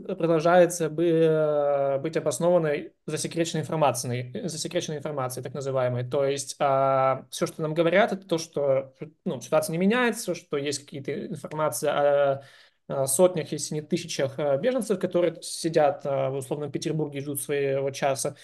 продолжается 0.07 0.91
быть 0.91 2.17
обоснованной 2.17 2.93
засекреченной 3.07 3.63
информацией, 3.63 4.49
засекреченной 4.49 4.99
информацией, 4.99 5.45
так 5.45 5.55
называемой. 5.55 6.05
То 6.05 6.25
есть 6.25 6.57
а, 6.59 7.27
все, 7.31 7.47
что 7.47 7.63
нам 7.63 7.73
говорят, 7.75 8.13
это 8.13 8.27
то, 8.27 8.39
что 8.39 8.93
ну, 9.25 9.41
ситуация 9.41 9.73
не 9.73 9.79
меняется, 9.79 10.35
что 10.35 10.57
есть 10.57 10.81
какие-то 10.81 11.27
информации 11.27 11.89
о 11.89 13.07
сотнях, 13.07 13.53
если 13.53 13.77
не 13.77 13.83
тысячах 13.83 14.37
беженцев, 14.61 14.99
которые 14.99 15.41
сидят 15.41 16.05
в 16.05 16.35
условном 16.37 16.73
Петербурге 16.73 17.19
и 17.21 17.23
ждут 17.23 17.41
своего 17.41 17.91
часа. 17.91 18.37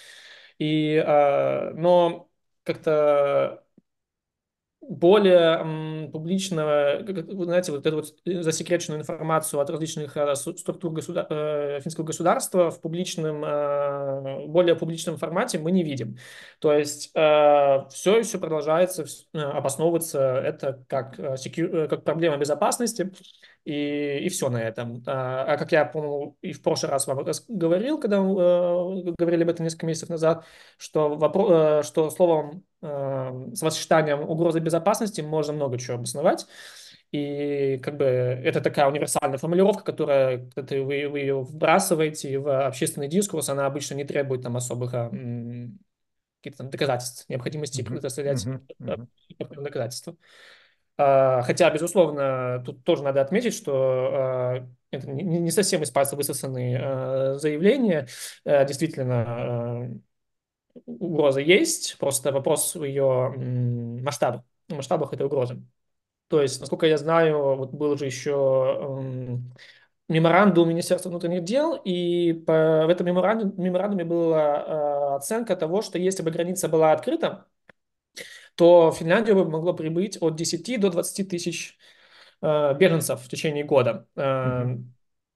И, 0.59 0.94
э, 0.96 1.70
но 1.74 2.30
как-то 2.64 3.64
более 4.89 6.09
публично, 6.11 7.03
вы 7.07 7.45
знаете, 7.45 7.72
вот 7.72 7.86
эту 7.86 7.97
вот 7.97 8.14
засекреченную 8.24 9.03
информацию 9.03 9.61
от 9.61 9.68
различных 9.68 10.16
э, 10.16 10.34
структур 10.34 10.93
государ... 10.93 11.26
э, 11.28 11.80
финского 11.82 12.05
государства 12.05 12.70
в 12.70 12.80
публичном, 12.80 13.45
э, 13.45 14.47
более 14.47 14.74
публичном 14.76 15.18
формате 15.18 15.59
мы 15.59 15.72
не 15.72 15.82
видим. 15.82 16.16
То 16.59 16.72
есть 16.72 17.11
э, 17.14 17.84
все 17.91 18.18
еще 18.18 18.39
продолжается 18.39 19.05
э, 19.34 19.39
обосновываться 19.39 20.20
это 20.20 20.82
как, 20.89 21.18
э, 21.18 21.36
секью... 21.36 21.84
Э, 21.84 21.89
как 21.89 22.05
проблема 22.05 22.39
безопасности 22.39 23.12
и, 23.68 24.20
и 24.24 24.28
все 24.30 24.49
на 24.49 24.62
этом. 24.62 25.03
А, 25.07 25.45
а 25.45 25.57
как 25.59 25.72
я, 25.72 25.84
по-моему, 25.84 26.39
и 26.41 26.53
в 26.53 26.62
прошлый 26.62 26.91
раз 26.91 27.07
вам 27.07 27.26
говорил, 27.49 27.99
когда 28.01 28.16
э, 28.16 28.20
говорили 29.18 29.43
об 29.43 29.51
этом 29.51 29.64
несколько 29.64 29.84
месяцев 29.84 30.09
назад, 30.09 30.47
что, 30.78 31.16
вопрос, 31.16 31.51
э, 31.51 31.82
что 31.86 32.09
словом 32.09 32.51
э, 32.51 32.67
с 32.80 33.54
сочетанием 33.54 34.20
угрозы 34.20 34.60
безопасности 34.60 35.20
можно 35.20 35.52
много 35.52 35.78
чего 35.78 35.96
обосновать. 35.96 36.46
И 37.10 37.78
как 37.82 37.96
бы 37.96 38.04
это 38.04 38.60
такая 38.60 38.86
универсальная 38.86 39.38
формулировка, 39.38 39.82
которая, 39.82 40.50
когда 40.54 40.76
вы, 40.76 41.08
вы 41.08 41.20
ее 41.20 41.40
вбрасываете 41.40 42.38
в 42.38 42.66
общественный 42.66 43.08
дискурс, 43.08 43.48
она 43.48 43.64
обычно 43.64 43.94
не 43.94 44.04
требует 44.04 44.42
там 44.42 44.56
особых 44.58 44.92
а, 44.92 45.10
каких-то 46.42 46.64
доказательств, 46.64 47.28
необходимости 47.28 47.80
mm-hmm. 47.80 47.86
предоставлять 47.86 48.46
mm-hmm. 48.46 49.06
доказательства. 49.38 50.16
А, 50.98 51.42
хотя, 51.42 51.70
безусловно, 51.70 52.62
тут 52.66 52.82
тоже 52.84 53.04
надо 53.04 53.20
отметить, 53.20 53.54
что 53.54 54.10
а, 54.12 54.68
это 54.90 55.08
не 55.08 55.50
совсем 55.50 55.82
из 55.82 55.90
пальца 55.90 56.16
высосанные 56.16 56.80
а, 56.82 57.34
заявления. 57.38 58.08
Действительно, 58.44 60.00
угроза 60.86 61.40
есть, 61.40 61.96
просто 61.98 62.32
вопрос 62.32 62.74
ее 62.76 63.34
масштабах, 64.02 64.42
масштабах 64.68 65.12
этой 65.12 65.26
угрозы. 65.26 65.62
То 66.28 66.42
есть, 66.42 66.60
насколько 66.60 66.86
я 66.86 66.98
знаю, 66.98 67.56
вот 67.56 67.72
был 67.72 67.96
же 67.96 68.04
еще 68.06 69.00
меморандум 70.08 70.68
Министерства 70.68 71.10
внутренних 71.10 71.44
дел, 71.44 71.80
и 71.84 72.32
по, 72.32 72.84
в 72.86 72.88
этом 72.88 73.06
меморандуме, 73.06 73.52
меморандуме 73.56 74.04
была 74.04 75.16
оценка 75.16 75.56
того, 75.56 75.82
что 75.82 75.98
если 75.98 76.22
бы 76.22 76.30
граница 76.30 76.68
была 76.68 76.92
открыта, 76.92 77.46
то 78.54 78.90
в 78.90 78.96
Финляндию 78.96 79.36
бы 79.36 79.48
могло 79.48 79.72
прибыть 79.72 80.18
от 80.20 80.34
10 80.36 80.80
до 80.80 80.90
20 80.90 81.28
тысяч 81.28 81.78
э, 82.42 82.74
беженцев 82.74 83.22
в 83.22 83.28
течение 83.28 83.64
года. 83.64 84.06
Mm-hmm. 84.16 84.82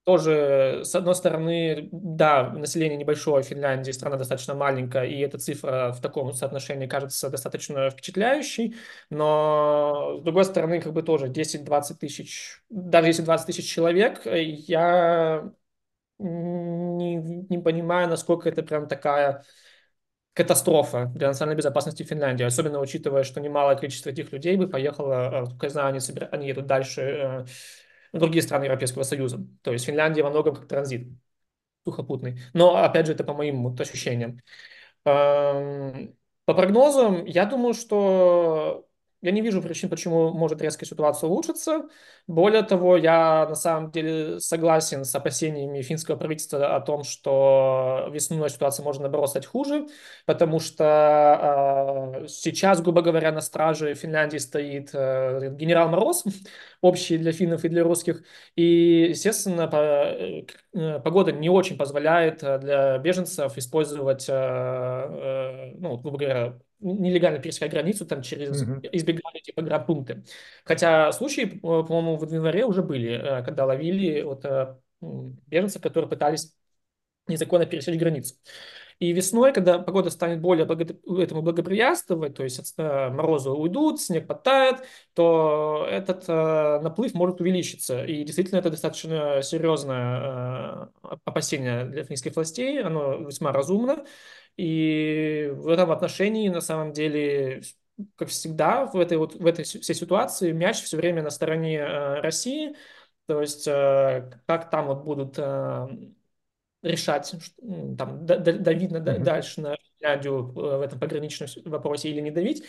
Тоже, 0.04 0.80
с 0.82 0.96
одной 0.96 1.14
стороны, 1.14 1.88
да, 1.92 2.50
население 2.50 2.96
небольшое 2.98 3.44
Финляндии, 3.44 3.92
страна 3.92 4.16
достаточно 4.16 4.52
маленькая, 4.52 5.04
и 5.06 5.20
эта 5.20 5.38
цифра 5.38 5.92
в 5.92 6.00
таком 6.00 6.32
соотношении 6.32 6.88
кажется 6.88 7.30
достаточно 7.30 7.88
впечатляющей, 7.88 8.74
но, 9.10 10.16
с 10.18 10.24
другой 10.24 10.44
стороны, 10.44 10.80
как 10.80 10.92
бы 10.92 11.04
тоже 11.04 11.28
10-20 11.28 12.00
тысяч, 12.00 12.62
даже 12.68 13.08
если 13.10 13.22
20 13.22 13.46
тысяч 13.46 13.70
человек, 13.70 14.22
я 14.26 15.52
не, 16.18 17.16
не 17.16 17.58
понимаю, 17.58 18.08
насколько 18.08 18.48
это 18.48 18.62
прям 18.62 18.88
такая 18.88 19.44
катастрофа 20.34 21.06
для 21.14 21.28
национальной 21.28 21.58
безопасности 21.58 22.04
Финляндии, 22.04 22.44
особенно 22.44 22.80
учитывая, 22.80 23.22
что 23.22 23.40
немалое 23.40 23.76
количество 23.76 24.10
этих 24.10 24.32
людей 24.32 24.56
бы 24.56 24.66
поехало, 24.68 25.46
как 25.52 25.62
я 25.64 25.68
знаю, 25.68 25.88
они, 25.88 26.00
собира... 26.00 26.26
они 26.32 26.48
едут 26.48 26.66
дальше 26.66 27.00
э, 27.02 27.44
другие 28.12 28.42
страны 28.42 28.64
Европейского 28.64 29.02
Союза. 29.02 29.46
То 29.62 29.72
есть 29.72 29.84
Финляндия 29.86 30.22
во 30.22 30.30
многом 30.30 30.54
как 30.54 30.68
транзит 30.68 31.08
сухопутный. 31.84 32.40
Но, 32.52 32.76
опять 32.76 33.06
же, 33.06 33.12
это 33.12 33.24
по 33.24 33.34
моим 33.34 33.66
ощущениям. 33.66 34.40
Эм, 35.04 36.16
по 36.44 36.54
прогнозам, 36.54 37.24
я 37.24 37.46
думаю, 37.46 37.74
что 37.74 38.86
я 39.22 39.30
не 39.30 39.40
вижу 39.40 39.62
причин, 39.62 39.88
почему 39.88 40.32
может 40.32 40.60
резко 40.60 40.84
ситуация 40.84 41.28
улучшиться. 41.28 41.88
Более 42.26 42.62
того, 42.62 42.96
я 42.96 43.46
на 43.48 43.54
самом 43.54 43.92
деле 43.92 44.40
согласен 44.40 45.04
с 45.04 45.14
опасениями 45.14 45.80
финского 45.82 46.16
правительства 46.16 46.74
о 46.74 46.80
том, 46.80 47.04
что 47.04 48.08
весной 48.12 48.50
ситуация 48.50 48.82
может, 48.82 49.00
наоборот, 49.00 49.30
стать 49.30 49.46
хуже, 49.46 49.86
потому 50.26 50.58
что 50.58 52.22
э, 52.24 52.26
сейчас, 52.26 52.82
грубо 52.82 53.02
говоря, 53.02 53.30
на 53.30 53.40
страже 53.40 53.94
Финляндии 53.94 54.38
стоит 54.38 54.90
э, 54.92 55.50
генерал 55.54 55.88
Мороз, 55.88 56.24
общий 56.80 57.16
для 57.16 57.30
финнов 57.32 57.64
и 57.64 57.68
для 57.68 57.84
русских, 57.84 58.24
и, 58.56 59.06
естественно, 59.10 59.68
по, 59.68 59.76
э, 59.76 61.00
погода 61.00 61.30
не 61.30 61.48
очень 61.48 61.76
позволяет 61.76 62.38
для 62.38 62.98
беженцев 62.98 63.56
использовать, 63.56 64.28
э, 64.28 64.32
э, 64.32 65.74
ну, 65.78 65.96
грубо 65.98 66.18
говоря, 66.18 66.58
нелегально 66.82 67.38
пересекать 67.38 67.70
границу 67.70 68.04
там 68.04 68.22
через 68.22 68.62
uh-huh. 68.62 68.88
избегали 68.92 69.40
типа 69.40 69.62
грабпункты. 69.62 70.24
Хотя 70.64 71.12
случаи, 71.12 71.44
по-моему, 71.44 72.16
в 72.16 72.32
январе 72.32 72.64
уже 72.64 72.82
были, 72.82 73.12
э, 73.12 73.44
когда 73.44 73.64
ловили 73.64 74.22
вот 74.22 74.44
э, 74.44 74.76
беженцев, 75.00 75.80
которые 75.80 76.10
пытались 76.10 76.54
незаконно 77.28 77.66
пересечь 77.66 77.98
границу. 77.98 78.34
И 79.02 79.12
весной, 79.12 79.52
когда 79.52 79.80
погода 79.80 80.10
станет 80.10 80.40
более 80.40 80.64
этому 80.64 81.42
благоприятствовать, 81.42 82.36
то 82.36 82.44
есть 82.44 82.74
э, 82.78 83.08
морозы 83.10 83.50
уйдут, 83.50 84.00
снег 84.00 84.28
подтает, 84.28 84.76
то 85.14 85.84
этот 85.90 86.28
наплыв 86.28 87.12
может 87.12 87.40
увеличиться. 87.40 88.04
И 88.04 88.22
действительно 88.22 88.60
это 88.60 88.70
достаточно 88.70 89.42
серьезное 89.42 90.90
опасение 91.24 91.84
для 91.86 92.04
финских 92.04 92.36
властей, 92.36 92.80
оно 92.80 93.16
весьма 93.16 93.50
разумно. 93.50 94.04
И 94.56 95.50
в 95.52 95.66
этом 95.66 95.90
отношении, 95.90 96.48
на 96.48 96.60
самом 96.60 96.92
деле, 96.92 97.62
как 98.14 98.28
всегда, 98.28 98.86
в 98.86 98.96
этой, 98.96 99.18
вот, 99.18 99.34
в 99.34 99.46
этой 99.46 99.64
всей 99.64 99.94
ситуации 99.94 100.52
мяч 100.52 100.80
все 100.80 100.96
время 100.96 101.24
на 101.24 101.30
стороне 101.30 101.78
э, 101.78 102.20
России. 102.20 102.76
То 103.26 103.40
есть, 103.40 103.66
э, 103.66 104.30
как 104.46 104.70
там 104.70 104.86
вот 104.86 105.04
будут 105.04 105.38
э, 105.38 105.88
решать, 106.82 107.34
там, 107.96 108.26
давить 108.26 108.90
на, 108.90 108.98
mm-hmm. 108.98 109.18
дальше 109.22 109.60
на 109.60 109.76
Финляндию 109.98 110.42
в 110.52 110.80
этом 110.80 110.98
пограничном 110.98 111.48
вопросе 111.64 112.10
или 112.10 112.20
не 112.20 112.30
давить, 112.30 112.64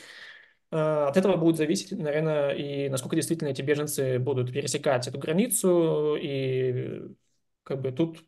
от 0.69 1.17
этого 1.17 1.37
будет 1.37 1.57
зависеть, 1.57 1.91
наверное, 1.91 2.51
и 2.51 2.89
насколько 2.89 3.15
действительно 3.15 3.49
эти 3.49 3.61
беженцы 3.61 4.17
будут 4.17 4.51
пересекать 4.51 5.07
эту 5.07 5.19
границу. 5.19 6.15
И 6.19 7.01
как 7.63 7.81
бы 7.81 7.91
тут 7.91 8.23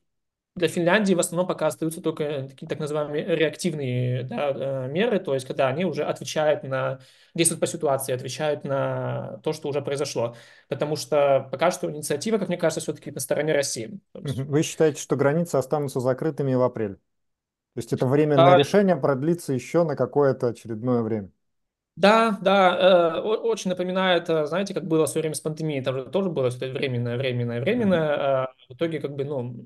для 0.55 0.67
Финляндии 0.67 1.13
в 1.13 1.19
основном 1.19 1.47
пока 1.47 1.67
остаются 1.67 2.01
только 2.01 2.47
такие 2.49 2.67
так 2.67 2.79
называемые 2.79 3.25
реактивные 3.35 4.23
да, 4.23 4.51
э, 4.85 4.87
меры, 4.91 5.19
то 5.19 5.33
есть 5.33 5.45
когда 5.45 5.67
они 5.67 5.85
уже 5.85 6.03
отвечают 6.03 6.63
на, 6.63 6.99
действуют 7.33 7.59
по 7.59 7.67
ситуации, 7.67 8.13
отвечают 8.13 8.63
на 8.63 9.39
то, 9.43 9.51
что 9.53 9.67
уже 9.69 9.81
произошло. 9.81 10.35
Потому 10.69 10.95
что 10.95 11.47
пока 11.51 11.71
что 11.71 11.91
инициатива, 11.91 12.37
как 12.37 12.47
мне 12.47 12.57
кажется, 12.57 12.79
все-таки 12.81 13.11
на 13.11 13.19
стороне 13.19 13.53
России. 13.53 13.99
Вы 14.13 14.63
считаете, 14.63 14.99
что 15.01 15.15
границы 15.15 15.55
останутся 15.57 15.99
закрытыми 15.99 16.53
в 16.55 16.61
апреле? 16.61 16.95
То 16.95 17.79
есть 17.79 17.93
это 17.93 18.07
временное 18.07 18.53
А, 18.53 18.57
решение 18.57 18.95
продлится 18.97 19.53
еще 19.53 19.83
на 19.85 19.95
какое-то 19.97 20.47
очередное 20.49 21.01
время. 21.03 21.31
Да, 21.97 22.37
да, 22.41 23.15
э, 23.17 23.21
очень 23.21 23.69
напоминает, 23.69 24.29
э, 24.29 24.45
знаете, 24.47 24.73
как 24.73 24.85
было 24.85 25.05
в 25.05 25.09
свое 25.09 25.21
время 25.23 25.35
с 25.35 25.39
пандемией, 25.39 25.81
там 25.81 25.95
же 25.95 26.05
тоже 26.05 26.29
было 26.29 26.51
что-то 26.51 26.73
временное, 26.73 27.15
временное, 27.17 27.61
временное, 27.61 28.43
а 28.43 28.53
в 28.67 28.73
итоге 28.73 28.99
как 28.99 29.15
бы, 29.15 29.23
ну, 29.23 29.65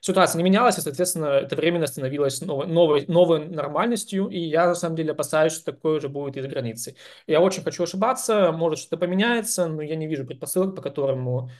ситуация 0.00 0.38
не 0.38 0.44
менялась, 0.44 0.78
и, 0.78 0.80
соответственно, 0.80 1.26
это 1.26 1.56
временно 1.56 1.86
становилось 1.86 2.40
новой, 2.40 2.66
новой, 2.66 3.06
новой 3.06 3.46
нормальностью, 3.46 4.28
и 4.28 4.38
я, 4.38 4.66
на 4.66 4.74
самом 4.74 4.96
деле, 4.96 5.12
опасаюсь, 5.12 5.52
что 5.52 5.72
такое 5.72 6.00
же 6.00 6.08
будет 6.08 6.36
и 6.36 6.42
за 6.42 6.48
границей. 6.48 6.96
Я 7.26 7.40
очень 7.40 7.62
хочу 7.62 7.84
ошибаться, 7.84 8.52
может, 8.52 8.78
что-то 8.78 8.96
поменяется, 8.96 9.68
но 9.68 9.82
я 9.82 9.96
не 9.96 10.06
вижу 10.06 10.26
предпосылок, 10.26 10.74
по 10.74 10.82
которому, 10.82 11.50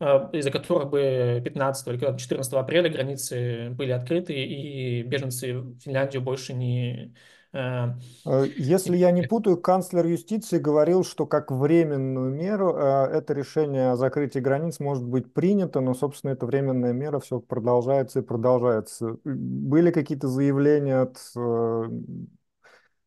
э, 0.00 0.04
из-за 0.32 0.50
которых 0.50 0.90
бы 0.90 1.42
15 1.44 1.88
или 1.88 2.18
14 2.18 2.52
апреля 2.54 2.90
границы 2.90 3.70
были 3.70 3.92
открыты, 3.92 4.34
и 4.34 5.02
беженцы 5.02 5.54
в 5.54 5.80
Финляндию 5.80 6.22
больше 6.22 6.54
не... 6.54 7.14
э, 7.52 7.88
Э, 8.24 8.46
Если 8.56 8.96
я 8.96 9.10
не 9.10 9.22
путаю, 9.22 9.56
канцлер 9.56 10.06
юстиции 10.06 10.58
говорил, 10.58 11.04
что 11.04 11.26
как 11.26 11.50
временную 11.50 12.30
меру 12.32 12.74
э, 12.76 12.80
это 13.12 13.32
решение 13.34 13.90
о 13.92 13.96
закрытии 13.96 14.38
границ 14.38 14.80
может 14.80 15.04
быть 15.04 15.32
принято, 15.32 15.80
но, 15.80 15.94
собственно, 15.94 16.32
эта 16.32 16.46
временная 16.46 16.92
мера 16.92 17.18
все 17.20 17.40
продолжается 17.40 18.20
и 18.20 18.22
продолжается. 18.22 19.16
Были 19.24 19.90
какие-то 19.90 20.28
заявления 20.28 21.00
от, 21.02 21.18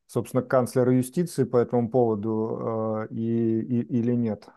собственно, 0.07 0.41
канцлера 0.43 0.93
юстиции 0.95 1.43
по 1.43 1.57
этому 1.57 1.89
поводу 1.89 3.07
и, 3.11 3.21
и- 3.61 3.81
или 3.99 4.13
нет? 4.13 4.47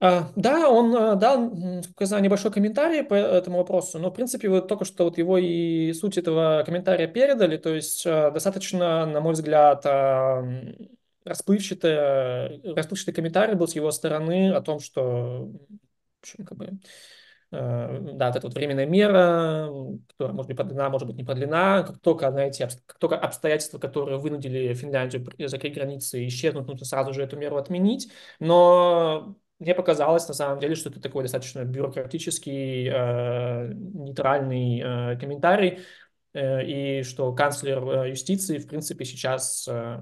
А, 0.00 0.30
Да, 0.36 0.68
он 0.70 0.94
а, 0.94 1.14
дал, 1.16 1.52
знаю, 2.00 2.22
небольшой 2.22 2.52
комментарий 2.52 3.02
по 3.02 3.14
этому 3.14 3.58
вопросу, 3.58 3.98
но, 3.98 4.10
в 4.10 4.14
принципе, 4.14 4.48
вот 4.48 4.68
только 4.68 4.84
что 4.84 5.04
вот 5.04 5.18
его 5.18 5.38
и 5.38 5.92
суть 5.92 6.16
этого 6.18 6.62
комментария 6.64 7.08
передали, 7.08 7.56
то 7.56 7.74
есть 7.74 8.06
а, 8.06 8.30
достаточно, 8.30 9.06
на 9.06 9.20
мой 9.20 9.32
взгляд, 9.32 9.82
а, 9.86 10.38
м, 10.42 10.88
расплывчатый, 11.24 12.60
расплывчатый 12.74 13.12
комментарий 13.14 13.54
был 13.56 13.66
с 13.66 13.74
его 13.74 13.90
стороны 13.90 14.52
о 14.52 14.60
том, 14.60 14.78
что, 14.78 15.46
в 15.46 16.22
общем, 16.22 16.44
как 16.44 16.56
бы, 16.58 16.78
э, 17.52 18.00
да, 18.14 18.28
вот 18.28 18.36
эта 18.36 18.46
вот 18.46 18.54
временная 18.54 18.86
мера, 18.86 19.68
которая 20.08 20.34
может 20.34 20.48
быть 20.48 20.56
продлена, 20.56 20.88
может 20.90 21.06
быть 21.08 21.16
не 21.16 21.24
продлена, 21.24 21.82
как 21.84 21.98
только, 22.00 22.30
знаете, 22.30 22.68
как 22.86 22.98
только 22.98 23.16
обстоятельства, 23.18 23.78
которые 23.78 24.18
вынудили 24.18 24.74
Финляндию 24.74 25.24
при- 25.24 25.46
закрыть 25.46 25.74
границы, 25.74 26.26
исчезнут, 26.26 26.66
нужно 26.68 26.84
сразу 26.86 27.12
же 27.14 27.22
эту 27.22 27.36
меру 27.36 27.56
отменить. 27.56 28.10
Но 28.40 29.36
мне 29.58 29.74
показалось, 29.74 30.28
на 30.28 30.34
самом 30.34 30.60
деле, 30.60 30.74
что 30.74 30.90
это 30.90 31.00
такой 31.00 31.22
достаточно 31.24 31.64
бюрократический, 31.64 32.88
э, 32.88 33.72
нейтральный 33.74 34.80
э, 34.80 35.18
комментарий, 35.18 35.80
э, 36.32 36.64
и 36.64 37.02
что 37.02 37.32
канцлер 37.32 37.82
э, 38.04 38.10
юстиции, 38.10 38.58
в 38.58 38.68
принципе, 38.68 39.04
сейчас 39.04 39.66
э, 39.68 40.00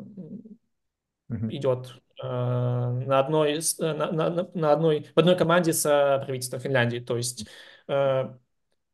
Мгм. 1.28 1.50
идет 1.50 1.94
э, 2.22 2.26
на 2.26 3.18
одной, 3.18 3.54
э, 3.58 3.92
на, 3.92 4.12
на- 4.12 4.48
на- 4.54 4.72
одной, 4.72 5.06
в 5.14 5.18
одной 5.18 5.36
команде 5.36 5.72
с 5.72 5.84
э, 5.86 6.24
правительством 6.24 6.60
Финляндии. 6.60 6.98
То 6.98 7.16
есть 7.16 7.48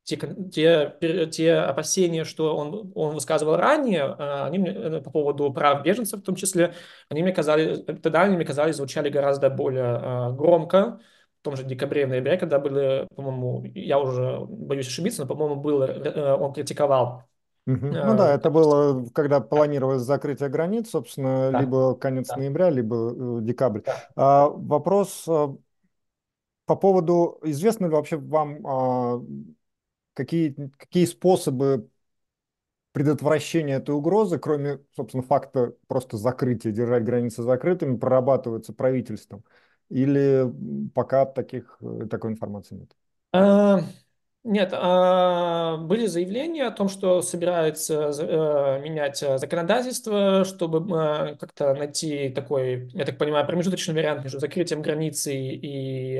те, 0.04 0.18
те, 0.52 1.28
те 1.30 1.54
опасения, 1.54 2.24
что 2.24 2.56
он, 2.56 2.92
он 2.94 3.14
высказывал 3.14 3.56
ранее, 3.56 4.16
э, 4.18 4.44
они 4.44 4.58
мне, 4.58 4.70
э, 4.70 5.00
по 5.00 5.10
поводу 5.10 5.52
прав 5.52 5.82
беженцев 5.82 6.20
в 6.20 6.24
том 6.24 6.34
числе, 6.34 6.74
они 7.08 7.22
мне 7.22 7.32
казались, 7.32 7.84
тогда 7.84 8.22
они 8.22 8.36
мне 8.36 8.44
казались, 8.44 8.76
звучали 8.76 9.08
гораздо 9.10 9.48
более 9.50 9.84
э, 9.84 10.32
громко, 10.32 11.00
в 11.40 11.44
том 11.44 11.56
же 11.56 11.64
декабре, 11.64 12.06
в 12.06 12.08
ноябре, 12.08 12.36
когда 12.36 12.58
были, 12.58 13.06
по-моему, 13.14 13.64
я 13.74 13.98
уже 13.98 14.40
боюсь 14.48 14.86
ошибиться, 14.86 15.22
но, 15.22 15.28
по-моему, 15.28 15.56
был, 15.56 15.82
э, 15.82 16.34
он 16.34 16.52
критиковал 16.52 17.24
Мгм. 17.64 17.92
Ну 17.92 18.16
да, 18.16 18.34
это 18.34 18.50
было, 18.50 19.06
когда 19.14 19.40
планировалось 19.40 20.02
закрытие 20.02 20.48
границ, 20.48 20.90
собственно, 20.90 21.52
да, 21.52 21.60
либо 21.60 21.94
конец 21.94 22.26
да, 22.26 22.36
ноября, 22.36 22.70
либо 22.70 23.38
э, 23.38 23.42
декабрь. 23.42 23.82
да. 23.86 24.08
А, 24.16 24.48
вопрос 24.48 25.28
по 26.66 26.76
поводу, 26.76 27.38
известно 27.42 27.86
ли 27.86 27.92
вообще 27.92 28.16
вам, 28.16 28.66
а, 28.66 29.22
какие, 30.14 30.54
какие 30.78 31.04
способы 31.06 31.88
предотвращения 32.92 33.76
этой 33.76 33.94
угрозы, 33.94 34.38
кроме, 34.38 34.80
собственно, 34.94 35.22
факта 35.22 35.74
просто 35.86 36.16
закрытия, 36.18 36.72
держать 36.72 37.04
границы 37.04 37.42
закрытыми, 37.42 37.96
прорабатываются 37.96 38.72
правительством? 38.72 39.44
Или 39.88 40.44
пока 40.94 41.24
таких, 41.26 41.78
э, 41.80 42.06
такой 42.10 42.32
информации 42.32 42.76
нет? 42.76 42.94
Нет, 44.44 44.70
а, 44.74 45.76
были 45.76 46.06
заявления 46.06 46.66
о 46.66 46.72
том, 46.72 46.88
что 46.88 47.22
собирается 47.22 48.10
за- 48.12 48.24
э, 48.26 48.80
менять 48.82 49.22
э, 49.22 49.38
законодательство, 49.38 50.44
чтобы 50.44 50.78
э, 50.98 51.36
как-то 51.36 51.72
найти 51.74 52.28
такой, 52.28 52.88
я 52.92 53.04
так 53.04 53.18
понимаю, 53.18 53.46
промежуточный 53.46 53.94
вариант 53.94 54.24
между 54.24 54.40
закрытием 54.40 54.82
границы 54.82 55.32
и 55.36 56.18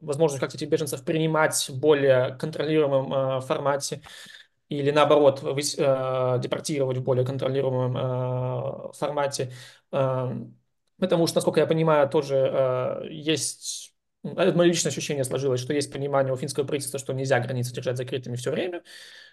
возможностью 0.00 0.40
как-то 0.40 0.56
этих 0.56 0.68
беженцев 0.68 1.04
принимать 1.04 1.54
в 1.68 1.78
более 1.78 2.34
контролируемом 2.36 3.40
формате 3.42 4.02
или 4.68 4.90
наоборот 4.90 5.40
депортировать 5.42 6.98
в 6.98 7.02
более 7.04 7.24
контролируемом 7.26 8.92
формате. 8.94 9.52
Э, 9.92 10.30
Потому 10.98 11.26
что, 11.26 11.36
насколько 11.38 11.58
я 11.60 11.66
понимаю, 11.66 12.08
тоже 12.08 13.08
есть 13.10 13.91
это 14.24 14.56
мое 14.56 14.68
личное 14.68 14.90
ощущение 14.90 15.24
сложилось, 15.24 15.60
что 15.60 15.72
есть 15.72 15.92
понимание 15.92 16.32
у 16.32 16.36
финского 16.36 16.64
правительства, 16.64 16.98
что 16.98 17.12
нельзя 17.12 17.40
границы 17.40 17.74
держать 17.74 17.96
закрытыми 17.96 18.36
все 18.36 18.50
время, 18.52 18.82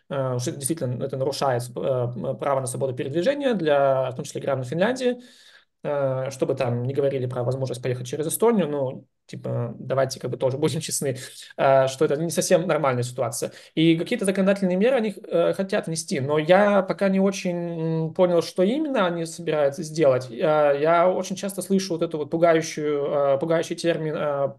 э, 0.09 0.37
что 0.39 0.49
это 0.49 0.59
действительно 0.59 1.03
это 1.03 1.15
нарушает 1.15 1.63
э, 1.69 1.73
право 1.73 2.59
на 2.59 2.65
свободу 2.65 2.95
передвижения 2.95 3.53
для, 3.53 4.09
в 4.11 4.15
том 4.15 4.25
числе, 4.25 4.41
граждан 4.41 4.65
Финляндии, 4.65 5.21
э, 5.83 6.31
чтобы 6.31 6.55
там 6.55 6.83
не 6.83 6.93
говорили 6.95 7.27
про 7.27 7.43
возможность 7.43 7.83
поехать 7.83 8.07
через 8.07 8.25
Эстонию, 8.25 8.67
ну, 8.67 9.05
типа, 9.27 9.75
давайте 9.77 10.19
как 10.19 10.31
бы 10.31 10.37
тоже 10.37 10.57
будем 10.57 10.79
честны, 10.79 11.17
что 11.55 12.05
это 12.05 12.15
не 12.15 12.31
совсем 12.31 12.65
нормальная 12.65 13.03
ситуация. 13.03 13.51
И 13.75 13.95
какие-то 13.95 14.25
законодательные 14.25 14.75
меры 14.75 14.95
они 14.95 15.15
хотят 15.53 15.85
внести, 15.85 16.19
но 16.19 16.39
я 16.39 16.81
пока 16.81 17.09
не 17.09 17.19
очень 17.19 18.11
понял, 18.15 18.41
что 18.41 18.63
именно 18.63 19.05
они 19.05 19.25
собираются 19.25 19.83
сделать. 19.83 20.31
Я 20.31 21.07
очень 21.07 21.35
часто 21.35 21.61
слышу 21.61 21.93
вот 21.93 22.01
эту 22.01 22.17
вот 22.17 22.31
пугающую, 22.31 23.37
пугающий 23.39 23.75
термин 23.75 24.57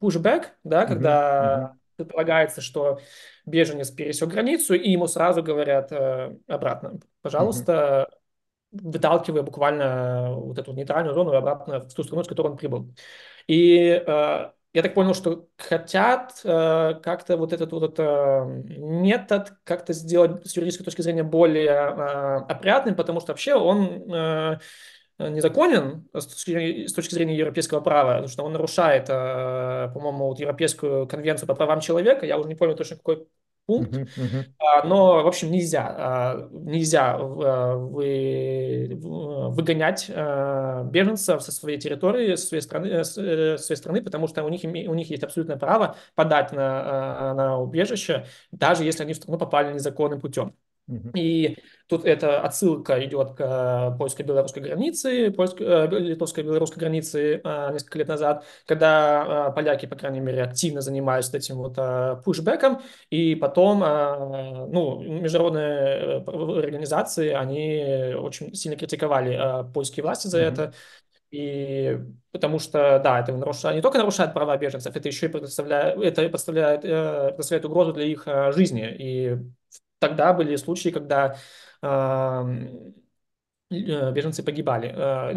pushback, 0.00 0.48
да, 0.64 0.86
когда 0.86 1.72
мгм, 1.72 1.80
предполагается, 1.96 2.60
что 2.60 3.00
беженец 3.46 3.90
пересек 3.90 4.28
границу, 4.28 4.74
и 4.74 4.90
ему 4.90 5.06
сразу 5.06 5.42
говорят 5.42 5.92
э, 5.92 6.36
обратно, 6.46 7.00
пожалуйста, 7.22 8.08
выталкивая 8.72 9.42
буквально 9.42 10.34
вот 10.34 10.58
эту 10.58 10.72
нейтральную 10.72 11.14
зону 11.14 11.32
обратно 11.34 11.80
в 11.80 11.92
ту 11.94 12.02
страну, 12.04 12.22
с 12.24 12.28
которой 12.28 12.48
он 12.48 12.56
прибыл. 12.56 12.94
И 13.48 13.78
э, 14.06 14.50
я 14.72 14.82
так 14.82 14.94
понял, 14.94 15.14
что 15.14 15.48
хотят 15.58 16.40
э, 16.44 16.94
как-то 17.02 17.36
вот 17.36 17.52
этот 17.52 17.72
вот 17.72 17.96
э, 17.98 18.44
метод 18.78 19.52
как-то 19.64 19.92
сделать 19.92 20.46
с 20.46 20.56
юридической 20.56 20.84
точки 20.84 21.02
зрения 21.02 21.24
более 21.24 21.70
э, 21.70 22.36
опрятным, 22.48 22.94
потому 22.94 23.20
что 23.20 23.32
вообще 23.32 23.54
он 23.54 24.12
э, 24.12 24.58
незаконен 25.28 26.08
с 26.14 26.26
точки, 26.26 26.86
с 26.86 26.92
точки 26.92 27.14
зрения 27.14 27.36
европейского 27.36 27.80
права, 27.80 28.14
потому 28.14 28.28
что 28.28 28.42
он 28.44 28.52
нарушает, 28.52 29.06
э, 29.08 29.90
по-моему, 29.92 30.28
вот 30.28 30.40
Европейскую 30.40 31.06
конвенцию 31.06 31.46
по 31.48 31.54
правам 31.54 31.80
человека, 31.80 32.26
я 32.26 32.38
уже 32.38 32.48
не 32.48 32.54
помню 32.54 32.74
точно 32.74 32.96
какой 32.96 33.26
пункт, 33.66 33.92
мгм, 33.92 34.44
а, 34.58 34.84
Но, 34.84 35.22
в 35.22 35.26
общем, 35.28 35.50
нельзя, 35.50 35.94
а, 35.96 36.48
нельзя 36.50 37.16
а, 37.16 37.76
вы, 37.76 38.98
выгонять 39.00 40.08
беженцев 40.08 41.42
со 41.42 41.52
своей 41.52 41.78
территории, 41.78 42.34
со 42.34 42.46
своей 42.48 42.62
страны, 42.62 42.86
э, 42.86 43.00
э, 43.00 43.04
со 43.04 43.64
своей 43.64 43.76
страны, 43.76 44.02
потому 44.02 44.26
что 44.26 44.42
у 44.42 44.48
них, 44.48 44.62
у 44.64 44.94
них 44.94 45.10
есть 45.10 45.22
абсолютное 45.22 45.56
право 45.56 45.96
подать 46.14 46.52
на, 46.52 47.34
на 47.34 47.58
убежище, 47.58 48.26
даже 48.50 48.84
если 48.84 49.04
они 49.04 49.12
в 49.12 49.16
страну 49.16 49.38
попали 49.38 49.72
незаконным 49.72 50.20
путем. 50.20 50.54
И 51.14 51.56
тут 51.88 52.04
эта 52.04 52.40
отсылка 52.40 53.04
идет 53.04 53.34
к 53.34 53.96
польско-белорусской 53.98 54.62
границе, 54.62 55.30
польско- 55.30 55.64
э, 55.64 55.86
литовско-белорусской 55.88 56.78
границе 56.78 57.40
э, 57.42 57.72
несколько 57.72 57.98
лет 57.98 58.08
назад, 58.08 58.44
когда 58.66 59.48
э, 59.50 59.54
поляки, 59.54 59.86
по 59.86 59.96
крайней 59.96 60.20
мере, 60.20 60.42
активно 60.42 60.80
занимались 60.80 61.32
этим 61.32 61.56
вот 61.56 61.74
э, 61.78 62.16
пушбэком, 62.24 62.80
и 63.10 63.34
потом, 63.34 63.80
ну, 63.80 65.00
международные 65.02 66.22
э, 66.26 66.58
организации, 66.58 67.30
они 67.30 68.14
очень 68.14 68.54
сильно 68.54 68.76
критиковали 68.76 69.70
польские 69.72 70.04
власти 70.04 70.28
за 70.28 70.38
мгм. 70.38 70.46
это, 70.48 70.72
и 71.30 71.98
потому 72.32 72.58
что, 72.58 73.00
да, 73.02 73.20
это 73.20 73.32
нарушает, 73.32 73.76
не 73.76 73.82
только 73.82 73.98
нарушает 73.98 74.32
права 74.32 74.56
беженцев, 74.56 74.94
это 74.94 75.08
еще 75.08 75.26
и 75.26 75.28
предоставляет, 75.28 75.98
это 76.00 76.28
представляет, 76.28 76.84
э, 76.84 77.32
представляет 77.34 77.64
угрозу 77.64 77.92
для 77.92 78.04
их 78.04 78.26
жизни. 78.52 78.88
И 78.98 79.38
тогда 80.00 80.32
были 80.32 80.56
случаи, 80.56 80.90
когда 80.90 81.36
беженцы 83.70 84.42
погибали. 84.42 84.92
Э, 84.96 85.32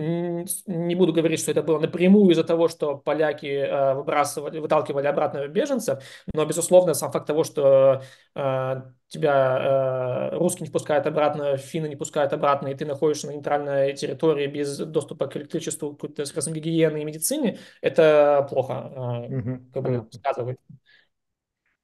Не 0.66 0.96
буду 0.96 1.14
говорить, 1.14 1.40
что 1.40 1.52
это 1.52 1.62
было 1.62 1.80
напрямую 1.80 2.32
из-за 2.32 2.44
того, 2.44 2.68
что 2.68 2.98
поляки 2.98 3.46
э, 3.46 3.94
выбрасывали, 3.94 4.58
выталкивали 4.60 5.06
обратно 5.06 5.48
беженцев, 5.48 6.04
но, 6.34 6.44
безусловно, 6.46 6.96
сам 6.96 7.12
факт 7.12 7.28
того, 7.28 7.44
что 7.44 8.02
э, 8.36 8.82
тебя 9.08 10.32
русские 10.34 10.66
не 10.68 10.72
пускают 10.72 11.06
обратно, 11.06 11.58
финны 11.58 11.88
не 11.88 11.96
пускают 11.96 12.34
обратно, 12.34 12.70
и 12.70 12.76
ты 12.76 12.86
находишься 12.86 13.28
на 13.28 13.32
нейтральной 13.34 13.94
территории 13.94 14.48
без 14.48 14.78
доступа 14.80 15.28
к 15.28 15.38
электричеству, 15.38 15.94
какой-то 15.94 16.26
скажем, 16.26 16.54
гигиены 16.54 17.02
и 17.02 17.06
медицине, 17.06 17.60
это 17.82 18.48
плохо 18.50 19.28
как 19.74 19.84
бы 19.84 20.08
сказывает. 20.12 20.58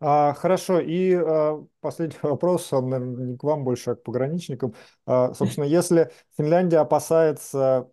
А, 0.01 0.33
хорошо, 0.33 0.79
и 0.79 1.13
а, 1.13 1.61
последний 1.81 2.17
вопрос, 2.23 2.71
он, 2.71 2.89
наверное, 2.89 3.25
не 3.25 3.37
к 3.37 3.43
вам 3.43 3.63
больше, 3.63 3.91
а 3.91 3.95
к 3.95 4.03
пограничникам. 4.03 4.73
А, 5.05 5.33
собственно, 5.33 5.65
если 5.65 6.11
Финляндия 6.37 6.77
опасается 6.79 7.89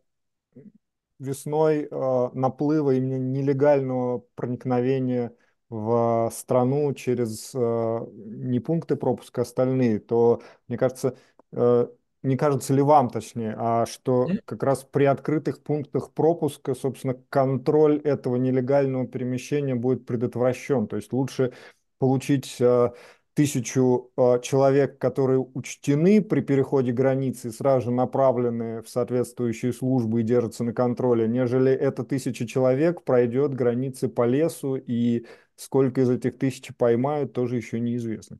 весной 1.19 1.89
а, 1.91 2.31
наплыва 2.35 2.93
именно 2.93 3.19
нелегального 3.19 4.19
проникновения 4.35 5.33
в 5.69 6.31
страну 6.33 6.93
через 6.95 7.53
а, 7.55 8.07
не 8.15 8.61
пункты 8.61 8.97
пропуска, 8.97 9.43
а 9.43 9.45
остальные, 9.45 10.01
то, 10.01 10.43
мне 10.69 10.79
кажется, 10.79 11.17
а, 11.53 11.91
не 12.23 12.37
кажется 12.37 12.75
ли 12.75 12.83
вам, 12.83 13.09
точнее, 13.11 13.55
а 13.57 13.87
что 13.87 14.29
как 14.45 14.63
раз 14.63 14.85
при 14.85 15.05
открытых 15.05 15.63
пунктах 15.63 16.13
пропуска, 16.13 16.75
собственно, 16.75 17.15
контроль 17.29 18.01
этого 18.01 18.37
нелегального 18.37 19.07
перемещения 19.07 19.75
будет 19.77 20.07
предотвращен. 20.07 20.89
То 20.89 20.97
есть 20.97 21.13
лучше 21.13 21.53
получить 21.99 22.57
э, 22.61 22.91
тысячу 23.35 24.11
э, 24.17 24.41
человек, 24.43 24.99
которые 24.99 25.39
учтены 25.39 26.23
при 26.23 26.41
переходе 26.41 26.93
границы 26.93 27.53
сразу 27.53 27.87
же 27.87 27.91
направлены 27.91 28.83
в 28.83 28.89
соответствующие 28.89 29.73
службы 29.75 30.21
и 30.23 30.25
держатся 30.25 30.65
на 30.65 30.73
контроле, 30.73 31.29
нежели 31.29 31.71
эта 31.73 32.03
тысяча 32.05 32.47
человек 32.47 33.05
пройдет 33.05 33.55
границы 33.55 34.09
по 34.09 34.27
лесу, 34.27 34.77
и 34.77 35.27
сколько 35.57 36.01
из 36.01 36.11
этих 36.11 36.39
тысяч 36.39 36.75
поймают, 36.77 37.35
тоже 37.35 37.57
еще 37.57 37.79
неизвестно. 37.79 38.39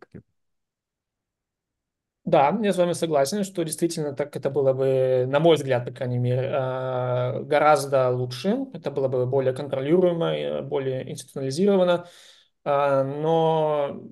Да, 2.25 2.59
я 2.61 2.73
с 2.73 2.77
вами 2.77 2.93
согласен, 2.93 3.45
что 3.45 3.63
действительно 3.63 4.13
так 4.13 4.35
это 4.35 4.51
было 4.51 4.73
бы, 4.73 5.27
на 5.29 5.39
мой 5.39 5.55
взгляд, 5.55 5.85
по 5.85 5.93
крайней 5.93 6.19
мере, 6.19 6.49
э, 6.49 7.43
гораздо 7.45 8.11
лучше. 8.11 8.67
Это 8.73 8.91
было 8.91 9.07
бы 9.07 9.27
более 9.27 9.53
контролируемо, 9.53 10.63
более 10.63 11.09
институционализировано. 11.09 12.09
А, 12.69 13.05
но 13.05 14.03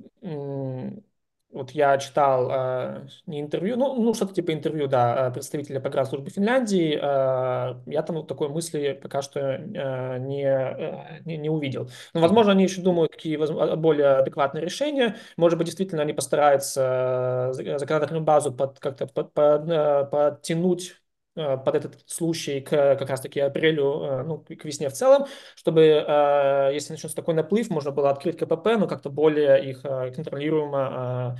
вот 1.51 1.71
я 1.73 1.99
читал 1.99 2.51
э, 2.53 3.07
не 3.27 3.41
интервью, 3.41 3.77
ну, 3.77 3.95
ну 4.01 4.15
что-то 4.15 4.33
типа 4.33 4.53
интервью, 4.53 4.87
да, 4.87 5.31
представителя 5.31 5.81
погранслужбы 5.81 6.31
Финляндии. 6.31 6.95
Э, 7.01 7.81
я 7.87 8.03
там 8.03 8.17
вот 8.17 8.29
такой 8.29 8.49
мысли 8.49 8.97
пока 9.01 9.23
что 9.23 9.59
не, 9.59 11.25
не, 11.25 11.37
не 11.37 11.51
увидел. 11.51 11.91
Но, 12.13 12.21
возможно, 12.21 12.53
они 12.53 12.63
еще 12.65 12.81
думают, 12.81 13.13
какие 13.13 13.37
более 13.77 14.17
адекватные 14.19 14.65
решения. 14.65 15.17
Может 15.37 15.59
быть, 15.59 15.67
действительно, 15.67 16.03
они 16.03 16.13
постараются 16.13 17.51
законодательную 17.53 18.25
базу 18.25 18.53
под, 18.53 18.79
как-то 18.79 19.07
под, 19.07 19.33
под, 19.33 20.11
подтянуть 20.11 20.95
под 21.35 21.75
этот 21.75 22.03
случай 22.07 22.61
к 22.61 22.71
как 22.71 23.11
раз-таки 23.11 23.41
апрелю, 23.41 24.03
э, 24.03 24.23
ну, 24.23 24.39
к 24.39 24.65
весне 24.65 24.89
в 24.89 24.93
целом, 24.93 25.27
чтобы, 25.57 25.83
э, 25.83 26.71
если 26.73 26.93
начнется 26.93 27.17
такой 27.17 27.35
наплыв, 27.35 27.71
можно 27.71 27.91
было 27.91 28.11
открыть 28.11 28.39
КПП, 28.39 28.77
но 28.79 28.87
как-то 28.87 29.11
более 29.11 29.71
их 29.71 29.83
контролируемо 29.83 31.39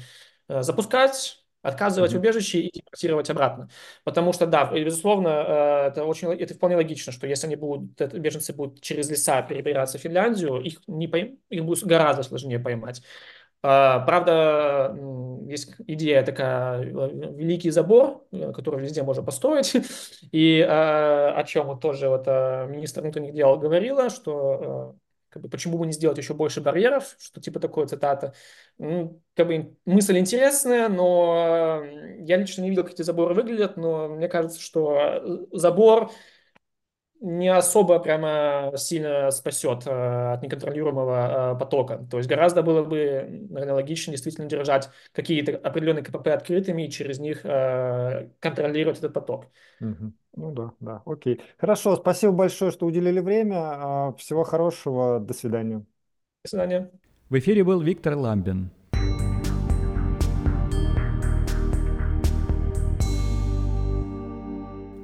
запускать, 0.49 1.45
отказывать 1.63 2.13
mm-hmm. 2.13 2.19
убежище 2.19 2.61
и 2.61 2.73
депортировать 2.73 3.31
обратно. 3.31 3.71
Потому 4.05 4.33
что, 4.33 4.47
да, 4.47 4.71
безусловно, 4.71 5.29
это, 5.89 6.05
очень, 6.05 6.31
это 6.33 6.55
вполне 6.55 6.77
логично, 6.77 7.13
что 7.13 7.27
если 7.27 7.47
они 7.47 7.57
будут, 7.57 7.99
беженцы 8.13 8.53
будут 8.53 8.83
через 8.83 9.09
леса 9.09 9.41
перебираться 9.43 9.97
в 9.99 10.03
Финляндию, 10.03 10.61
их, 10.61 10.81
не 10.87 11.09
пойм, 11.09 11.39
их 11.49 11.65
будет 11.65 11.85
гораздо 11.85 12.23
сложнее 12.23 12.59
поймать. 12.59 13.03
А, 13.67 14.01
правда, 14.01 14.95
есть 15.49 15.73
идея 15.87 16.23
такая, 16.23 16.83
э, 16.83 17.33
великий 17.33 17.71
забор, 17.71 18.23
э, 18.31 18.53
который 18.53 18.83
везде 18.83 19.03
можно 19.03 19.23
построить, 19.23 19.73
и 20.33 20.61
а, 20.61 21.33
о 21.35 21.45
чем 21.45 21.69
вот 21.69 21.81
тоже 21.81 22.11
вот 22.11 22.25
э, 22.27 22.67
министр 22.69 23.01
внутренних 23.01 23.33
дел 23.33 23.57
говорила, 23.57 24.11
что 24.11 24.97
как 25.31 25.43
бы, 25.43 25.49
почему 25.49 25.79
бы 25.79 25.87
не 25.87 25.93
сделать 25.93 26.19
еще 26.19 26.35
больше 26.35 26.61
барьеров, 26.61 27.17
что 27.19 27.41
типа 27.41 27.59
такое 27.59 27.87
цитата. 27.87 28.35
Ну, 28.77 29.23
как 29.35 29.47
бы 29.47 29.75
мысль 29.87 30.19
интересная, 30.19 30.91
но 30.91 31.83
я 32.19 32.37
лично 32.37 32.61
не 32.61 32.69
видел, 32.69 32.85
как 32.85 32.93
эти 32.93 33.03
заборы 33.03 33.35
выглядят, 33.35 33.79
но 33.79 34.09
мне 34.09 34.29
кажется, 34.29 34.61
что 34.61 35.49
забор 35.53 36.13
не 37.25 37.49
особо 37.49 37.99
прямо 38.01 38.73
сильно 38.77 39.31
спасет 39.31 39.87
э, 39.87 40.33
от 40.35 40.43
неконтролируемого 40.43 41.55
э, 41.55 41.59
потока. 41.59 42.07
То 42.11 42.19
есть 42.19 42.29
гораздо 42.29 42.63
было 42.63 42.85
бы, 42.85 43.47
наверное, 43.49 43.77
логичнее 43.77 44.13
действительно 44.15 44.47
держать 44.47 44.91
какие-то 45.13 45.57
определенные 45.57 46.05
КПП 46.05 46.29
открытыми 46.29 46.83
и 46.83 46.91
через 46.91 47.19
них 47.19 47.41
э, 47.45 48.29
контролировать 48.41 48.99
этот 48.99 49.15
поток. 49.15 49.47
Угу. 49.81 50.13
Ну 50.37 50.53
да, 50.53 50.73
да, 50.81 51.03
окей. 51.07 51.41
Хорошо, 51.57 51.97
спасибо 51.97 52.35
большое, 52.35 52.71
что 52.71 52.85
уделили 52.85 53.21
время. 53.21 53.57
А, 53.57 54.13
всего 54.19 54.45
хорошего, 54.45 55.19
до 55.19 55.33
свидания. 55.33 55.79
До 56.43 56.49
свидания. 56.51 56.91
В 57.31 57.39
эфире 57.39 57.65
был 57.65 57.81
Виктор 57.81 58.17
Ламбин. 58.17 58.71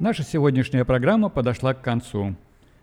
Наша 0.00 0.22
сегодняшняя 0.22 0.86
программа 0.86 1.28
подошла 1.28 1.74
к 1.74 1.82
концу. 1.82 2.34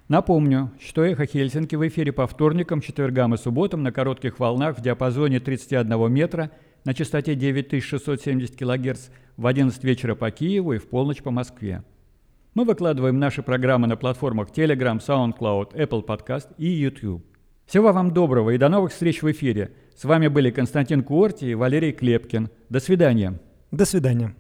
Напомню, 0.07 0.70
что 0.80 1.03
«Эхо 1.03 1.26
Хельсинки» 1.26 1.76
в 1.76 1.88
эфире 1.88 2.11
по 2.11 2.28
вторникам, 2.28 2.80
четвергам 2.80 3.34
и 3.34 3.38
субботам 3.38 3.82
на 3.82 3.91
коротких 3.91 4.38
волнах 4.38 4.78
в 4.78 4.84
диапазоне 4.84 5.39
31 5.39 6.13
метра 6.13 6.51
на 6.86 6.93
частоте 6.93 7.34
9670 7.34 8.55
кГц 8.55 9.07
в 9.36 9.47
11 9.47 9.84
вечера 9.84 10.13
по 10.13 10.30
Киеву 10.30 10.74
и 10.74 10.78
в 10.78 10.88
полночь 10.89 11.24
по 11.24 11.32
Москве. 11.32 11.84
Мы 12.53 12.65
выкладываем 12.65 13.18
наши 13.18 13.41
программы 13.41 13.88
на 13.88 13.97
платформах 13.97 14.49
Telegram, 14.51 14.99
SoundCloud, 14.99 15.74
Apple 15.74 16.05
Podcast 16.05 16.49
и 16.59 16.68
YouTube. 16.68 17.26
Всего 17.65 17.93
вам 17.93 18.13
доброго 18.13 18.51
и 18.51 18.59
до 18.59 18.70
новых 18.70 18.91
встреч 18.91 19.24
в 19.24 19.32
эфире. 19.32 19.72
С 19.95 20.03
вами 20.03 20.28
были 20.28 20.51
Константин 20.51 21.01
Куорти 21.01 21.49
и 21.49 21.55
Валерий 21.55 21.93
Клепкин. 21.93 22.51
До 22.70 22.80
свидания. 22.80 23.39
До 23.72 23.86
свидания. 23.86 24.36